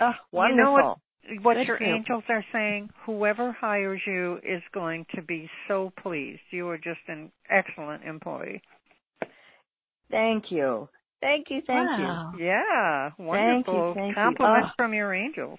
Oh, 0.00 0.10
You 0.10 0.38
wonderful. 0.38 0.64
know 0.64 0.72
what 0.72 0.98
what 1.42 1.54
Good 1.54 1.66
your 1.66 1.82
you. 1.82 1.94
angels 1.94 2.24
are 2.28 2.44
saying, 2.52 2.90
whoever 3.04 3.52
hires 3.52 4.00
you 4.06 4.38
is 4.42 4.62
going 4.72 5.06
to 5.14 5.22
be 5.22 5.48
so 5.66 5.92
pleased. 6.02 6.40
You 6.50 6.68
are 6.68 6.78
just 6.78 7.00
an 7.08 7.30
excellent 7.50 8.04
employee. 8.04 8.62
Thank 10.10 10.44
you. 10.50 10.88
Thank 11.20 11.46
you. 11.50 11.60
Thank 11.66 11.88
wow. 11.88 12.32
Yeah, 12.38 13.10
Thank 13.10 13.18
you, 13.18 13.24
wonderful. 13.24 13.94
thank 13.94 14.16
you. 14.16 14.36
Oh. 14.40 14.62
from 14.76 14.94
your 14.94 15.12
angels. 15.12 15.58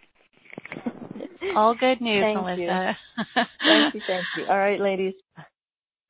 All 1.55 1.76
good 1.76 2.01
news, 2.01 2.24
Thank 2.24 2.38
Melissa. 2.41 2.97
Thank 3.36 3.95
you. 3.95 4.01
Thank 4.07 4.26
you. 4.38 4.45
All 4.49 4.57
right, 4.57 4.80
ladies. 4.80 5.13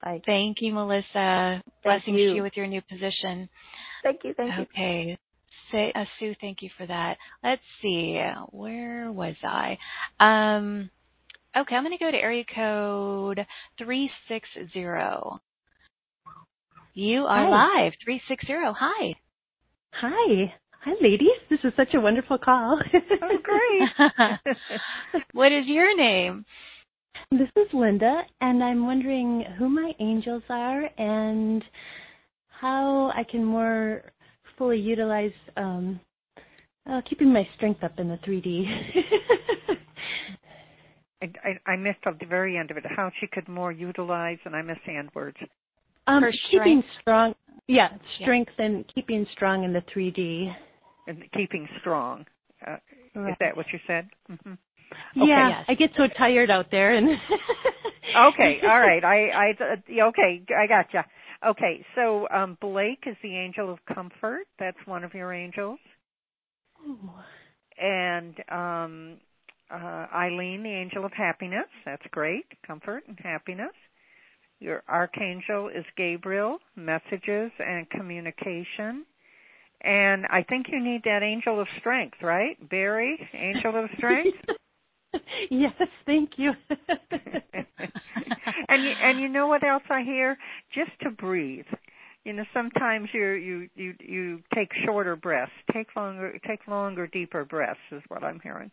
Bye. 0.04 0.22
Thank 0.26 0.58
you, 0.62 0.74
Melissa. 0.74 1.04
Thank 1.64 1.64
Blessings 1.84 2.18
you. 2.20 2.30
to 2.30 2.36
you 2.36 2.44
with 2.44 2.54
your 2.56 2.68
new 2.68 2.82
position. 2.90 3.50
Thank 4.04 4.20
you. 4.24 4.34
Thank 4.36 4.56
you. 4.58 4.64
Okay. 4.64 5.18
Say, 5.72 5.92
uh, 5.96 6.06
Sue, 6.20 6.36
thank 6.42 6.62
you 6.62 6.70
for 6.78 6.88
that. 6.88 7.18
Let's 7.44 7.62
see. 7.82 8.20
Where 8.50 9.12
was 9.12 9.36
I? 9.44 9.78
Um, 10.20 10.90
okay, 11.56 11.76
I'm 11.76 11.84
going 11.84 11.98
to 11.98 12.04
go 12.04 12.12
to 12.12 12.18
area 12.18 12.44
code 12.56 13.46
360. 13.78 14.70
You 16.94 17.22
are 17.22 17.44
Hi. 17.44 17.50
live. 17.50 17.94
360. 18.04 18.54
Hi. 18.78 19.16
Hi. 19.94 20.54
Hi, 20.84 20.92
ladies. 21.02 21.30
This 21.50 21.60
is 21.64 21.74
such 21.76 21.94
a 21.94 22.02
wonderful 22.02 22.38
call. 22.38 22.80
Oh, 23.22 23.38
great. 23.44 25.22
what 25.34 25.52
is 25.52 25.66
your 25.68 25.96
name? 25.96 26.46
this 27.32 27.50
is 27.58 27.68
Linda, 27.74 28.22
and 28.42 28.64
I'm 28.64 28.86
wondering 28.86 29.44
who 29.58 29.70
my 29.70 29.92
angels 30.00 30.44
are 30.50 30.90
and 30.98 31.64
how 32.48 33.12
I 33.16 33.24
can 33.30 33.44
more 33.44 34.04
fully 34.60 34.78
utilize 34.78 35.32
um, 35.58 36.00
uh, 36.88 37.02
keeping 37.10 37.34
my 37.34 37.48
strength 37.56 37.84
up 37.84 37.98
in 37.98 38.08
the 38.10 38.18
3D. 38.18 38.66
I, 41.22 41.26
I, 41.44 41.72
I 41.72 41.76
missed 41.76 42.00
at 42.06 42.20
the 42.20 42.26
very 42.28 42.58
end 42.58 42.70
of 42.70 42.78
it. 42.78 42.84
How 42.96 43.12
she 43.20 43.28
could 43.28 43.48
more 43.48 43.72
utilize, 43.72 44.38
and 44.46 44.56
I 44.56 44.62
missed 44.62 44.82
the 44.86 44.96
end 44.96 45.10
words. 45.16 45.38
um, 46.06 46.22
Her 46.22 46.32
keeping 46.52 46.84
strong. 47.02 47.34
Yeah, 47.68 47.90
Yeah. 48.20 48.26
strength 48.26 48.52
and 48.60 48.86
keeping 48.94 49.26
strong 49.34 49.64
in 49.64 49.74
the 49.74 49.82
3D. 49.94 50.54
And 51.08 51.24
keeping 51.36 51.68
strong 51.80 52.26
Uh, 52.66 52.78
Right. 53.16 53.32
Is 53.32 53.38
that 53.40 53.58
what 53.58 53.66
you 53.74 53.80
said? 53.88 54.08
hmm 54.28 54.54
Yeah, 55.16 55.50
yes. 55.50 55.66
I 55.68 55.74
get 55.74 55.90
so 55.98 56.08
tired 56.16 56.52
out 56.52 56.70
there, 56.70 56.94
and 56.94 57.10
Okay, 57.10 58.60
all 58.64 58.80
right. 58.80 59.04
I 59.04 59.30
I 59.30 59.50
uh, 59.60 60.08
okay, 60.10 60.42
I 60.58 60.68
gotcha. 60.68 61.06
Okay, 61.46 61.86
so 61.96 62.28
um 62.30 62.58
Blake 62.60 63.04
is 63.06 63.16
the 63.24 63.36
angel 63.36 63.72
of 63.72 63.80
comfort. 63.94 64.46
That's 64.60 64.78
one 64.86 65.04
of 65.04 65.14
your 65.14 65.34
angels. 65.34 65.80
Ooh. 66.88 66.98
And 67.82 68.36
um 68.50 69.18
uh 69.72 70.08
Eileen, 70.14 70.64
the 70.64 70.70
angel 70.70 71.06
of 71.06 71.14
happiness. 71.14 71.68
That's 71.86 72.06
great. 72.12 72.46
Comfort 72.66 73.04
and 73.08 73.18
happiness. 73.22 73.74
Your 74.60 74.84
archangel 74.90 75.70
is 75.70 75.86
Gabriel, 75.96 76.60
messages 76.76 77.52
and 77.60 77.90
communication. 77.90 79.06
And 79.82 80.26
I 80.26 80.44
think 80.44 80.66
you 80.70 80.84
need 80.84 81.04
that 81.06 81.24
angel 81.24 81.62
of 81.62 81.68
strength, 81.80 82.18
right? 82.22 82.58
Barry, 82.70 83.18
angel 83.34 83.82
of 83.82 83.90
strength. 83.96 84.38
yes, 85.50 85.74
thank 86.06 86.32
you. 86.38 86.52
and 88.68 88.84
you, 88.84 88.92
and 89.02 89.20
you 89.20 89.30
know 89.30 89.48
what 89.48 89.64
else 89.64 89.84
I 89.90 90.04
hear? 90.04 90.38
Just 90.74 90.92
to 91.02 91.12
breathe. 91.12 91.66
You 92.26 92.34
know, 92.34 92.44
sometimes 92.54 93.10
you 93.14 93.32
you 93.32 93.70
you 93.76 93.94
you 94.00 94.40
take 94.54 94.70
shorter 94.86 95.16
breaths. 95.16 95.52
Take 95.74 95.88
longer 95.96 96.38
take 96.48 96.68
longer, 96.68 97.08
deeper 97.08 97.46
breaths 97.46 97.80
is 97.92 98.04
what 98.08 98.24
I'm 98.24 98.40
hearing. 98.44 98.72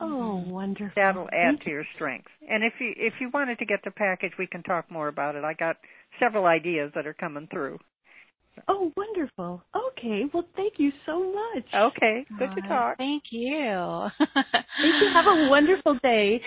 oh, 0.00 0.44
wonderful. 0.46 0.90
That'll 0.96 1.28
add 1.32 1.60
to 1.64 1.70
your 1.70 1.84
strength. 1.94 2.28
And 2.48 2.64
if 2.64 2.72
you 2.80 2.94
if 2.96 3.14
you 3.20 3.30
wanted 3.32 3.58
to 3.58 3.66
get 3.66 3.80
the 3.84 3.90
package, 3.90 4.32
we 4.38 4.46
can 4.46 4.62
talk 4.62 4.90
more 4.90 5.08
about 5.08 5.36
it. 5.36 5.44
I 5.44 5.54
got 5.54 5.76
several 6.18 6.46
ideas 6.46 6.90
that 6.94 7.06
are 7.06 7.14
coming 7.14 7.48
through. 7.50 7.78
Oh, 8.66 8.92
wonderful. 8.96 9.62
Okay, 9.92 10.24
well, 10.32 10.44
thank 10.56 10.74
you 10.78 10.92
so 11.06 11.32
much. 11.32 11.64
Okay, 11.74 12.26
good 12.38 12.50
to 12.54 12.68
talk. 12.68 12.96
Thank 12.98 13.24
you. 13.30 14.06
Thank 14.18 15.02
you. 15.02 15.10
Have 15.12 15.26
a 15.26 15.48
wonderful 15.48 15.98
day. 16.02 16.40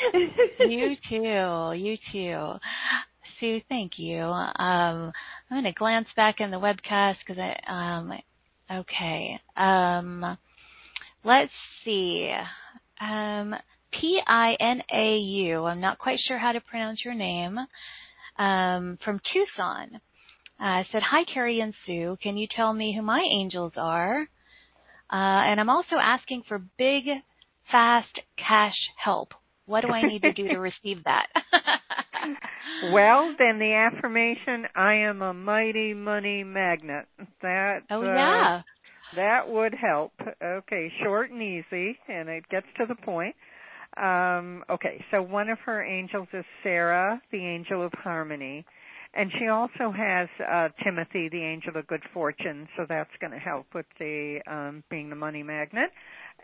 you 0.60 0.96
too. 1.10 1.74
You 1.76 1.98
too. 2.12 2.54
Sue, 3.40 3.62
thank 3.68 3.94
you. 3.98 4.22
Um, 4.22 4.54
I'm 4.58 5.12
going 5.50 5.64
to 5.66 5.74
glance 5.74 6.08
back 6.16 6.36
in 6.40 6.52
the 6.52 6.58
webcast 6.58 7.16
because 7.26 7.42
I, 7.42 7.98
um, 7.98 8.14
okay. 8.72 9.40
Um, 9.58 10.38
let's 11.26 11.52
see. 11.84 12.32
Um, 13.02 13.56
P-I-N-A-U. 14.00 15.66
I'm 15.66 15.82
not 15.82 16.00
quite 16.00 16.20
sure 16.28 16.38
how 16.38 16.52
to 16.52 16.62
pronounce 16.62 17.04
your 17.04 17.16
name. 17.16 17.58
Um, 18.38 18.98
from 19.04 19.20
Tucson. 19.34 20.00
Uh, 20.62 20.84
said, 20.92 21.02
hi, 21.02 21.24
Cari 21.34 21.60
and 21.60 21.74
Sue. 21.86 22.18
Can 22.22 22.38
you 22.38 22.48
tell 22.56 22.72
me 22.74 22.94
who 22.96 23.02
my 23.02 23.22
angels 23.40 23.74
are? 23.78 24.22
Uh, 25.12 25.16
and 25.16 25.60
I'm 25.60 25.70
also 25.70 25.96
asking 26.02 26.44
for 26.48 26.60
big, 26.78 27.04
fast 27.72 28.20
cash 28.38 28.76
help. 29.04 29.34
What 29.66 29.82
do 29.82 29.90
I 29.90 30.04
need 30.04 30.22
to 30.22 30.34
do 30.34 30.48
to 30.50 30.58
receive 30.60 31.04
that? 31.06 31.28
Well, 32.92 33.36
then 33.38 33.60
the 33.60 33.74
affirmation, 33.74 34.66
I 34.76 34.94
am 34.96 35.22
a 35.22 35.34
mighty 35.34 35.94
money 35.94 36.44
magnet. 36.44 37.06
That 37.42 37.82
oh 37.90 38.02
uh, 38.02 38.14
yeah. 38.14 38.62
That 39.16 39.50
would 39.50 39.74
help. 39.74 40.14
Okay, 40.44 40.92
short 41.04 41.32
and 41.32 41.42
easy, 41.42 41.98
and 42.08 42.30
it 42.30 42.48
gets 42.50 42.66
to 42.78 42.86
the 42.88 42.96
point. 42.96 43.36
Um, 43.98 44.64
okay, 44.70 45.04
so 45.12 45.22
one 45.22 45.50
of 45.50 45.60
her 45.66 45.84
angels 45.84 46.28
is 46.34 46.46
Sarah, 46.64 47.22
the 47.32 47.46
angel 47.46 47.86
of 47.86 47.92
harmony. 47.94 48.66
And 49.14 49.30
she 49.38 49.48
also 49.48 49.92
has 49.92 50.30
uh, 50.40 50.70
Timothy, 50.84 51.28
the 51.30 51.44
angel 51.44 51.76
of 51.76 51.86
good 51.88 52.04
fortune, 52.14 52.68
so 52.78 52.86
that's 52.88 53.10
going 53.20 53.32
to 53.32 53.40
help 53.40 53.66
with 53.76 53.86
the 54.00 54.40
um, 54.48 54.84
being 54.90 55.10
the 55.10 55.16
money 55.18 55.44
magnet. 55.44 55.90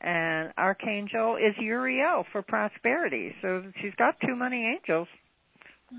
And 0.02 0.52
archangel 0.58 1.38
is 1.38 1.56
Uriel 1.60 2.26
for 2.32 2.42
prosperity. 2.42 3.34
So 3.42 3.64
she's 3.82 3.94
got 3.98 4.16
two 4.26 4.36
money 4.36 4.66
angels. 4.78 5.08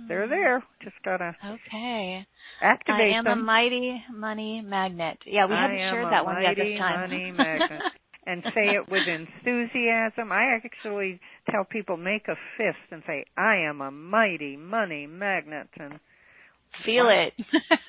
They're 0.08 0.28
there. 0.28 0.62
Just 0.82 0.96
gotta 1.04 1.34
Okay. 1.44 2.26
activate 2.60 3.00
I 3.00 3.18
am 3.18 3.24
them. 3.24 3.40
a 3.40 3.42
mighty 3.42 4.04
money 4.12 4.60
magnet. 4.60 5.18
Yeah, 5.24 5.46
we 5.46 5.54
I 5.54 5.62
haven't 5.62 5.78
shared 5.78 6.12
that 6.12 6.24
one 6.24 6.42
yet 6.42 6.56
this 6.56 6.78
time. 6.78 7.10
money 7.10 7.30
magnet. 7.36 7.82
and 8.26 8.42
say 8.54 8.74
it 8.74 8.88
with 8.90 9.08
enthusiasm. 9.08 10.30
I 10.30 10.54
actually 10.54 11.18
tell 11.50 11.64
people 11.64 11.96
make 11.96 12.28
a 12.28 12.36
fist 12.58 12.84
and 12.90 13.02
say, 13.06 13.24
"I 13.38 13.56
am 13.56 13.80
a 13.80 13.90
mighty 13.90 14.56
money 14.56 15.06
magnet," 15.06 15.68
and 15.80 15.98
Feel 16.84 17.08
it. 17.08 17.32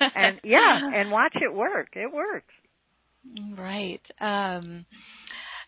and 0.14 0.40
yeah, 0.44 0.90
and 0.94 1.10
watch 1.10 1.34
it 1.34 1.52
work. 1.52 1.88
It 1.94 2.12
works. 2.12 2.52
Right. 3.56 4.00
Um, 4.20 4.86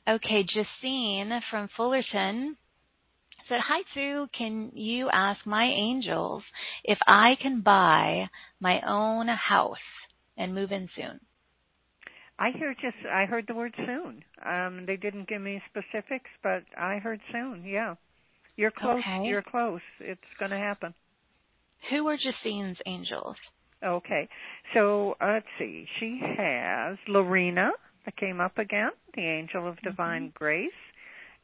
okay, 0.08 0.44
Justine 0.44 1.40
from 1.50 1.68
Fullerton 1.76 2.56
said, 3.48 3.60
Hi, 3.60 3.82
Sue. 3.94 4.26
Can 4.36 4.72
you 4.74 5.08
ask 5.12 5.40
my 5.46 5.64
angels 5.64 6.42
if 6.84 6.98
I 7.06 7.34
can 7.40 7.60
buy 7.60 8.28
my 8.60 8.80
own 8.86 9.28
house 9.28 9.76
and 10.36 10.54
move 10.54 10.72
in 10.72 10.88
soon? 10.96 11.20
I 12.38 12.50
hear 12.56 12.74
just 12.74 12.96
I 13.12 13.26
heard 13.26 13.44
the 13.46 13.54
word 13.54 13.74
soon. 13.76 14.24
Um 14.44 14.84
they 14.86 14.96
didn't 14.96 15.28
give 15.28 15.42
me 15.42 15.62
specifics, 15.68 16.30
but 16.42 16.62
I 16.76 16.96
heard 16.96 17.20
soon. 17.30 17.64
Yeah. 17.64 17.94
You're 18.56 18.70
close. 18.70 19.00
Okay. 19.00 19.26
You're 19.26 19.42
close. 19.42 19.80
It's 20.00 20.20
going 20.38 20.50
to 20.50 20.58
happen. 20.58 20.94
Who 21.90 22.08
are 22.08 22.16
Justine's 22.16 22.78
angels? 22.86 23.36
Okay. 23.84 24.28
So, 24.74 25.16
uh, 25.20 25.34
let's 25.34 25.46
see. 25.58 25.86
She 25.98 26.20
has 26.38 26.96
Lorena 27.08 27.70
that 28.04 28.16
came 28.16 28.40
up 28.40 28.58
again, 28.58 28.90
the 29.14 29.22
angel 29.22 29.68
of 29.68 29.80
divine 29.82 30.32
grace, 30.34 30.70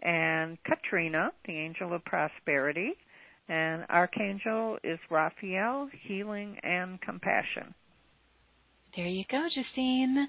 and 0.02 0.58
Katrina, 0.64 1.32
the 1.46 1.52
angel 1.52 1.92
of 1.92 2.04
prosperity, 2.04 2.92
and 3.48 3.84
archangel 3.90 4.78
is 4.84 4.98
Raphael, 5.10 5.88
healing 6.06 6.56
and 6.62 7.00
compassion. 7.00 7.74
There 8.96 9.06
you 9.06 9.24
go, 9.30 9.46
Justine. 9.54 10.28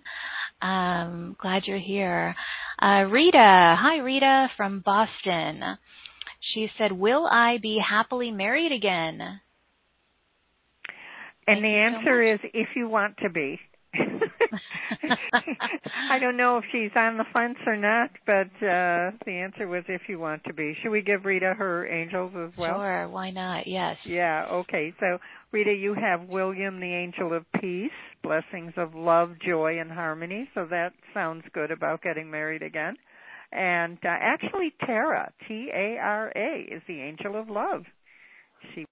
Um, 0.61 1.35
glad 1.41 1.63
you're 1.65 1.77
here. 1.79 2.35
Uh, 2.81 3.05
Rita, 3.09 3.75
hi 3.79 3.97
Rita 3.97 4.49
from 4.57 4.81
Boston. 4.85 5.77
She 6.53 6.69
said, 6.77 6.91
"Will 6.91 7.27
I 7.27 7.57
be 7.57 7.79
happily 7.79 8.31
married 8.31 8.71
again?" 8.71 9.41
And 11.49 11.63
the 11.63 11.69
you 11.69 11.89
so 11.91 11.97
answer 11.97 12.33
is 12.33 12.39
if 12.53 12.69
you 12.75 12.89
want 12.89 13.17
to 13.17 13.29
be. 13.29 13.59
I 16.09 16.19
don't 16.19 16.37
know 16.37 16.57
if 16.59 16.65
she's 16.71 16.91
on 16.95 17.17
the 17.17 17.25
fence 17.33 17.57
or 17.65 17.75
not, 17.75 18.11
but 18.25 18.51
uh 18.65 19.11
the 19.25 19.41
answer 19.43 19.67
was 19.67 19.83
if 19.87 20.01
you 20.07 20.19
want 20.19 20.43
to 20.45 20.53
be. 20.53 20.75
Should 20.81 20.91
we 20.91 21.01
give 21.01 21.25
Rita 21.25 21.55
her 21.57 21.87
angels 21.87 22.31
as 22.35 22.51
well? 22.57 22.77
Sure, 22.77 23.09
why 23.09 23.31
not? 23.31 23.67
Yes. 23.67 23.97
Yeah, 24.05 24.45
okay. 24.51 24.93
So, 24.99 25.17
Rita, 25.51 25.73
you 25.73 25.95
have 25.95 26.29
William, 26.29 26.79
the 26.79 26.93
angel 26.93 27.33
of 27.33 27.45
peace, 27.59 27.91
blessings 28.21 28.73
of 28.77 28.93
love, 28.93 29.31
joy, 29.45 29.79
and 29.79 29.91
harmony. 29.91 30.47
So 30.53 30.65
that 30.69 30.93
sounds 31.13 31.43
good 31.53 31.71
about 31.71 32.03
getting 32.03 32.29
married 32.29 32.61
again. 32.61 32.95
And 33.51 33.97
uh, 34.03 34.09
actually, 34.09 34.73
Tara, 34.85 35.31
T 35.47 35.69
A 35.73 35.97
R 35.97 36.31
A, 36.35 36.67
is 36.71 36.83
the 36.87 37.01
angel 37.01 37.35
of 37.39 37.49
love. 37.49 37.85
She 38.75 38.85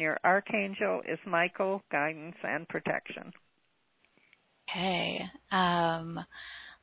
your 0.00 0.18
archangel 0.24 1.02
is 1.06 1.18
Michael, 1.26 1.82
guidance 1.90 2.36
and 2.42 2.68
protection. 2.68 3.32
Okay. 4.70 5.20
Um, 5.50 6.18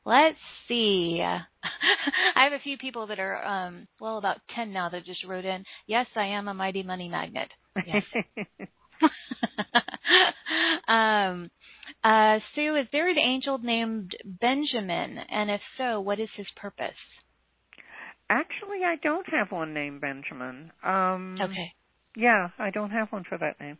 let's 0.04 0.36
see. 0.68 1.20
I 2.36 2.44
have 2.44 2.52
a 2.52 2.62
few 2.62 2.76
people 2.78 3.06
that 3.08 3.18
are, 3.18 3.44
um, 3.44 3.88
well, 4.00 4.18
about 4.18 4.38
10 4.54 4.72
now 4.72 4.88
that 4.90 5.04
just 5.04 5.24
wrote 5.24 5.44
in. 5.44 5.64
Yes, 5.86 6.06
I 6.16 6.26
am 6.26 6.48
a 6.48 6.54
mighty 6.54 6.82
money 6.82 7.08
magnet. 7.08 7.48
Yes. 7.86 8.02
um, 10.88 11.50
uh, 12.04 12.38
Sue, 12.54 12.76
is 12.76 12.86
there 12.92 13.08
an 13.08 13.18
angel 13.18 13.58
named 13.58 14.12
Benjamin? 14.24 15.18
And 15.30 15.50
if 15.50 15.60
so, 15.76 16.00
what 16.00 16.20
is 16.20 16.28
his 16.36 16.46
purpose? 16.56 16.94
Actually, 18.30 18.84
I 18.84 18.96
don't 19.02 19.26
have 19.30 19.50
one 19.50 19.72
named 19.72 20.00
Benjamin. 20.00 20.70
Um 20.84 21.38
Okay. 21.40 21.72
Yeah, 22.18 22.48
I 22.58 22.70
don't 22.70 22.90
have 22.90 23.12
one 23.12 23.22
for 23.28 23.38
that 23.38 23.60
name. 23.60 23.78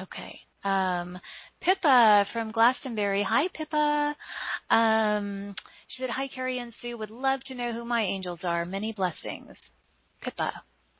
Okay. 0.00 0.40
Um, 0.64 1.18
Pippa 1.60 2.24
from 2.32 2.50
Glastonbury. 2.50 3.26
Hi, 3.28 3.48
Pippa. 3.54 4.16
Um, 4.74 5.54
she 5.88 6.02
said, 6.02 6.08
Hi, 6.10 6.28
Cari 6.34 6.58
and 6.58 6.72
Sue. 6.80 6.96
Would 6.96 7.10
love 7.10 7.40
to 7.48 7.54
know 7.54 7.74
who 7.74 7.84
my 7.84 8.00
angels 8.00 8.40
are. 8.42 8.64
Many 8.64 8.94
blessings. 8.96 9.54
Pippa. 10.22 10.50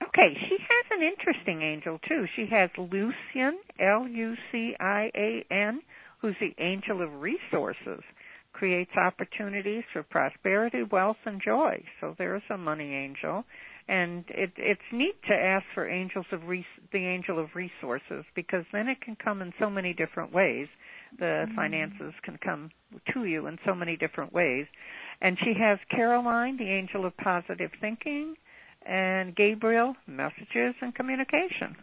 Okay, 0.02 0.34
she 0.46 0.58
has 0.58 0.98
an 0.98 1.02
interesting 1.02 1.62
angel 1.62 1.98
too. 2.06 2.26
She 2.36 2.46
has 2.50 2.68
Lucian, 2.76 3.58
L 3.80 4.06
U 4.06 4.34
C 4.50 4.74
I 4.78 5.10
A 5.16 5.46
N, 5.50 5.80
who's 6.20 6.36
the 6.38 6.52
angel 6.62 7.02
of 7.02 7.22
resources, 7.22 8.02
creates 8.52 8.90
opportunities 8.96 9.84
for 9.94 10.02
prosperity, 10.02 10.82
wealth, 10.82 11.16
and 11.24 11.40
joy. 11.42 11.82
So 12.00 12.14
there's 12.18 12.42
a 12.50 12.58
money 12.58 12.92
angel, 12.92 13.44
and 13.88 14.24
it, 14.28 14.52
it's 14.56 14.80
neat 14.92 15.14
to 15.28 15.34
ask 15.34 15.64
for 15.74 15.88
angels 15.88 16.26
of 16.32 16.44
res- 16.44 16.64
the 16.92 16.98
angel 17.06 17.38
of 17.38 17.48
resources 17.54 18.24
because 18.34 18.64
then 18.72 18.88
it 18.88 19.00
can 19.00 19.16
come 19.22 19.42
in 19.42 19.52
so 19.58 19.68
many 19.68 19.92
different 19.92 20.32
ways. 20.32 20.68
the 21.18 21.24
mm-hmm. 21.24 21.54
finances 21.54 22.14
can 22.22 22.38
come 22.42 22.70
to 23.12 23.24
you 23.24 23.46
in 23.46 23.58
so 23.66 23.74
many 23.74 23.96
different 23.96 24.32
ways. 24.32 24.66
And 25.20 25.36
she 25.40 25.52
has 25.58 25.78
Caroline, 25.90 26.56
the 26.56 26.68
angel 26.68 27.04
of 27.06 27.16
positive 27.16 27.70
thinking, 27.80 28.34
and 28.86 29.34
Gabriel, 29.36 29.94
messages 30.06 30.74
and 30.80 30.94
communication. 30.94 31.76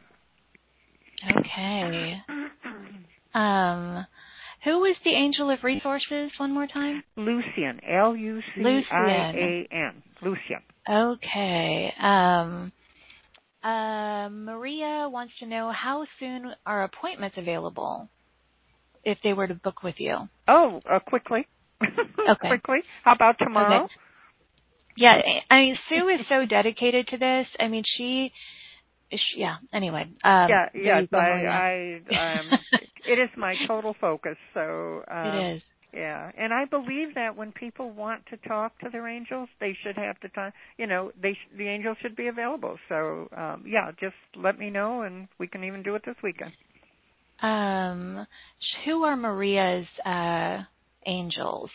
Okay. 1.38 2.16
Um, 3.34 4.06
who 4.64 4.80
was 4.80 4.96
the 5.06 5.12
angel 5.12 5.50
of 5.50 5.60
resources 5.64 6.32
one 6.38 6.54
more 6.54 6.68
time? 6.68 7.04
Lucian. 7.16 7.80
L 7.88 8.16
U 8.16 8.40
C 8.56 8.62
I 8.92 9.32
A 9.36 9.68
N. 9.72 10.04
Lucian. 10.22 10.62
Okay. 10.88 11.94
Um, 12.02 12.72
uh, 13.64 14.30
Maria 14.30 15.10
wants 15.10 15.34
to 15.40 15.46
know 15.46 15.72
how 15.72 16.06
soon 16.20 16.54
are 16.66 16.84
appointments 16.84 17.38
available 17.38 18.10
if 19.04 19.18
they 19.24 19.34
were 19.34 19.48
to 19.48 19.56
book 19.56 19.84
with 19.84 19.96
you? 19.98 20.18
Oh, 20.48 20.82
uh, 20.90 21.00
quickly. 21.00 21.48
okay. 21.82 22.48
quickly. 22.48 22.80
How 23.04 23.14
about 23.14 23.38
tomorrow? 23.40 23.86
Okay. 23.86 23.94
Yeah, 24.98 25.22
I 25.50 25.60
mean 25.60 25.78
Sue 25.88 26.10
is 26.10 26.22
so 26.28 26.46
dedicated 26.46 27.08
to 27.08 27.18
this. 27.18 27.48
I 27.58 27.70
mean 27.70 27.84
she 27.98 28.32
she 29.12 29.40
yeah. 29.40 29.56
Anyway. 29.74 30.04
Um, 30.24 30.50
yeah. 30.50 30.66
Yes. 30.74 31.08
I. 31.14 31.98
I. 32.10 32.40
Um, 32.40 32.50
it 33.08 33.20
is 33.20 33.30
my 33.38 33.56
total 33.68 33.96
focus. 34.00 34.36
So. 34.54 35.04
Um, 35.10 35.28
it 35.28 35.56
is. 35.56 35.62
Yeah, 35.94 36.32
and 36.38 36.54
I 36.54 36.66
believe 36.66 37.16
that 37.16 37.36
when 37.36 37.52
people 37.52 37.90
want 37.92 38.24
to 38.28 38.38
talk 38.48 38.78
to 38.80 38.90
their 38.92 39.08
angels, 39.08 39.50
they 39.60 39.76
should 39.84 39.96
have 39.96 40.18
the 40.22 40.30
time. 40.30 40.52
You 40.78 40.86
know, 40.86 41.12
they 41.20 41.34
sh- 41.34 41.58
the 41.58 41.68
angels 41.68 41.98
should 42.02 42.16
be 42.16 42.28
available. 42.28 42.78
So, 42.88 43.28
um, 43.36 43.64
yeah, 43.66 43.92
just 44.00 44.16
let 44.36 44.60
me 44.60 44.70
know, 44.70 45.02
and 45.02 45.28
we 45.40 45.48
can 45.48 45.64
even 45.64 45.82
do 45.82 45.96
it 45.96 46.04
this 46.06 46.16
weekend. 46.22 46.52
Um, 47.42 48.28
who 48.86 49.04
are 49.04 49.16
Maria's 49.16 49.88
uh, 50.06 50.60
angels? 51.08 51.72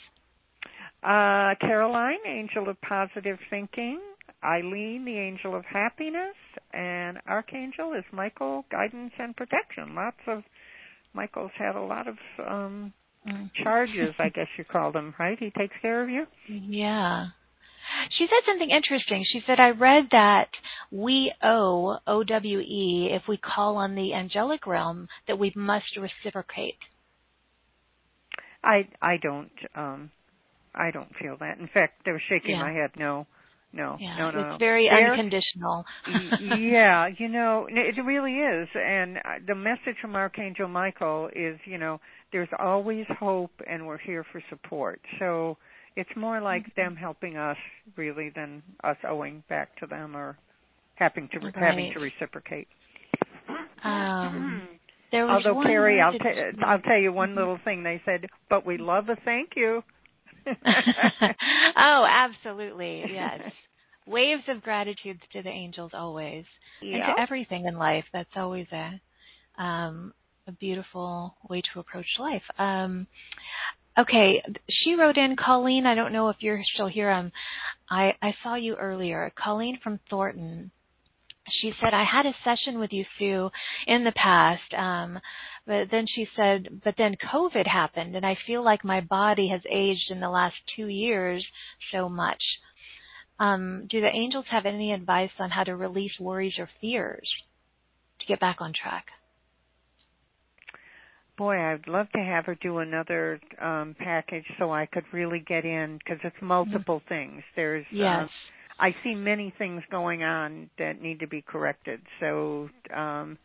Uh, 1.02 1.54
Caroline, 1.60 2.18
angel 2.26 2.68
of 2.68 2.80
positive 2.82 3.38
thinking. 3.50 4.00
Eileen, 4.44 5.04
the 5.04 5.18
angel 5.18 5.56
of 5.56 5.64
happiness, 5.64 6.36
and 6.72 7.18
Archangel 7.26 7.94
is 7.94 8.04
Michael, 8.12 8.64
guidance 8.70 9.12
and 9.18 9.34
protection. 9.34 9.94
Lots 9.94 10.18
of 10.28 10.44
Michael's 11.14 11.50
had 11.58 11.74
a 11.74 11.82
lot 11.82 12.06
of 12.06 12.16
um. 12.46 12.92
Charges, 13.62 14.14
I 14.18 14.29
guess 14.29 14.49
you 14.59 14.64
call 14.64 14.93
them, 14.93 15.14
right? 15.18 15.39
He 15.39 15.51
takes 15.51 15.75
care 15.81 16.03
of 16.03 16.09
you. 16.09 16.27
Yeah. 16.49 17.29
She 18.11 18.27
said 18.27 18.45
something 18.47 18.70
interesting. 18.70 19.25
She 19.31 19.43
said, 19.47 19.61
I 19.61 19.70
read 19.70 20.09
that 20.12 20.49
we 20.91 21.33
owe 21.43 21.99
OWE 22.07 23.09
if 23.14 23.22
we 23.29 23.37
call 23.37 23.77
on 23.77 23.95
the 23.95 24.14
angelic 24.14 24.66
realm 24.66 25.09
that 25.29 25.39
we 25.39 25.53
must 25.55 25.97
reciprocate. 25.97 26.79
I 28.62 28.89
I 29.03 29.18
don't 29.18 29.51
um 29.75 30.11
I 30.75 30.91
don't 30.91 31.14
feel 31.20 31.37
that. 31.39 31.59
In 31.59 31.68
fact, 31.68 32.05
they 32.05 32.12
were 32.12 32.22
shaking 32.29 32.57
yeah. 32.57 32.62
my 32.62 32.72
head. 32.72 32.91
No, 32.97 33.27
no, 33.75 33.97
yeah, 34.01 34.16
no, 34.16 34.31
no. 34.31 34.53
It's 34.53 34.61
very 34.61 34.89
They're, 34.89 35.12
unconditional. 35.12 35.85
yeah, 36.59 37.09
you 37.18 37.29
know, 37.29 37.66
it 37.68 38.01
really 38.05 38.35
is. 38.35 38.68
And 38.75 39.18
uh, 39.18 39.20
the 39.47 39.55
message 39.55 39.97
from 40.01 40.14
Archangel 40.14 40.68
Michael 40.68 41.29
is, 41.35 41.59
you 41.64 41.79
know, 41.79 42.01
there's 42.33 42.49
always 42.59 43.05
hope, 43.18 43.51
and 43.68 43.87
we're 43.87 43.99
here 43.99 44.25
for 44.31 44.43
support. 44.49 45.01
So 45.18 45.57
it's 45.97 46.11
more 46.16 46.41
like 46.41 46.62
mm-hmm. 46.62 46.81
them 46.81 46.97
helping 46.97 47.37
us, 47.37 47.57
really, 47.97 48.31
than 48.35 48.62
us 48.85 48.97
owing 49.09 49.43
back 49.49 49.77
to 49.81 49.87
them 49.87 50.16
or 50.16 50.39
having 50.95 51.29
to 51.33 51.39
right. 51.41 51.57
having 51.57 51.93
to 51.95 52.01
reciprocate. 52.01 52.68
Um, 53.83 54.68
there 55.11 55.27
was 55.27 55.45
Although 55.47 55.62
Cari, 55.62 56.01
I'll, 56.01 56.12
t- 56.12 56.62
I'll 56.64 56.81
tell 56.81 56.99
you 56.99 57.12
one 57.12 57.35
little 57.35 57.59
thing. 57.64 57.83
They 57.83 58.01
said, 58.05 58.27
"But 58.49 58.64
we 58.64 58.79
love 58.79 59.09
a 59.09 59.16
thank 59.25 59.51
you." 59.57 59.83
oh, 61.76 62.07
absolutely. 62.09 63.05
Yes. 63.12 63.40
Waves 64.07 64.42
of 64.49 64.62
gratitude 64.62 65.18
to 65.32 65.42
the 65.42 65.49
angels 65.49 65.92
always. 65.95 66.45
Yeah. 66.82 66.97
And 66.97 67.16
to 67.16 67.22
everything 67.22 67.66
in 67.66 67.78
life. 67.78 68.05
That's 68.12 68.28
always 68.36 68.66
a 68.72 69.01
um 69.62 70.12
a 70.47 70.53
beautiful 70.53 71.36
way 71.49 71.62
to 71.72 71.80
approach 71.80 72.07
life. 72.18 72.42
Um 72.59 73.07
okay, 73.99 74.42
she 74.68 74.95
wrote 74.95 75.16
in 75.16 75.36
Colleen, 75.36 75.86
I 75.86 75.95
don't 75.95 76.12
know 76.12 76.28
if 76.28 76.36
you're 76.40 76.62
still 76.74 76.88
here. 76.88 77.11
Um 77.11 77.32
I 77.88 78.12
I 78.20 78.34
saw 78.42 78.57
you 78.57 78.74
earlier. 78.74 79.32
Colleen 79.42 79.78
from 79.82 80.01
Thornton. 80.11 80.70
She 81.51 81.72
said 81.80 81.95
I 81.95 82.05
had 82.05 82.26
a 82.26 82.34
session 82.42 82.78
with 82.78 82.92
you 82.92 83.05
Sue 83.18 83.51
in 83.86 84.05
the 84.05 84.12
past. 84.12 84.74
Um 84.76 85.18
but 85.66 85.90
then 85.90 86.07
she 86.07 86.28
said, 86.36 86.82
but 86.84 86.95
then 86.99 87.16
COVID 87.32 87.66
happened 87.66 88.16
and 88.16 88.26
I 88.26 88.36
feel 88.47 88.62
like 88.62 88.84
my 88.84 89.01
body 89.01 89.49
has 89.49 89.62
aged 89.70 90.11
in 90.11 90.20
the 90.20 90.28
last 90.28 90.57
two 90.76 90.88
years 90.88 91.45
so 91.90 92.09
much. 92.09 92.42
Um, 93.40 93.86
do 93.90 94.01
the 94.01 94.09
angels 94.09 94.45
have 94.51 94.66
any 94.66 94.92
advice 94.92 95.30
on 95.38 95.51
how 95.51 95.64
to 95.64 95.74
release 95.74 96.12
worries 96.20 96.55
or 96.59 96.68
fears 96.80 97.28
to 98.20 98.26
get 98.26 98.40
back 98.40 98.59
on 98.61 98.72
track? 98.72 99.07
Boy, 101.36 101.57
I'd 101.57 101.88
love 101.88 102.07
to 102.12 102.20
have 102.20 102.47
her 102.47 102.55
do 102.55 102.78
another 102.78 103.40
um, 103.61 103.97
package 103.99 104.45
so 104.59 104.72
I 104.72 104.86
could 104.86 105.03
really 105.12 105.40
get 105.45 105.64
in 105.64 105.99
because 105.99 106.18
it's 106.22 106.36
multiple 106.40 107.01
mm-hmm. 107.01 107.09
things. 107.09 107.42
There's 107.57 107.84
yes. 107.90 108.24
Uh, 108.24 108.26
I 108.79 108.95
see 109.05 109.14
many 109.14 109.53
things 109.57 109.83
going 109.91 110.22
on 110.22 110.70
that 110.79 111.01
need 111.01 111.20
to 111.20 111.29
be 111.29 111.43
corrected. 111.43 112.01
So 112.20 112.68
um, 112.95 113.39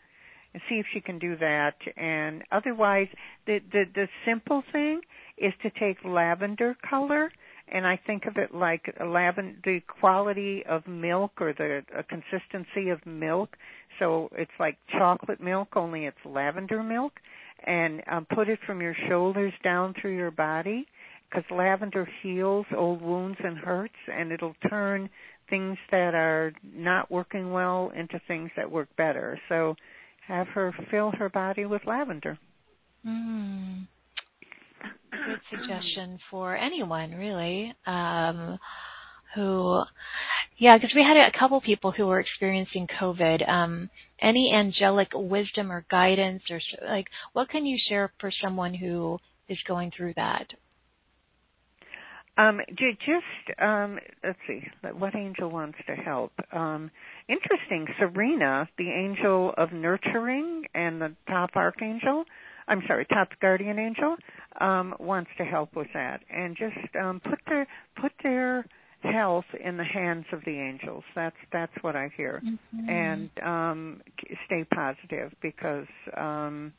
see 0.67 0.75
if 0.75 0.85
she 0.93 1.01
can 1.01 1.19
do 1.19 1.37
that. 1.37 1.75
And 1.97 2.43
otherwise, 2.51 3.07
the 3.45 3.59
the 3.71 3.83
the 3.93 4.07
simple 4.25 4.63
thing 4.71 5.01
is 5.37 5.53
to 5.63 5.69
take 5.79 5.97
lavender 6.03 6.75
color, 6.89 7.31
and 7.71 7.85
I 7.85 7.99
think 8.07 8.25
of 8.25 8.37
it 8.37 8.53
like 8.53 8.93
lavender, 9.05 9.55
the 9.63 9.81
quality 9.99 10.63
of 10.67 10.87
milk 10.87 11.33
or 11.39 11.53
the 11.53 11.81
consistency 12.09 12.89
of 12.89 13.05
milk. 13.05 13.55
So 13.99 14.29
it's 14.33 14.51
like 14.59 14.77
chocolate 14.97 15.41
milk, 15.41 15.69
only 15.75 16.05
it's 16.05 16.17
lavender 16.25 16.83
milk, 16.83 17.13
and 17.65 18.01
um, 18.11 18.25
put 18.33 18.49
it 18.49 18.59
from 18.65 18.81
your 18.81 18.95
shoulders 19.07 19.53
down 19.63 19.93
through 19.99 20.15
your 20.15 20.31
body. 20.31 20.87
Because 21.29 21.45
lavender 21.51 22.09
heals 22.23 22.65
old 22.75 23.01
wounds 23.01 23.37
and 23.43 23.57
hurts, 23.57 23.93
and 24.11 24.31
it'll 24.31 24.55
turn 24.69 25.09
things 25.49 25.77
that 25.91 26.15
are 26.15 26.53
not 26.63 27.11
working 27.11 27.51
well 27.51 27.91
into 27.95 28.19
things 28.27 28.49
that 28.55 28.71
work 28.71 28.89
better. 28.97 29.39
So 29.47 29.75
have 30.27 30.47
her 30.49 30.73
fill 30.89 31.11
her 31.11 31.29
body 31.29 31.65
with 31.65 31.81
lavender. 31.85 32.37
Mm. 33.05 33.87
Good 35.11 35.39
suggestion 35.49 36.19
for 36.29 36.55
anyone, 36.55 37.11
really, 37.11 37.73
um, 37.85 38.57
who, 39.35 39.81
yeah, 40.57 40.77
because 40.77 40.93
we 40.95 41.03
had 41.03 41.17
a 41.17 41.37
couple 41.37 41.59
people 41.61 41.91
who 41.91 42.07
were 42.07 42.19
experiencing 42.19 42.87
COVID. 42.99 43.47
Um, 43.47 43.89
any 44.21 44.53
angelic 44.53 45.09
wisdom 45.13 45.71
or 45.71 45.85
guidance, 45.89 46.43
or 46.49 46.59
like, 46.87 47.07
what 47.33 47.49
can 47.49 47.65
you 47.65 47.77
share 47.89 48.11
for 48.19 48.31
someone 48.43 48.73
who 48.73 49.19
is 49.47 49.57
going 49.67 49.91
through 49.95 50.13
that? 50.15 50.47
Um, 52.39 52.61
just 52.77 53.59
um, 53.61 53.99
let's 54.23 54.39
see, 54.47 54.61
what 54.97 55.15
angel 55.15 55.49
wants 55.49 55.77
to 55.87 55.95
help? 55.95 56.31
Um, 56.53 56.89
interesting, 57.27 57.85
Serena, 57.99 58.69
the 58.77 58.89
angel 58.89 59.53
of 59.57 59.73
nurturing 59.73 60.63
and 60.73 61.01
the 61.01 61.15
top 61.27 61.51
archangel. 61.55 62.23
I'm 62.67 62.81
sorry, 62.87 63.05
top 63.05 63.29
guardian 63.41 63.77
angel 63.79 64.15
um, 64.61 64.93
wants 64.99 65.31
to 65.37 65.43
help 65.43 65.75
with 65.75 65.87
that, 65.93 66.21
and 66.29 66.55
just 66.55 66.95
um, 66.95 67.19
put 67.19 67.39
their 67.47 67.67
put 67.99 68.11
their 68.23 68.65
health 69.01 69.45
in 69.63 69.75
the 69.75 69.83
hands 69.83 70.25
of 70.31 70.39
the 70.45 70.57
angels. 70.57 71.03
That's 71.15 71.35
that's 71.51 71.73
what 71.81 71.95
I 71.95 72.09
hear, 72.15 72.41
mm-hmm. 72.45 72.89
and 72.89 73.29
um, 73.43 74.01
stay 74.45 74.65
positive 74.73 75.33
because 75.41 75.87
um, 76.15 76.73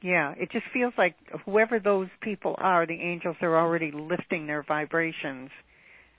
yeah, 0.00 0.34
it 0.36 0.50
just 0.52 0.64
feels 0.72 0.92
like 0.96 1.16
whoever 1.44 1.80
those 1.80 2.08
people 2.22 2.54
are, 2.58 2.86
the 2.86 3.00
angels 3.00 3.36
are 3.42 3.58
already 3.58 3.90
lifting 3.92 4.46
their 4.46 4.62
vibrations. 4.62 5.50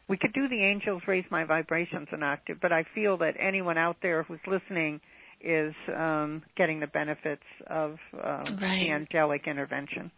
We 0.08 0.18
could 0.18 0.34
do 0.34 0.50
the 0.50 0.64
angels 0.64 1.04
raise 1.08 1.26
my 1.30 1.44
vibrations 1.46 2.08
an 2.12 2.24
octave, 2.24 2.58
but 2.62 2.72
I 2.72 2.84
feel 2.96 3.18
that 3.18 3.36
anyone 3.40 3.78
out 3.78 3.98
there 4.02 4.24
who's 4.24 4.40
listening 4.48 5.00
is 5.42 5.74
um, 5.96 6.42
getting 6.58 6.80
the 6.80 6.88
benefits 6.88 7.44
of 7.68 7.92
um, 8.14 8.58
right. 8.62 8.86
the 8.88 8.92
angelic 8.92 9.48
intervention. 9.48 10.12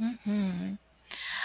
Mm-hmm. 0.00 0.72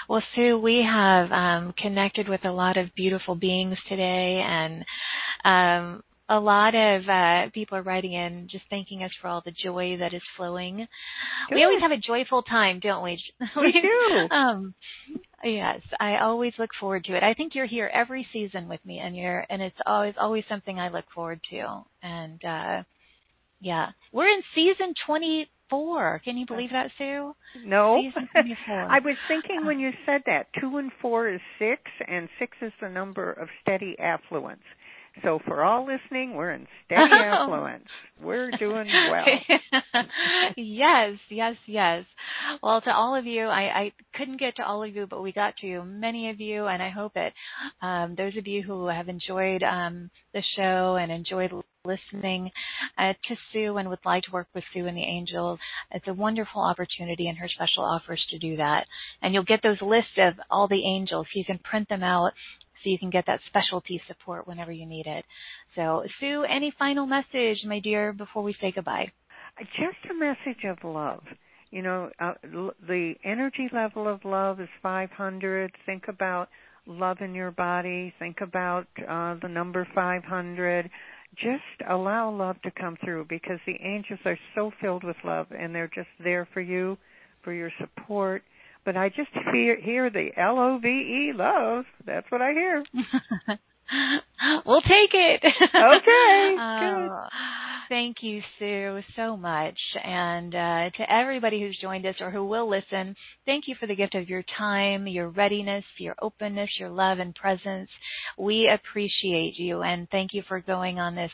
Well, 0.08 0.24
Sue, 0.36 0.58
we 0.60 0.84
have 0.84 1.32
um, 1.32 1.74
connected 1.78 2.30
with 2.30 2.46
a 2.46 2.52
lot 2.52 2.78
of 2.78 2.94
beautiful 2.96 3.36
beings 3.36 3.78
today, 3.90 4.44
and 4.46 4.86
um, 5.44 6.04
a 6.28 6.40
lot 6.40 6.74
of 6.74 7.08
uh, 7.08 7.50
people 7.54 7.78
are 7.78 7.84
writing 7.84 8.14
in 8.14 8.48
just 8.52 8.64
thanking 8.70 9.04
us 9.04 9.12
for 9.22 9.28
all 9.28 9.42
the 9.46 9.52
joy 9.52 9.98
that 10.00 10.14
is 10.14 10.22
flowing. 10.38 10.78
Good. 11.50 11.56
We 11.56 11.64
always 11.64 11.82
have 11.82 11.92
a 11.92 11.98
joyful 11.98 12.42
time, 12.44 12.80
don't 12.80 13.04
we? 13.04 13.22
We 13.56 13.72
do. 13.72 14.36
um, 14.36 14.74
yes, 15.44 15.82
I 16.00 16.18
always 16.18 16.54
look 16.58 16.72
forward 16.80 17.06
to 17.06 17.16
it. 17.16 17.24
I 17.24 17.34
think 17.36 17.54
you're 17.54 17.68
here 17.68 17.90
every 17.94 18.28
season 18.34 18.68
with 18.68 18.84
me, 18.86 19.00
and 19.00 19.16
you're 19.16 19.46
and 19.50 19.62
it's 19.62 19.78
always 19.86 20.16
always 20.20 20.44
something 20.50 20.80
I 20.80 20.90
look 20.90 21.06
forward 21.14 21.42
to. 21.52 21.84
And 22.02 22.44
uh, 22.44 22.84
yeah, 23.62 23.90
we're 24.12 24.28
in 24.28 24.42
season 24.56 24.94
24. 25.06 26.22
Can 26.24 26.38
you 26.38 26.46
believe 26.48 26.72
that, 26.72 26.90
Sue? 26.98 27.36
No. 27.64 28.02
Season 28.02 28.28
24. 28.32 28.76
I 28.76 29.00
was 29.00 29.16
thinking 29.28 29.66
when 29.66 29.80
you 29.84 29.92
said 30.06 30.22
that, 30.26 30.48
two 30.60 30.78
and 30.78 30.92
four 31.02 31.30
is 31.30 31.42
six, 31.60 31.82
and 32.08 32.30
six 32.40 32.58
is 32.62 32.74
the 32.82 32.90
number 32.90 33.32
of 33.32 33.48
steady 33.62 33.96
affluence. 34.00 34.64
So 35.24 35.40
for 35.46 35.64
all 35.64 35.86
listening, 35.86 36.36
we're 36.36 36.52
in 36.52 36.68
steady 36.86 37.12
affluence. 37.14 37.88
We're 38.22 38.52
doing 38.52 38.88
well. 39.12 39.26
yes, 40.58 41.18
yes, 41.30 41.56
yes. 41.66 42.06
Well, 42.62 42.82
to 42.82 42.92
all 42.92 43.16
of 43.16 43.26
you, 43.26 43.46
I, 43.46 43.62
I 43.62 43.92
couldn't 44.16 44.40
get 44.40 44.58
to 44.58 44.66
all 44.66 44.84
of 44.84 44.96
you, 44.96 45.08
but 45.08 45.22
we 45.22 45.32
got 45.32 45.56
to 45.62 45.84
many 45.84 46.30
of 46.30 46.40
you, 46.40 46.66
and 46.66 46.82
I 46.82 46.90
hope 46.90 47.14
that 47.16 47.34
um, 47.82 48.16
those 48.16 48.36
of 48.38 48.48
you 48.48 48.62
who 48.62 48.88
have 48.88 49.10
enjoyed 49.10 49.64
um, 49.64 50.10
the 50.34 50.44
show 50.56 50.98
and 51.00 51.12
enjoyed 51.12 51.52
listening 51.86 52.52
uh, 52.98 53.14
to 53.28 53.36
Sue 53.54 53.78
and 53.78 53.90
would 53.90 54.00
like 54.06 54.24
to 54.24 54.32
work 54.32 54.48
with 54.56 54.64
Sue 54.74 54.88
and 54.88 54.98
the 54.98 55.04
Angels, 55.04 55.60
it's 55.92 56.08
a 56.08 56.14
wonderful 56.14 56.62
opportunity, 56.62 57.28
and 57.28 57.38
her 57.38 57.50
special 57.50 57.84
offers 57.84 58.26
to 58.32 58.40
do 58.40 58.58
that. 58.58 58.86
And 59.22 59.34
you'll 59.34 59.44
get 59.44 59.62
those 59.62 59.82
lists 59.82 60.18
of 60.18 60.34
all 60.50 60.68
the 60.68 60.86
angels. 60.86 61.28
You 61.34 61.46
can 61.46 61.60
print 61.60 61.90
them 61.90 62.04
out 62.04 62.32
so 62.86 62.90
you 62.92 63.00
can 63.00 63.10
get 63.10 63.26
that 63.26 63.40
specialty 63.48 64.00
support 64.08 64.48
whenever 64.48 64.72
you 64.72 64.86
need 64.86 65.08
it. 65.08 65.26
So, 65.76 66.04
Sue, 66.20 66.44
any 66.44 66.72
final 66.78 67.08
message, 67.08 67.58
my 67.66 67.80
dear, 67.80 68.14
before 68.14 68.44
we 68.44 68.56
say 68.62 68.72
goodbye? 68.74 69.12
Just 69.60 69.98
a 70.12 70.14
message 70.14 70.64
of 70.66 70.78
love. 70.84 71.24
You 71.72 71.82
know, 71.82 72.10
uh, 72.20 72.34
the 72.88 73.16
energy 73.26 73.70
level 73.74 74.08
of 74.08 74.24
love 74.24 74.62
is 74.62 74.70
500. 74.84 75.72
Think 75.86 76.04
about 76.08 76.50
love 76.86 77.18
in 77.22 77.34
your 77.34 77.52
body. 77.52 78.14
Think 78.20 78.42
about 78.42 78.88
uh, 79.00 79.36
the 79.42 79.50
number 79.50 79.88
500. 79.96 80.90
Just 81.36 81.90
allow 81.90 82.30
love 82.30 82.62
to 82.62 82.72
come 82.80 82.98
through 83.04 83.26
because 83.28 83.60
the 83.66 83.78
angels 83.84 84.20
are 84.26 84.38
so 84.54 84.72
filled 84.80 85.04
with 85.04 85.18
love 85.26 85.48
and 85.58 85.74
they're 85.74 85.92
just 85.94 86.08
there 86.24 86.48
for 86.54 86.62
you, 86.62 86.98
for 87.44 87.52
your 87.52 87.72
support 87.80 88.44
but 88.86 88.96
I 88.96 89.10
just 89.10 89.30
hear 89.52 89.80
hear 89.80 90.10
the 90.10 90.30
L 90.38 90.60
O 90.60 90.80
V 90.82 90.88
E 90.88 91.32
love. 91.36 91.86
That's 92.06 92.30
what 92.30 92.42
I 92.42 92.54
hear. 92.54 92.84
we'll 94.66 94.82
take 94.82 95.12
it. 95.14 95.44
Okay. 95.76 96.56
Uh, 96.66 97.28
thank 97.90 98.18
you, 98.22 98.42
Sue, 98.58 99.02
so 99.16 99.38
much. 99.38 99.78
And 100.04 100.54
uh, 100.56 100.90
to 100.98 101.12
everybody 101.12 101.60
who's 101.62 101.78
joined 101.82 102.06
us 102.06 102.16
or 102.20 102.32
who 102.32 102.46
will 102.46 102.70
listen, 102.70 103.16
thank 103.46 103.66
you 103.68 103.76
for 103.80 103.88
the 103.88 103.96
gift 103.96 104.16
of 104.16 104.30
your 104.30 104.44
time, 104.58 105.08
your 105.08 105.30
readiness, 105.30 105.84
your 105.98 106.16
openness, 106.22 106.70
your 106.80 106.90
love 106.90 107.20
and 107.20 107.36
presence. 107.36 107.90
We 108.38 108.70
appreciate 108.74 109.54
you 109.58 109.82
and 109.82 110.08
thank 110.10 110.34
you 110.34 110.44
for 110.48 110.60
going 110.62 111.00
on 111.00 111.16
this 111.16 111.32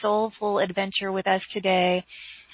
soulful 0.00 0.58
adventure 0.58 1.12
with 1.12 1.26
us 1.26 1.42
today. 1.52 2.04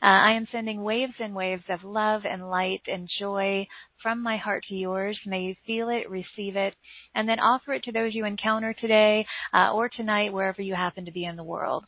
Uh, 0.03 0.07
I 0.07 0.33
am 0.33 0.47
sending 0.53 0.83
waves 0.83 1.15
and 1.19 1.35
waves 1.35 1.65
of 1.71 1.83
love 1.83 2.23
and 2.25 2.51
light 2.51 2.83
and 2.87 3.09
joy 3.19 3.67
from 4.03 4.23
my 4.23 4.37
heart 4.37 4.65
to 4.69 4.75
yours. 4.75 5.19
May 5.25 5.41
you 5.43 5.55
feel 5.67 5.89
it, 5.89 6.11
receive 6.11 6.57
it, 6.57 6.75
and 7.15 7.29
then 7.29 7.41
offer 7.41 7.73
it 7.73 7.85
to 7.85 7.93
those 7.93 8.15
you 8.15 8.27
encounter 8.27 8.75
today 8.75 9.27
uh, 9.55 9.73
or 9.73 9.89
tonight, 9.89 10.33
wherever 10.33 10.61
you 10.61 10.75
happen 10.75 11.07
to 11.07 11.13
be 11.13 11.25
in 11.25 11.37
the 11.37 11.45
world. 11.45 11.85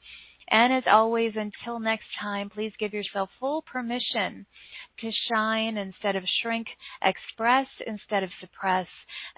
And 0.51 0.72
as 0.72 0.84
always, 0.86 1.34
until 1.36 1.78
next 1.78 2.07
time, 2.20 2.51
please 2.51 2.72
give 2.78 2.92
yourself 2.92 3.30
full 3.38 3.62
permission 3.62 4.46
to 5.01 5.11
shine 5.30 5.76
instead 5.76 6.16
of 6.16 6.24
shrink, 6.42 6.66
express 7.03 7.66
instead 7.86 8.22
of 8.22 8.30
suppress, 8.40 8.86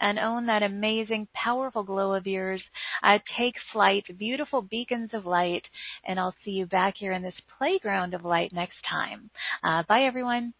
and 0.00 0.18
own 0.18 0.46
that 0.46 0.62
amazing, 0.62 1.28
powerful 1.34 1.82
glow 1.82 2.14
of 2.14 2.26
yours. 2.26 2.62
Uh, 3.02 3.18
take 3.38 3.54
flight, 3.72 4.04
beautiful 4.18 4.62
beacons 4.62 5.10
of 5.12 5.26
light, 5.26 5.64
and 6.06 6.18
I'll 6.18 6.34
see 6.44 6.52
you 6.52 6.66
back 6.66 6.94
here 6.96 7.12
in 7.12 7.22
this 7.22 7.34
playground 7.58 8.14
of 8.14 8.24
light 8.24 8.52
next 8.52 8.76
time. 8.88 9.30
Uh, 9.62 9.82
bye, 9.88 10.04
everyone. 10.04 10.54